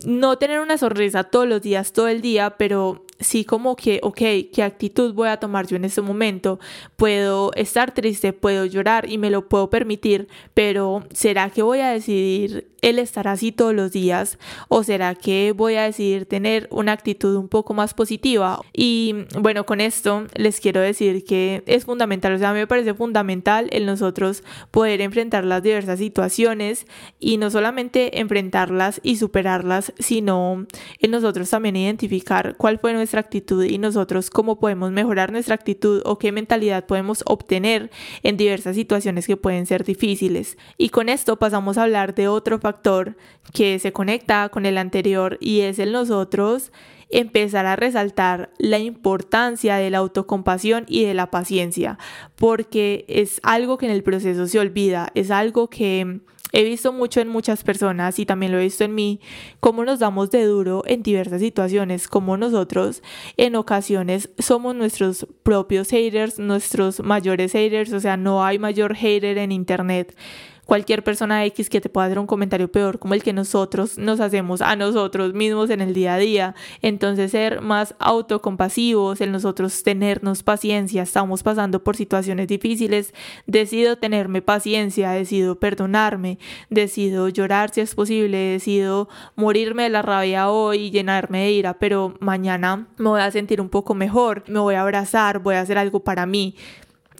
no 0.05 0.37
tener 0.38 0.61
una 0.61 0.79
sonrisa 0.79 1.24
todos 1.24 1.48
los 1.48 1.62
días, 1.62 1.92
todo 1.92 2.09
el 2.09 2.20
día, 2.20 2.57
pero 2.59 3.05
sí 3.24 3.44
como 3.44 3.76
que, 3.76 4.00
ok, 4.02 4.18
¿qué 4.52 4.62
actitud 4.62 5.14
voy 5.14 5.28
a 5.28 5.38
tomar 5.38 5.66
yo 5.66 5.76
en 5.76 5.84
este 5.84 6.02
momento? 6.02 6.60
Puedo 6.96 7.52
estar 7.54 7.92
triste, 7.92 8.32
puedo 8.32 8.64
llorar 8.64 9.10
y 9.10 9.18
me 9.18 9.30
lo 9.30 9.48
puedo 9.48 9.70
permitir, 9.70 10.28
pero 10.54 11.04
¿será 11.12 11.50
que 11.50 11.62
voy 11.62 11.80
a 11.80 11.90
decidir 11.90 12.74
el 12.84 12.98
estar 12.98 13.28
así 13.28 13.50
todos 13.50 13.74
los 13.74 13.92
días? 13.92 14.38
¿O 14.68 14.84
será 14.84 15.14
que 15.14 15.52
voy 15.56 15.76
a 15.76 15.84
decidir 15.84 16.26
tener 16.26 16.68
una 16.70 16.92
actitud 16.92 17.34
un 17.37 17.48
poco 17.48 17.72
más 17.72 17.94
positiva? 17.94 18.60
Y 18.72 19.14
bueno, 19.38 19.64
con 19.64 19.80
esto 19.80 20.26
les 20.34 20.60
quiero 20.60 20.80
decir 20.80 21.24
que 21.24 21.62
es 21.66 21.87
fundamental, 21.87 22.34
o 22.34 22.38
sea, 22.38 22.52
me 22.52 22.66
parece 22.66 22.92
fundamental 22.92 23.68
el 23.72 23.87
nosotros 23.87 24.44
poder 24.70 25.00
enfrentar 25.00 25.44
las 25.44 25.62
diversas 25.62 25.98
situaciones 25.98 26.87
y 27.18 27.38
no 27.38 27.50
solamente 27.50 28.20
enfrentarlas 28.20 29.00
y 29.02 29.16
superarlas, 29.16 29.92
sino 29.98 30.66
en 31.00 31.10
nosotros 31.10 31.48
también 31.48 31.76
identificar 31.76 32.56
cuál 32.56 32.78
fue 32.78 32.92
nuestra 32.92 33.13
actitud 33.20 33.64
y 33.64 33.79
nosotros 33.79 34.31
cómo 34.31 34.59
podemos 34.59 34.90
mejorar 34.92 35.33
nuestra 35.33 35.55
actitud 35.55 36.03
o 36.05 36.18
qué 36.18 36.33
mentalidad 36.33 36.87
podemos 36.87 37.22
obtener 37.27 37.90
en 38.22 38.37
diversas 38.37 38.77
situaciones 38.77 39.27
que 39.27 39.37
pueden 39.37 39.66
ser 39.66 39.85
difíciles. 39.85 40.59
Y 40.79 40.90
con 40.90 41.09
esto 41.09 41.38
pasamos 41.38 41.79
a 41.79 41.85
hablar 41.85 42.14
de 42.14 42.29
otro 42.29 42.59
factor 42.59 43.16
que 43.53 43.79
se 43.79 43.92
conecta 43.92 44.48
con 44.48 44.66
el 44.66 44.79
anterior 44.79 45.38
y 45.40 45.61
es 45.61 45.79
el 45.79 45.92
nosotros 45.92 46.72
empezar 47.11 47.66
a 47.66 47.77
resaltar 47.77 48.50
la 48.59 48.79
importancia 48.79 49.77
de 49.77 49.90
la 49.90 49.98
autocompasión 49.98 50.85
y 50.88 51.05
de 51.05 51.14
la 51.14 51.31
paciencia, 51.31 51.98
porque 52.35 53.05
es 53.09 53.40
algo 53.42 53.79
que 53.79 53.87
en 53.87 53.92
el 53.92 54.03
proceso 54.03 54.46
se 54.46 54.59
olvida, 54.59 55.11
es 55.14 55.31
algo 55.31 55.70
que 55.70 56.20
He 56.57 56.62
visto 56.62 56.93
mucho 56.93 57.21
en 57.21 57.27
muchas 57.27 57.64
personas 57.64 58.21
y 58.21 58.27
también 58.27 58.53
lo 58.53 58.59
he 58.59 58.62
visto 58.62 58.85
en 58.85 58.95
mí, 58.95 59.19
cómo 59.59 59.85
nos 59.85 59.99
damos 59.99 60.31
de 60.31 60.45
duro 60.45 60.85
en 60.87 61.03
diversas 61.03 61.40
situaciones, 61.40 62.07
como 62.07 62.37
nosotros 62.37 63.03
en 63.37 63.57
ocasiones 63.57 64.31
somos 64.38 64.77
nuestros 64.77 65.27
propios 65.43 65.90
haters, 65.90 66.38
nuestros 66.38 67.01
mayores 67.01 67.51
haters, 67.51 67.93
o 67.93 67.99
sea, 67.99 68.17
no 68.17 68.45
hay 68.45 68.61
mayor 68.61 68.95
hater 68.95 69.37
en 69.38 69.51
Internet 69.51 70.17
cualquier 70.64 71.05
persona 71.05 71.44
X 71.46 71.68
que 71.68 71.81
te 71.81 71.88
pueda 71.88 72.07
hacer 72.07 72.18
un 72.18 72.27
comentario 72.27 72.70
peor 72.70 72.98
como 72.98 73.14
el 73.14 73.22
que 73.22 73.33
nosotros 73.33 73.98
nos 73.98 74.20
hacemos 74.20 74.61
a 74.61 74.77
nosotros 74.77 75.35
mismos 75.35 75.70
en 75.70 75.81
el 75.81 75.94
día 75.94 76.14
a 76.14 76.18
día. 76.18 76.55
Entonces 76.83 77.31
ser 77.31 77.61
más 77.61 77.94
autocompasivos, 77.98 79.20
en 79.20 79.33
nosotros 79.33 79.83
tenernos 79.83 80.42
paciencia, 80.42 81.03
estamos 81.03 81.42
pasando 81.42 81.83
por 81.83 81.96
situaciones 81.96 82.48
difíciles, 82.48 83.14
decido 83.46 83.96
tenerme 83.96 84.42
paciencia, 84.42 85.11
decido 85.11 85.59
perdonarme, 85.59 86.38
decido 86.70 87.29
llorar 87.29 87.70
si 87.70 87.81
es 87.81 87.94
posible, 87.94 88.37
decido 88.37 89.09
morirme 89.37 89.85
de 89.85 89.90
la 89.90 90.03
rabia 90.03 90.50
hoy 90.50 90.87
y 90.87 90.90
llenarme 90.90 91.44
de 91.44 91.53
ira, 91.53 91.79
pero 91.79 92.14
mañana 92.20 92.88
me 92.96 93.09
voy 93.09 93.20
a 93.20 93.31
sentir 93.31 93.61
un 93.61 93.68
poco 93.68 93.94
mejor, 93.94 94.44
me 94.48 94.59
voy 94.59 94.74
a 94.74 94.83
abrazar, 94.83 95.38
voy 95.40 95.57
a 95.57 95.61
hacer 95.61 95.79
algo 95.79 96.00
para 96.00 96.27
mí 96.27 96.55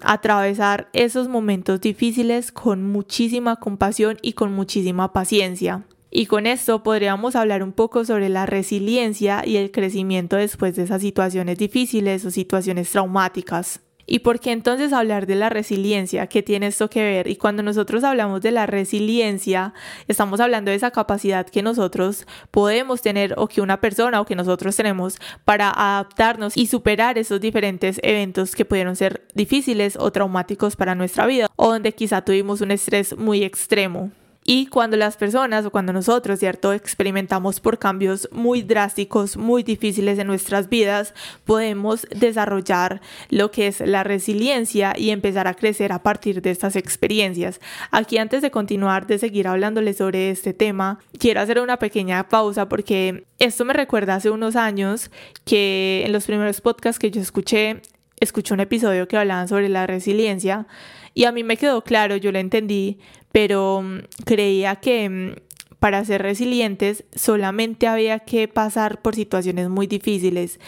atravesar 0.03 0.89
esos 0.93 1.29
momentos 1.29 1.81
difíciles 1.81 2.53
con 2.53 2.83
muchísima 2.83 3.57
compasión 3.57 4.19
y 4.23 4.33
con 4.33 4.53
muchísima 4.53 5.13
paciencia. 5.13 5.85
Y 6.11 6.27
con 6.27 6.47
esto 6.47 6.83
podríamos 6.83 7.35
hablar 7.35 7.63
un 7.63 7.73
poco 7.73 8.05
sobre 8.05 8.29
la 8.29 8.47
resiliencia 8.47 9.43
y 9.45 9.57
el 9.57 9.73
crecimiento 9.73 10.37
después 10.37 10.77
de 10.77 10.85
esas 10.85 11.03
situaciones 11.03 11.59
difíciles 11.59 12.25
o 12.25 12.31
situaciones 12.31 12.91
traumáticas. 12.91 13.81
¿Y 14.07 14.21
por 14.21 14.41
qué 14.41 14.53
entonces 14.53 14.93
hablar 14.93 15.27
de 15.27 15.35
la 15.35 15.49
resiliencia? 15.49 16.27
¿Qué 16.27 16.43
tiene 16.43 16.67
esto 16.67 16.91
que 16.91 17.03
ver? 17.03 17.27
Y 17.29 17.37
cuando 17.37 17.63
nosotros 17.63 18.05
hablamos 18.05 18.43
de 18.43 18.51
la 18.51 18.67
resiliencia, 18.67 19.73
estamos 20.09 20.41
hablando 20.41 20.71
de 20.71 20.77
esa 20.77 20.91
capacidad 20.91 21.47
que 21.47 21.63
nosotros 21.63 22.27
podemos 22.51 23.01
tener 23.01 23.35
o 23.39 23.49
que 23.49 23.61
una 23.61 23.81
persona 23.81 24.21
o 24.21 24.27
que 24.27 24.37
nosotros 24.37 24.77
tenemos 24.77 25.17
para 25.45 25.71
adaptarnos 25.71 26.57
y 26.57 26.67
superar 26.67 27.17
esos 27.19 27.41
diferentes 27.41 27.99
eventos 28.03 28.55
que 28.55 28.65
pudieron 28.65 28.97
ser 28.97 29.27
difíciles 29.35 29.97
o 29.99 30.13
traumáticos 30.13 30.77
para 30.77 30.95
nuestra 30.95 31.27
vida 31.27 31.47
o 31.57 31.73
donde 31.73 31.93
quizá 31.93 32.23
tuvimos 32.23 32.61
un 32.61 32.73
estrés 32.73 33.17
muy 33.17 33.43
extremo. 33.43 34.11
Y 34.47 34.67
cuando 34.67 34.99
las 34.99 35.17
personas 35.17 35.65
o 35.65 35.71
cuando 35.71 35.95
nosotros, 35.95 36.39
¿cierto?, 36.39 36.75
experimentamos 36.75 37.61
por 37.61 37.79
cambios 37.79 38.29
muy 38.31 38.61
drásticos, 38.61 39.39
muy 39.39 39.63
difíciles 39.63 40.19
en 40.19 40.27
nuestras 40.27 40.69
vidas, 40.69 41.15
podemos 41.45 42.07
desarrollar 42.15 43.01
lo 43.31 43.51
que 43.51 43.69
es 43.69 43.81
la 43.81 44.05
resiliencia 44.05 44.93
y 44.99 45.11
empezar 45.11 45.49
a 45.49 45.55
crecer 45.55 45.93
a 45.93 46.03
partir 46.03 46.43
de 46.43 46.51
estas 46.51 46.77
experiencias. 46.77 47.59
Aquí 47.91 48.19
antes 48.19 48.43
de 48.43 48.51
continuar, 48.51 49.07
de 49.07 49.19
seguir 49.19 49.49
hablándoles 49.49 49.97
sobre 49.97 50.31
este 50.31 50.53
tema, 50.53 50.99
quiero 51.19 51.41
hacer 51.41 51.59
una 51.59 51.79
pequeña 51.79 52.29
pausa 52.29 52.69
porque 52.69 53.25
esto 53.39 53.65
me 53.65 53.73
recuerda 53.73 54.17
hace 54.17 54.29
unos 54.29 54.57
años 54.57 55.11
que 55.47 56.03
en 56.05 56.13
los 56.13 56.27
primeros 56.27 56.61
podcasts 56.61 56.99
que 56.99 57.11
yo 57.11 57.23
escuché, 57.23 57.81
escuché 58.21 58.53
un 58.53 58.61
episodio 58.61 59.09
que 59.09 59.17
hablaban 59.17 59.49
sobre 59.49 59.71
la 59.71 59.87
resiliencia 59.87 60.67
y 61.15 61.25
a 61.25 61.33
mí 61.33 61.45
me 61.45 61.57
quedó 61.57 61.83
claro, 61.83 62.17
yo 62.17 62.33
lo 62.33 62.39
entendí, 62.39 62.99
pero 63.33 63.83
mm, 63.83 63.99
creía 64.25 64.77
que 64.77 65.09
mm, 65.09 65.35
para 65.79 66.05
ser 66.05 66.23
resilientes 66.23 67.05
solamente 67.15 67.87
había 67.87 68.21
que 68.21 68.49
pasar 68.49 69.03
por 69.03 69.15
situaciones 69.15 69.69
muy 69.69 69.87
difíciles. 69.87 70.59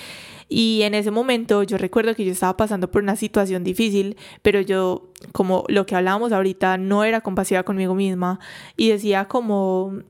Y 0.48 0.82
en 0.82 0.94
ese 0.94 1.10
momento 1.10 1.64
yo 1.64 1.76
recuerdo 1.78 2.14
que 2.14 2.24
yo 2.24 2.32
estaba 2.32 2.56
pasando 2.56 2.90
por 2.90 3.02
una 3.02 3.16
situación 3.16 3.64
difícil, 3.64 4.16
pero 4.42 4.60
yo, 4.60 5.10
como 5.32 5.64
lo 5.68 5.86
que 5.86 5.96
hablábamos 5.96 6.32
ahorita, 6.32 6.78
no 6.78 7.02
era 7.02 7.20
compasiva 7.20 7.64
conmigo 7.64 7.94
misma 7.94 8.38
y 8.76 8.90
decía 8.90 9.26
como, 9.26 10.02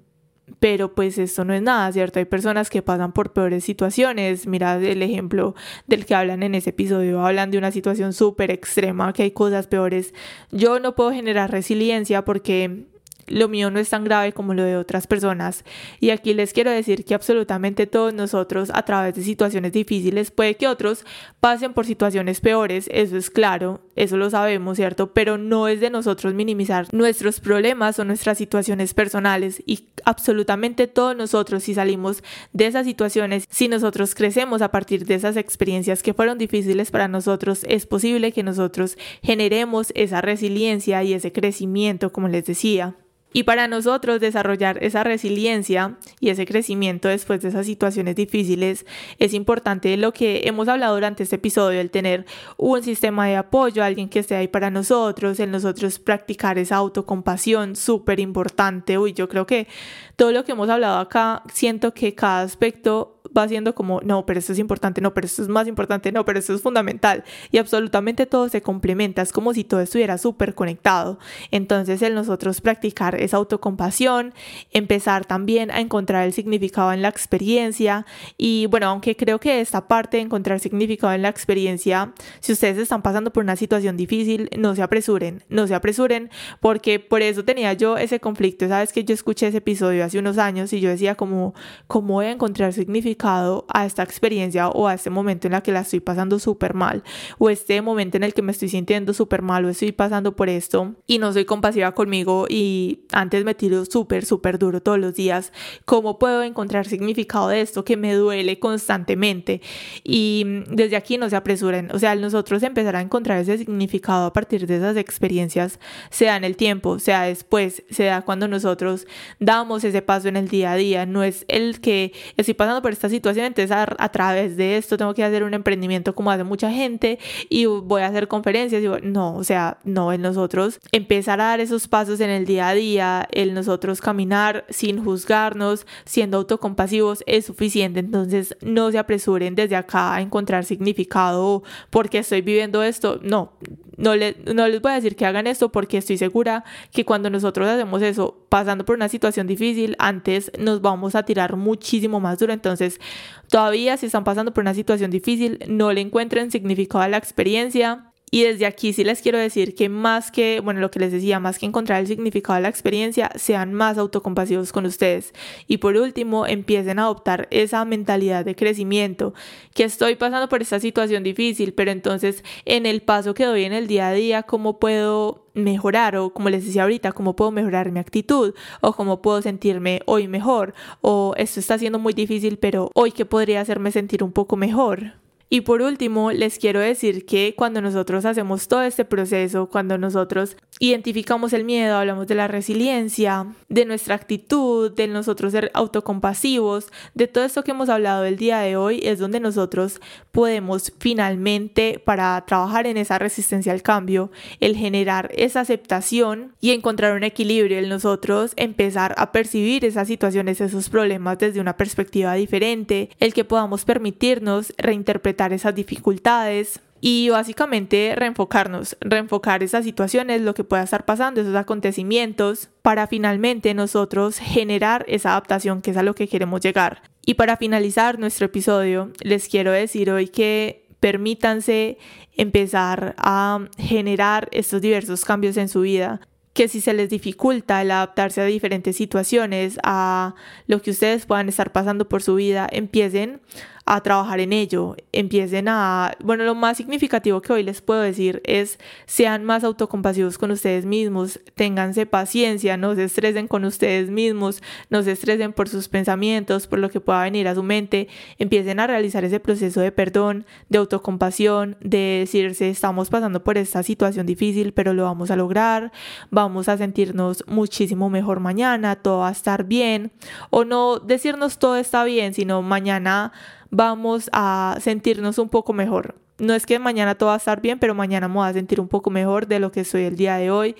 pero 0.61 0.95
pues 0.95 1.19
esto 1.19 1.45
no 1.45 1.55
es 1.55 1.63
nada, 1.63 1.91
¿cierto? 1.93 2.19
Hay 2.19 2.25
personas 2.25 2.71
que 2.71 2.83
pasan 2.83 3.13
por 3.13 3.33
peores 3.33 3.65
situaciones. 3.65 4.47
Mira 4.47 4.77
el 4.77 5.03
ejemplo 5.03 5.55
del 5.87 6.07
que 6.07 6.15
hablan 6.15 6.43
en 6.43 6.55
ese 6.55 6.71
episodio. 6.71 7.25
Hablan 7.25 7.51
de 7.51 7.59
una 7.59 7.73
situación 7.73 8.13
súper 8.13 8.51
extrema, 8.51 9.13
que 9.13 9.25
hay 9.25 9.31
cosas 9.33 9.67
peores. 9.67 10.15
Yo 10.53 10.79
no 10.79 10.95
puedo 10.95 11.13
generar 11.13 11.51
resiliencia 11.51 12.25
porque 12.25 12.87
lo 13.27 13.49
mío 13.49 13.71
no 13.71 13.79
es 13.79 13.91
tan 13.91 14.05
grave 14.05 14.33
como 14.33 14.55
lo 14.55 14.63
de 14.63 14.77
otras 14.77 15.07
personas. 15.07 15.65
Y 16.01 16.11
aquí 16.11 16.35
les 16.35 16.53
quiero 16.53 16.71
decir 16.71 17.05
que 17.05 17.15
absolutamente 17.15 17.87
todos 17.87 18.15
nosotros 18.15 18.71
a 18.73 18.83
través 18.85 19.15
de 19.15 19.23
situaciones 19.23 19.73
difíciles, 19.73 20.31
puede 20.31 20.57
que 20.57 20.69
otros 20.69 21.05
pasen 21.41 21.73
por 21.73 21.87
situaciones 21.87 22.41
peores, 22.41 22.89
eso 22.93 23.17
es 23.17 23.31
claro, 23.31 23.81
eso 23.95 24.17
lo 24.17 24.31
sabemos, 24.31 24.77
¿cierto? 24.77 25.13
Pero 25.13 25.39
no 25.39 25.69
es 25.69 25.81
de 25.81 25.91
nosotros 25.91 26.35
minimizar 26.35 26.87
nuestros 26.93 27.41
problemas 27.41 27.99
o 27.99 28.05
nuestras 28.05 28.39
situaciones 28.39 28.95
personales 28.95 29.63
y 29.67 29.89
absolutamente 30.05 30.87
todos 30.87 31.17
nosotros 31.17 31.65
si 31.65 31.75
salimos 31.75 32.23
de 32.53 32.67
esas 32.67 32.87
situaciones, 32.87 33.45
si 33.51 33.69
nosotros 33.69 34.15
crecemos 34.15 34.63
a 34.63 34.71
partir 34.71 35.05
de 35.07 35.15
esas 35.15 35.37
experiencias 35.37 36.03
que 36.03 36.15
fueron 36.15 36.39
difíciles 36.39 36.91
para 36.91 37.09
nosotros, 37.09 37.65
es 37.69 37.87
posible 37.87 38.33
que 38.33 38.43
nosotros 38.43 38.97
generemos 39.23 39.93
esa 39.95 40.21
resiliencia 40.21 41.03
y 41.03 41.13
ese 41.15 41.33
crecimiento, 41.33 42.13
como 42.13 42.29
les 42.29 42.47
decía. 42.47 42.95
Y 43.37 43.43
para 43.43 43.69
nosotros 43.69 44.19
desarrollar 44.19 44.83
esa 44.83 45.05
resiliencia 45.05 45.99
y 46.21 46.31
ese 46.31 46.47
crecimiento 46.47 47.09
después 47.09 47.43
de 47.43 47.51
esas 47.51 47.67
situaciones 47.67 48.17
difíciles 48.17 48.87
es 49.19 49.35
importante 49.35 49.95
lo 49.99 50.15
que 50.15 50.45
hemos 50.47 50.69
hablado 50.69 50.95
durante 50.95 51.23
este 51.23 51.37
episodio, 51.37 51.79
el 51.79 51.91
tener 51.91 52.25
un 52.57 52.83
sistema 52.83 53.27
de 53.27 53.37
apoyo, 53.37 53.85
alguien 53.85 54.09
que 54.09 54.21
esté 54.21 54.37
ahí 54.37 54.49
para 54.49 54.71
nosotros, 54.71 55.39
el 55.39 55.51
nosotros 55.51 55.99
practicar 55.99 56.57
esa 56.57 56.77
autocompasión, 56.77 57.77
súper 57.77 58.21
importante. 58.21 58.97
Uy, 58.97 59.13
yo 59.13 59.29
creo 59.29 59.45
que 59.45 59.69
todo 60.17 60.33
lo 60.33 60.43
que 60.47 60.53
hemos 60.53 60.71
hablado 60.71 60.99
acá, 60.99 61.43
siento 61.53 61.93
que 61.93 62.15
cada 62.15 62.41
aspecto 62.41 63.16
va 63.39 63.49
siendo 63.49 63.75
como, 63.75 64.01
no, 64.03 64.27
pero 64.27 64.41
esto 64.41 64.53
es 64.53 64.59
importante, 64.59 65.01
no, 65.01 65.15
pero 65.15 65.27
esto 65.27 65.43
es 65.43 65.49
más 65.49 65.67
importante, 65.69 66.13
no, 66.13 66.25
pero 66.25 66.39
esto 66.39 66.55
es 66.55 66.63
fundamental. 66.63 67.25
Y 67.51 67.59
absolutamente 67.59 68.27
todo 68.27 68.49
se 68.49 68.63
complementa, 68.63 69.23
es 69.23 69.33
como 69.33 69.55
si 69.55 69.65
todo 69.65 69.81
estuviera 69.81 70.19
súper 70.19 70.55
conectado. 70.55 71.19
Entonces, 71.51 72.03
el 72.03 72.15
nosotros 72.15 72.61
practicar 72.61 73.15
esa 73.21 73.37
autocompasión, 73.37 74.35
empezar 74.73 75.25
también 75.25 75.71
a 75.71 75.81
encontrar 75.81 76.27
el 76.27 76.33
significado 76.33 76.93
en 76.93 77.03
la 77.03 77.09
experiencia. 77.09 78.07
Y 78.37 78.67
bueno, 78.67 78.89
aunque 78.89 79.17
creo 79.17 79.39
que 79.39 79.61
esta 79.61 79.87
parte 79.87 80.17
de 80.17 80.25
encontrar 80.25 80.61
significado 80.61 81.13
en 81.13 81.23
la 81.23 81.29
experiencia, 81.29 82.13
si 82.41 82.53
ustedes 82.53 82.79
están 82.79 83.03
pasando 83.03 83.33
por 83.33 83.45
una 83.45 83.57
situación 83.57 83.97
difícil, 83.97 84.49
no 84.59 84.75
se 84.75 84.83
apresuren, 84.83 85.45
no 85.49 85.67
se 85.67 85.75
apresuren, 85.75 86.31
porque 86.61 86.99
por 86.99 87.23
eso 87.23 87.45
tenía 87.45 87.73
yo 87.75 87.99
ese 87.99 88.21
conflicto. 88.21 88.67
Sabes 88.69 88.93
que 88.93 89.05
yo 89.05 89.15
escuché 89.15 89.49
ese 89.49 89.59
episodio 89.59 90.05
hace 90.05 90.19
unos 90.19 90.39
años 90.39 90.73
y 90.73 90.81
yo 90.81 90.89
decía 90.89 91.15
como, 91.15 91.55
¿cómo 91.87 92.15
voy 92.15 92.27
a 92.27 92.31
encontrar 92.33 92.73
significado? 92.73 93.26
A 93.27 93.87
esta 93.87 94.03
experiencia 94.03 94.69
o 94.69 94.87
a 94.87 94.95
este 94.95 95.11
momento 95.11 95.49
en 95.49 95.53
la 95.53 95.63
que 95.63 95.73
la 95.73 95.81
estoy 95.81 96.01
pasando 96.01 96.39
súper 96.39 96.75
mal 96.75 97.03
o 97.39 97.51
este 97.51 97.83
momento 97.83 98.17
en 98.17 98.23
el 98.23 98.35
que 98.35 98.43
me 98.43 98.53
estoy 98.53 98.69
sintiendo 98.69 99.13
súper 99.13 99.43
mal 99.43 99.65
o 99.65 99.69
estoy 99.69 99.93
pasando 99.93 100.37
por 100.37 100.49
esto 100.49 100.95
y 101.07 101.19
no 101.19 101.33
soy 101.33 101.45
compasiva 101.45 101.93
conmigo 101.93 102.47
y 102.49 103.01
antes 103.13 103.45
me 103.45 103.55
tiro 103.55 103.85
súper, 103.85 104.25
súper 104.25 104.59
duro 104.59 104.81
todos 104.81 104.99
los 104.99 105.15
días, 105.15 105.53
¿cómo 105.85 106.19
puedo 106.19 106.43
encontrar 106.43 106.87
significado 106.87 107.49
de 107.49 107.61
esto 107.61 107.85
que 107.85 107.97
me 107.97 108.15
duele 108.15 108.59
constantemente? 108.59 109.61
Y 110.05 110.45
desde 110.71 110.97
aquí 110.97 111.19
no 111.19 111.29
se 111.29 111.37
apresuren, 111.37 111.91
o 111.93 111.99
sea, 111.99 112.15
nosotros 112.15 112.63
empezar 112.63 112.97
a 112.97 113.01
encontrar 113.01 113.41
ese 113.41 113.59
significado 113.59 114.27
a 114.27 114.33
partir 114.33 114.67
de 114.67 114.77
esas 114.77 114.97
experiencias, 114.97 115.81
sea 116.11 116.37
en 116.37 116.45
el 116.45 116.57
tiempo, 116.57 116.99
sea 116.99 117.23
después, 117.23 117.83
sea 117.91 118.23
cuando 118.23 118.49
nosotros 118.49 119.07
damos 119.41 119.85
ese 119.85 120.03
paso 120.03 120.29
en 120.29 120.37
el 120.37 120.49
día 120.49 120.73
a 120.73 120.77
día, 120.77 121.07
no 121.07 121.23
es 121.23 121.45
el 121.49 121.81
que 121.81 122.13
estoy 122.37 122.55
pasando 122.55 122.83
por 122.83 122.93
esta 122.93 123.09
situación, 123.17 123.47
entonces 123.47 123.71
a, 123.71 123.87
a 123.99 124.09
través 124.11 124.57
de 124.57 124.77
esto 124.77 124.97
tengo 124.97 125.15
que 125.15 125.25
hacer 125.25 125.43
un 125.43 125.55
emprendimiento 125.55 126.15
como 126.15 126.31
hace 126.31 126.45
mucha 126.45 126.71
gente 126.71 127.19
y 127.49 127.67
voy 127.67 128.03
a 128.03 128.07
hacer 128.07 128.29
conferencias, 128.29 128.83
y 128.83 128.89
no, 129.07 129.35
o 129.37 129.45
sea, 129.45 129.79
no, 129.85 130.13
en 130.13 130.23
nosotros 130.23 130.81
empezar 130.93 131.41
a 131.41 131.47
dar 131.47 131.61
esos 131.61 131.89
pasos 131.89 132.21
en 132.21 132.31
el 132.31 132.45
día 132.47 132.69
a 132.69 132.75
día, 132.75 133.29
el 133.33 133.55
nosotros 133.55 134.01
caminar 134.01 134.65
sin 134.69 135.03
juzgarnos, 135.03 135.87
siendo 136.05 136.39
autocompasivos 136.39 137.23
es 137.27 137.47
suficiente, 137.47 138.01
entonces 138.01 138.57
no 138.61 138.91
se 138.91 138.99
apresuren 138.99 139.55
desde 139.55 139.77
acá 139.77 140.15
a 140.15 140.21
encontrar 140.21 140.65
significado 140.65 141.63
porque 141.91 142.19
estoy 142.19 142.43
viviendo 142.43 142.83
esto, 142.83 143.21
no, 143.23 143.53
no, 143.97 144.13
no 144.55 144.69
les 144.69 144.81
voy 144.83 144.93
a 144.93 144.95
decir 144.97 145.17
que 145.17 145.27
hagan 145.27 145.47
esto 145.47 145.71
porque 145.71 145.99
estoy 145.99 146.19
segura 146.19 146.65
que 146.93 147.05
cuando 147.05 147.31
nosotros 147.31 147.69
hacemos 147.69 148.03
eso, 148.03 148.47
pasando 148.49 148.85
por 148.85 148.97
una 148.97 149.09
situación 149.09 149.47
difícil, 149.47 149.97
antes 149.99 150.51
nos 150.59 150.81
vamos 150.81 151.15
a 151.15 151.25
tirar 151.25 151.57
muchísimo 151.57 152.21
más 152.21 152.39
duro. 152.39 152.53
Entonces, 152.53 153.01
todavía 153.49 153.97
si 153.97 154.07
están 154.07 154.25
pasando 154.25 154.53
por 154.53 154.63
una 154.63 154.75
situación 154.75 155.11
difícil, 155.11 155.59
no 155.69 155.93
le 155.93 156.01
encuentren 156.01 156.51
significado 156.51 157.03
a 157.03 157.09
la 157.09 157.17
experiencia. 157.17 158.06
Y 158.29 158.43
desde 158.43 158.67
aquí 158.67 158.93
sí 158.93 159.05
les 159.05 159.23
quiero 159.23 159.39
decir 159.39 159.77
que 159.77 159.89
más 159.89 160.33
que, 160.33 160.59
bueno, 160.61 160.81
lo 160.81 160.91
que 160.91 160.99
les 160.99 161.13
decía, 161.13 161.39
más 161.39 161.61
que 161.61 161.67
encontrar 161.67 162.01
el 162.01 162.09
significado 162.09 162.57
de 162.57 162.63
la 162.63 162.69
experiencia, 162.69 163.31
sean 163.37 163.73
más 163.73 163.99
autocompasivos 163.99 164.73
con 164.73 164.85
ustedes. 164.85 165.33
Y 165.69 165.79
por 165.79 165.97
último, 165.97 166.45
empiecen 166.45 166.99
a 166.99 167.03
adoptar 167.03 167.47
esa 167.53 167.85
mentalidad 167.85 168.45
de 168.45 168.57
crecimiento, 168.57 169.33
que 169.75 169.85
estoy 169.85 170.17
pasando 170.17 170.49
por 170.49 170.61
esta 170.61 170.81
situación 170.81 171.23
difícil, 171.23 171.73
pero 171.73 171.93
entonces 171.93 172.43
en 172.65 172.85
el 172.85 173.01
paso 173.01 173.33
que 173.33 173.45
doy 173.45 173.63
en 173.63 173.73
el 173.73 173.87
día 173.87 174.09
a 174.09 174.13
día, 174.13 174.43
¿cómo 174.43 174.81
puedo 174.81 175.47
mejorar 175.55 176.17
o 176.17 176.31
como 176.31 176.51
les 176.51 176.67
decía 176.67 176.83
ahorita, 176.83 177.13
cómo 177.13 177.37
puedo 177.37 177.53
mejorar 177.53 177.91
mi 177.93 178.01
actitud 178.01 178.55
o 178.81 178.93
cómo 178.93 179.23
puedo 179.23 179.41
sentirme 179.41 180.03
hoy 180.05 180.29
mejor 180.29 180.75
o 181.01 181.33
esto 181.39 181.61
está 181.61 181.79
siendo 181.79 181.99
muy 181.99 182.13
difícil, 182.13 182.59
pero 182.59 182.91
hoy 182.95 183.13
qué 183.13 183.25
podría 183.25 183.61
hacerme 183.63 183.93
sentir 183.93 184.23
un 184.23 184.33
poco 184.33 184.57
mejor. 184.57 185.26
Y 185.49 185.61
por 185.61 185.81
último, 185.81 186.33
les 186.33 186.59
quiero 186.59 186.81
decir 186.81 187.25
que 187.25 187.55
cuando 187.57 187.81
nosotros 187.81 188.25
hacemos 188.25 188.67
todo 188.67 188.83
este 188.83 189.05
proceso, 189.05 189.69
cuando 189.69 189.97
nosotros 189.97 190.57
identificamos 190.81 191.53
el 191.53 191.63
miedo, 191.63 191.97
hablamos 191.97 192.27
de 192.27 192.35
la 192.35 192.49
resiliencia, 192.49 193.47
de 193.69 193.85
nuestra 193.85 194.17
actitud, 194.17 194.91
de 194.93 195.07
nosotros 195.07 195.53
ser 195.53 195.71
autocompasivos, 195.73 196.89
de 197.15 197.29
todo 197.29 197.45
esto 197.45 197.63
que 197.63 197.71
hemos 197.71 197.89
hablado 197.89 198.25
el 198.25 198.37
día 198.37 198.59
de 198.59 198.77
hoy, 198.77 199.01
es 199.05 199.21
donde 199.21 199.39
nosotros 199.39 200.01
podemos 200.33 200.93
finalmente, 200.99 202.03
para 202.05 202.45
trabajar 202.45 202.89
en 202.89 202.97
esa 202.97 203.21
resistencia 203.21 203.73
al 203.73 203.83
cambio, 203.83 204.33
el 204.59 204.77
generar 204.77 205.31
esa 205.33 205.61
aceptación 205.61 206.55
y 206.61 206.73
encontrar 206.73 207.15
un 207.15 207.23
equilibrio, 207.23 207.79
en 207.79 207.89
nosotros 207.89 208.53
empezar 208.57 209.15
a 209.17 209.31
percibir 209.31 209.85
esas 209.85 210.09
situaciones, 210.09 210.61
esos 210.61 210.89
problemas 210.89 211.39
desde 211.39 211.61
una 211.61 211.77
perspectiva 211.77 212.35
diferente, 212.35 213.11
el 213.21 213.33
que 213.33 213.45
podamos 213.45 213.85
permitirnos 213.85 214.75
reinterpretar 214.77 215.36
esas 215.53 215.75
dificultades 215.75 216.81
y 217.01 217.29
básicamente 217.29 218.15
reenfocarnos, 218.17 218.97
reenfocar 219.01 219.63
esas 219.63 219.85
situaciones, 219.85 220.41
lo 220.41 220.55
que 220.55 220.65
pueda 220.65 220.83
estar 220.83 221.05
pasando, 221.05 221.41
esos 221.41 221.55
acontecimientos, 221.55 222.69
para 222.83 223.07
finalmente 223.07 223.75
nosotros 223.75 224.39
generar 224.39 225.05
esa 225.09 225.31
adaptación 225.31 225.83
que 225.83 225.91
es 225.91 225.97
a 225.97 226.03
lo 226.03 226.15
que 226.15 226.29
queremos 226.29 226.61
llegar. 226.61 227.03
Y 227.25 227.35
para 227.35 227.57
finalizar 227.57 228.19
nuestro 228.19 228.47
episodio, 228.47 229.13
les 229.21 229.49
quiero 229.49 229.73
decir 229.73 230.11
hoy 230.11 230.29
que 230.29 230.87
permítanse 231.01 231.99
empezar 232.37 233.15
a 233.19 233.69
generar 233.79 234.49
estos 234.53 234.81
diversos 234.81 235.25
cambios 235.25 235.57
en 235.57 235.69
su 235.69 235.83
vida 235.83 236.21
que 236.57 236.69
si 236.69 236.81
se 236.81 236.95
les 236.95 237.11
dificulta 237.11 237.83
el 237.83 237.91
adaptarse 237.91 238.41
a 238.41 238.47
diferentes 238.47 238.97
situaciones, 238.97 239.79
a 239.83 240.35
lo 240.67 240.81
que 240.81 240.91
ustedes 240.91 241.27
puedan 241.27 241.51
estar 241.51 241.71
pasando 241.71 242.09
por 242.09 242.23
su 242.23 242.35
vida, 242.35 242.67
empiecen 242.73 243.43
a 243.89 244.01
trabajar 244.01 244.41
en 244.41 244.53
ello, 244.53 244.97
empiecen 245.13 245.69
a, 245.69 246.17
bueno, 246.23 246.43
lo 246.43 246.57
más 246.57 246.77
significativo 246.77 247.41
que 247.41 247.53
hoy 247.53 247.63
les 247.63 247.81
puedo 247.81 248.01
decir 248.01 248.43
es 248.45 248.81
sean 249.07 249.45
más 249.45 249.63
autocompasivos 249.63 250.39
con 250.39 250.51
ustedes 250.51 250.85
mismos, 250.85 251.39
ténganse 251.55 252.05
paciencia, 252.05 252.77
no 252.77 252.97
se 252.97 253.05
estresen 253.05 253.47
con 253.47 253.65
ustedes 253.65 254.11
mismos, 254.11 254.61
no 254.91 255.05
se 255.05 255.13
estresen 255.13 255.53
por 255.53 255.69
sus 255.69 255.87
pensamientos, 255.89 256.67
por 256.67 256.81
lo 256.81 256.91
que 256.91 256.99
pueda 256.99 257.23
venir 257.23 257.47
a 257.47 257.55
su 257.55 257.63
mente, 257.63 258.09
empiecen 258.39 258.81
a 258.81 258.89
realizar 258.89 259.23
ese 259.23 259.39
proceso 259.39 259.81
de 259.81 259.93
perdón, 259.93 260.47
de 260.69 260.79
autocompasión, 260.79 261.77
de 261.81 262.19
decirse 262.21 262.69
estamos 262.69 263.09
pasando 263.09 263.45
por 263.45 263.57
esta 263.57 263.85
situación 263.85 264.27
difícil, 264.27 264.73
pero 264.73 264.95
lo 264.95 265.05
vamos 265.05 265.31
a 265.31 265.37
lograr, 265.37 265.93
vamos 266.33 266.69
a 266.69 266.77
sentirnos 266.77 267.45
muchísimo 267.47 268.11
mejor 268.11 268.41
mañana, 268.41 268.97
todo 268.97 269.19
va 269.19 269.29
a 269.29 269.33
estar 269.33 269.63
bien, 269.63 270.11
o 270.51 270.65
no 270.65 270.99
decirnos 270.99 271.61
todo 271.61 271.77
está 271.77 272.03
bien, 272.03 272.35
sino 272.35 272.63
mañana 272.63 273.33
vamos 273.71 274.31
a 274.33 274.79
sentirnos 274.81 275.39
un 275.39 275.49
poco 275.49 275.73
mejor. 275.73 276.15
No 276.39 276.55
es 276.55 276.67
que 276.67 276.79
mañana 276.79 277.15
todo 277.15 277.29
va 277.29 277.35
a 277.35 277.39
estar 277.39 277.61
bien, 277.61 277.79
pero 277.79 277.95
mañana 277.95 278.29
me 278.29 278.35
voy 278.35 278.49
a 278.49 278.53
sentir 278.53 278.81
un 278.81 278.89
poco 278.89 279.11
mejor 279.11 279.47
de 279.47 279.59
lo 279.59 279.73
que 279.73 279.85
soy 279.85 280.03
el 280.03 280.17
día 280.17 280.37
de 280.37 280.51
hoy. 280.51 280.77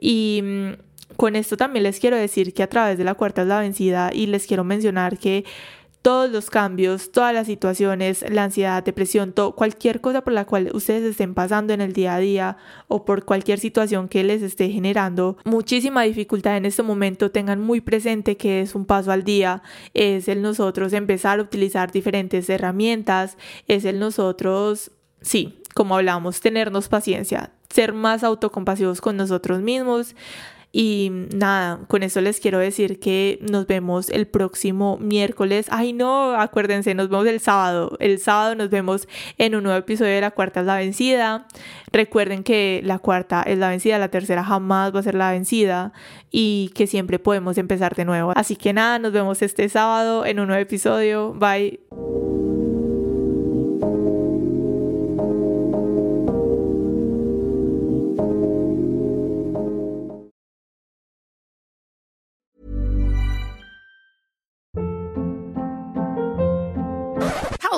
Y 0.00 0.40
mm, 0.42 0.70
con 1.16 1.36
esto 1.36 1.56
también 1.56 1.82
les 1.82 2.00
quiero 2.00 2.16
decir 2.16 2.54
que 2.54 2.62
a 2.62 2.68
través 2.68 2.98
de 2.98 3.04
la 3.04 3.14
cuarta 3.14 3.42
es 3.42 3.48
la 3.48 3.60
vencida 3.60 4.10
y 4.12 4.26
les 4.26 4.46
quiero 4.46 4.64
mencionar 4.64 5.18
que 5.18 5.44
todos 6.04 6.30
los 6.30 6.50
cambios, 6.50 7.12
todas 7.12 7.32
las 7.32 7.46
situaciones, 7.46 8.26
la 8.28 8.44
ansiedad, 8.44 8.84
depresión, 8.84 9.32
todo, 9.32 9.54
cualquier 9.54 10.02
cosa 10.02 10.20
por 10.20 10.34
la 10.34 10.44
cual 10.44 10.70
ustedes 10.74 11.02
estén 11.02 11.32
pasando 11.32 11.72
en 11.72 11.80
el 11.80 11.94
día 11.94 12.14
a 12.14 12.18
día 12.18 12.58
o 12.88 13.06
por 13.06 13.24
cualquier 13.24 13.58
situación 13.58 14.08
que 14.08 14.22
les 14.22 14.42
esté 14.42 14.68
generando 14.68 15.38
muchísima 15.44 16.02
dificultad 16.02 16.58
en 16.58 16.66
este 16.66 16.82
momento, 16.82 17.30
tengan 17.30 17.62
muy 17.62 17.80
presente 17.80 18.36
que 18.36 18.60
es 18.60 18.74
un 18.74 18.84
paso 18.84 19.12
al 19.12 19.24
día, 19.24 19.62
es 19.94 20.28
el 20.28 20.42
nosotros 20.42 20.92
empezar 20.92 21.38
a 21.38 21.42
utilizar 21.42 21.90
diferentes 21.90 22.50
herramientas, 22.50 23.38
es 23.66 23.86
el 23.86 23.98
nosotros, 23.98 24.90
sí, 25.22 25.62
como 25.72 25.96
hablamos, 25.96 26.42
tenernos 26.42 26.88
paciencia, 26.88 27.52
ser 27.70 27.94
más 27.94 28.24
autocompasivos 28.24 29.00
con 29.00 29.16
nosotros 29.16 29.62
mismos, 29.62 30.14
y 30.76 31.12
nada, 31.32 31.78
con 31.86 32.02
eso 32.02 32.20
les 32.20 32.40
quiero 32.40 32.58
decir 32.58 32.98
que 32.98 33.38
nos 33.48 33.68
vemos 33.68 34.10
el 34.10 34.26
próximo 34.26 34.98
miércoles. 34.98 35.66
Ay, 35.70 35.92
no, 35.92 36.34
acuérdense, 36.34 36.96
nos 36.96 37.08
vemos 37.08 37.28
el 37.28 37.38
sábado. 37.38 37.96
El 38.00 38.18
sábado 38.18 38.56
nos 38.56 38.70
vemos 38.70 39.06
en 39.38 39.54
un 39.54 39.62
nuevo 39.62 39.78
episodio 39.78 40.10
de 40.10 40.20
La 40.20 40.32
Cuarta 40.32 40.62
es 40.62 40.66
la 40.66 40.74
Vencida. 40.74 41.46
Recuerden 41.92 42.42
que 42.42 42.80
la 42.82 42.98
cuarta 42.98 43.44
es 43.46 43.56
la 43.56 43.68
vencida, 43.68 44.00
la 44.00 44.08
tercera 44.08 44.42
jamás 44.42 44.92
va 44.92 44.98
a 44.98 45.04
ser 45.04 45.14
la 45.14 45.30
vencida 45.30 45.92
y 46.32 46.72
que 46.74 46.88
siempre 46.88 47.20
podemos 47.20 47.56
empezar 47.56 47.94
de 47.94 48.04
nuevo. 48.04 48.32
Así 48.34 48.56
que 48.56 48.72
nada, 48.72 48.98
nos 48.98 49.12
vemos 49.12 49.42
este 49.42 49.68
sábado 49.68 50.26
en 50.26 50.40
un 50.40 50.48
nuevo 50.48 50.60
episodio. 50.60 51.34
Bye. 51.34 51.78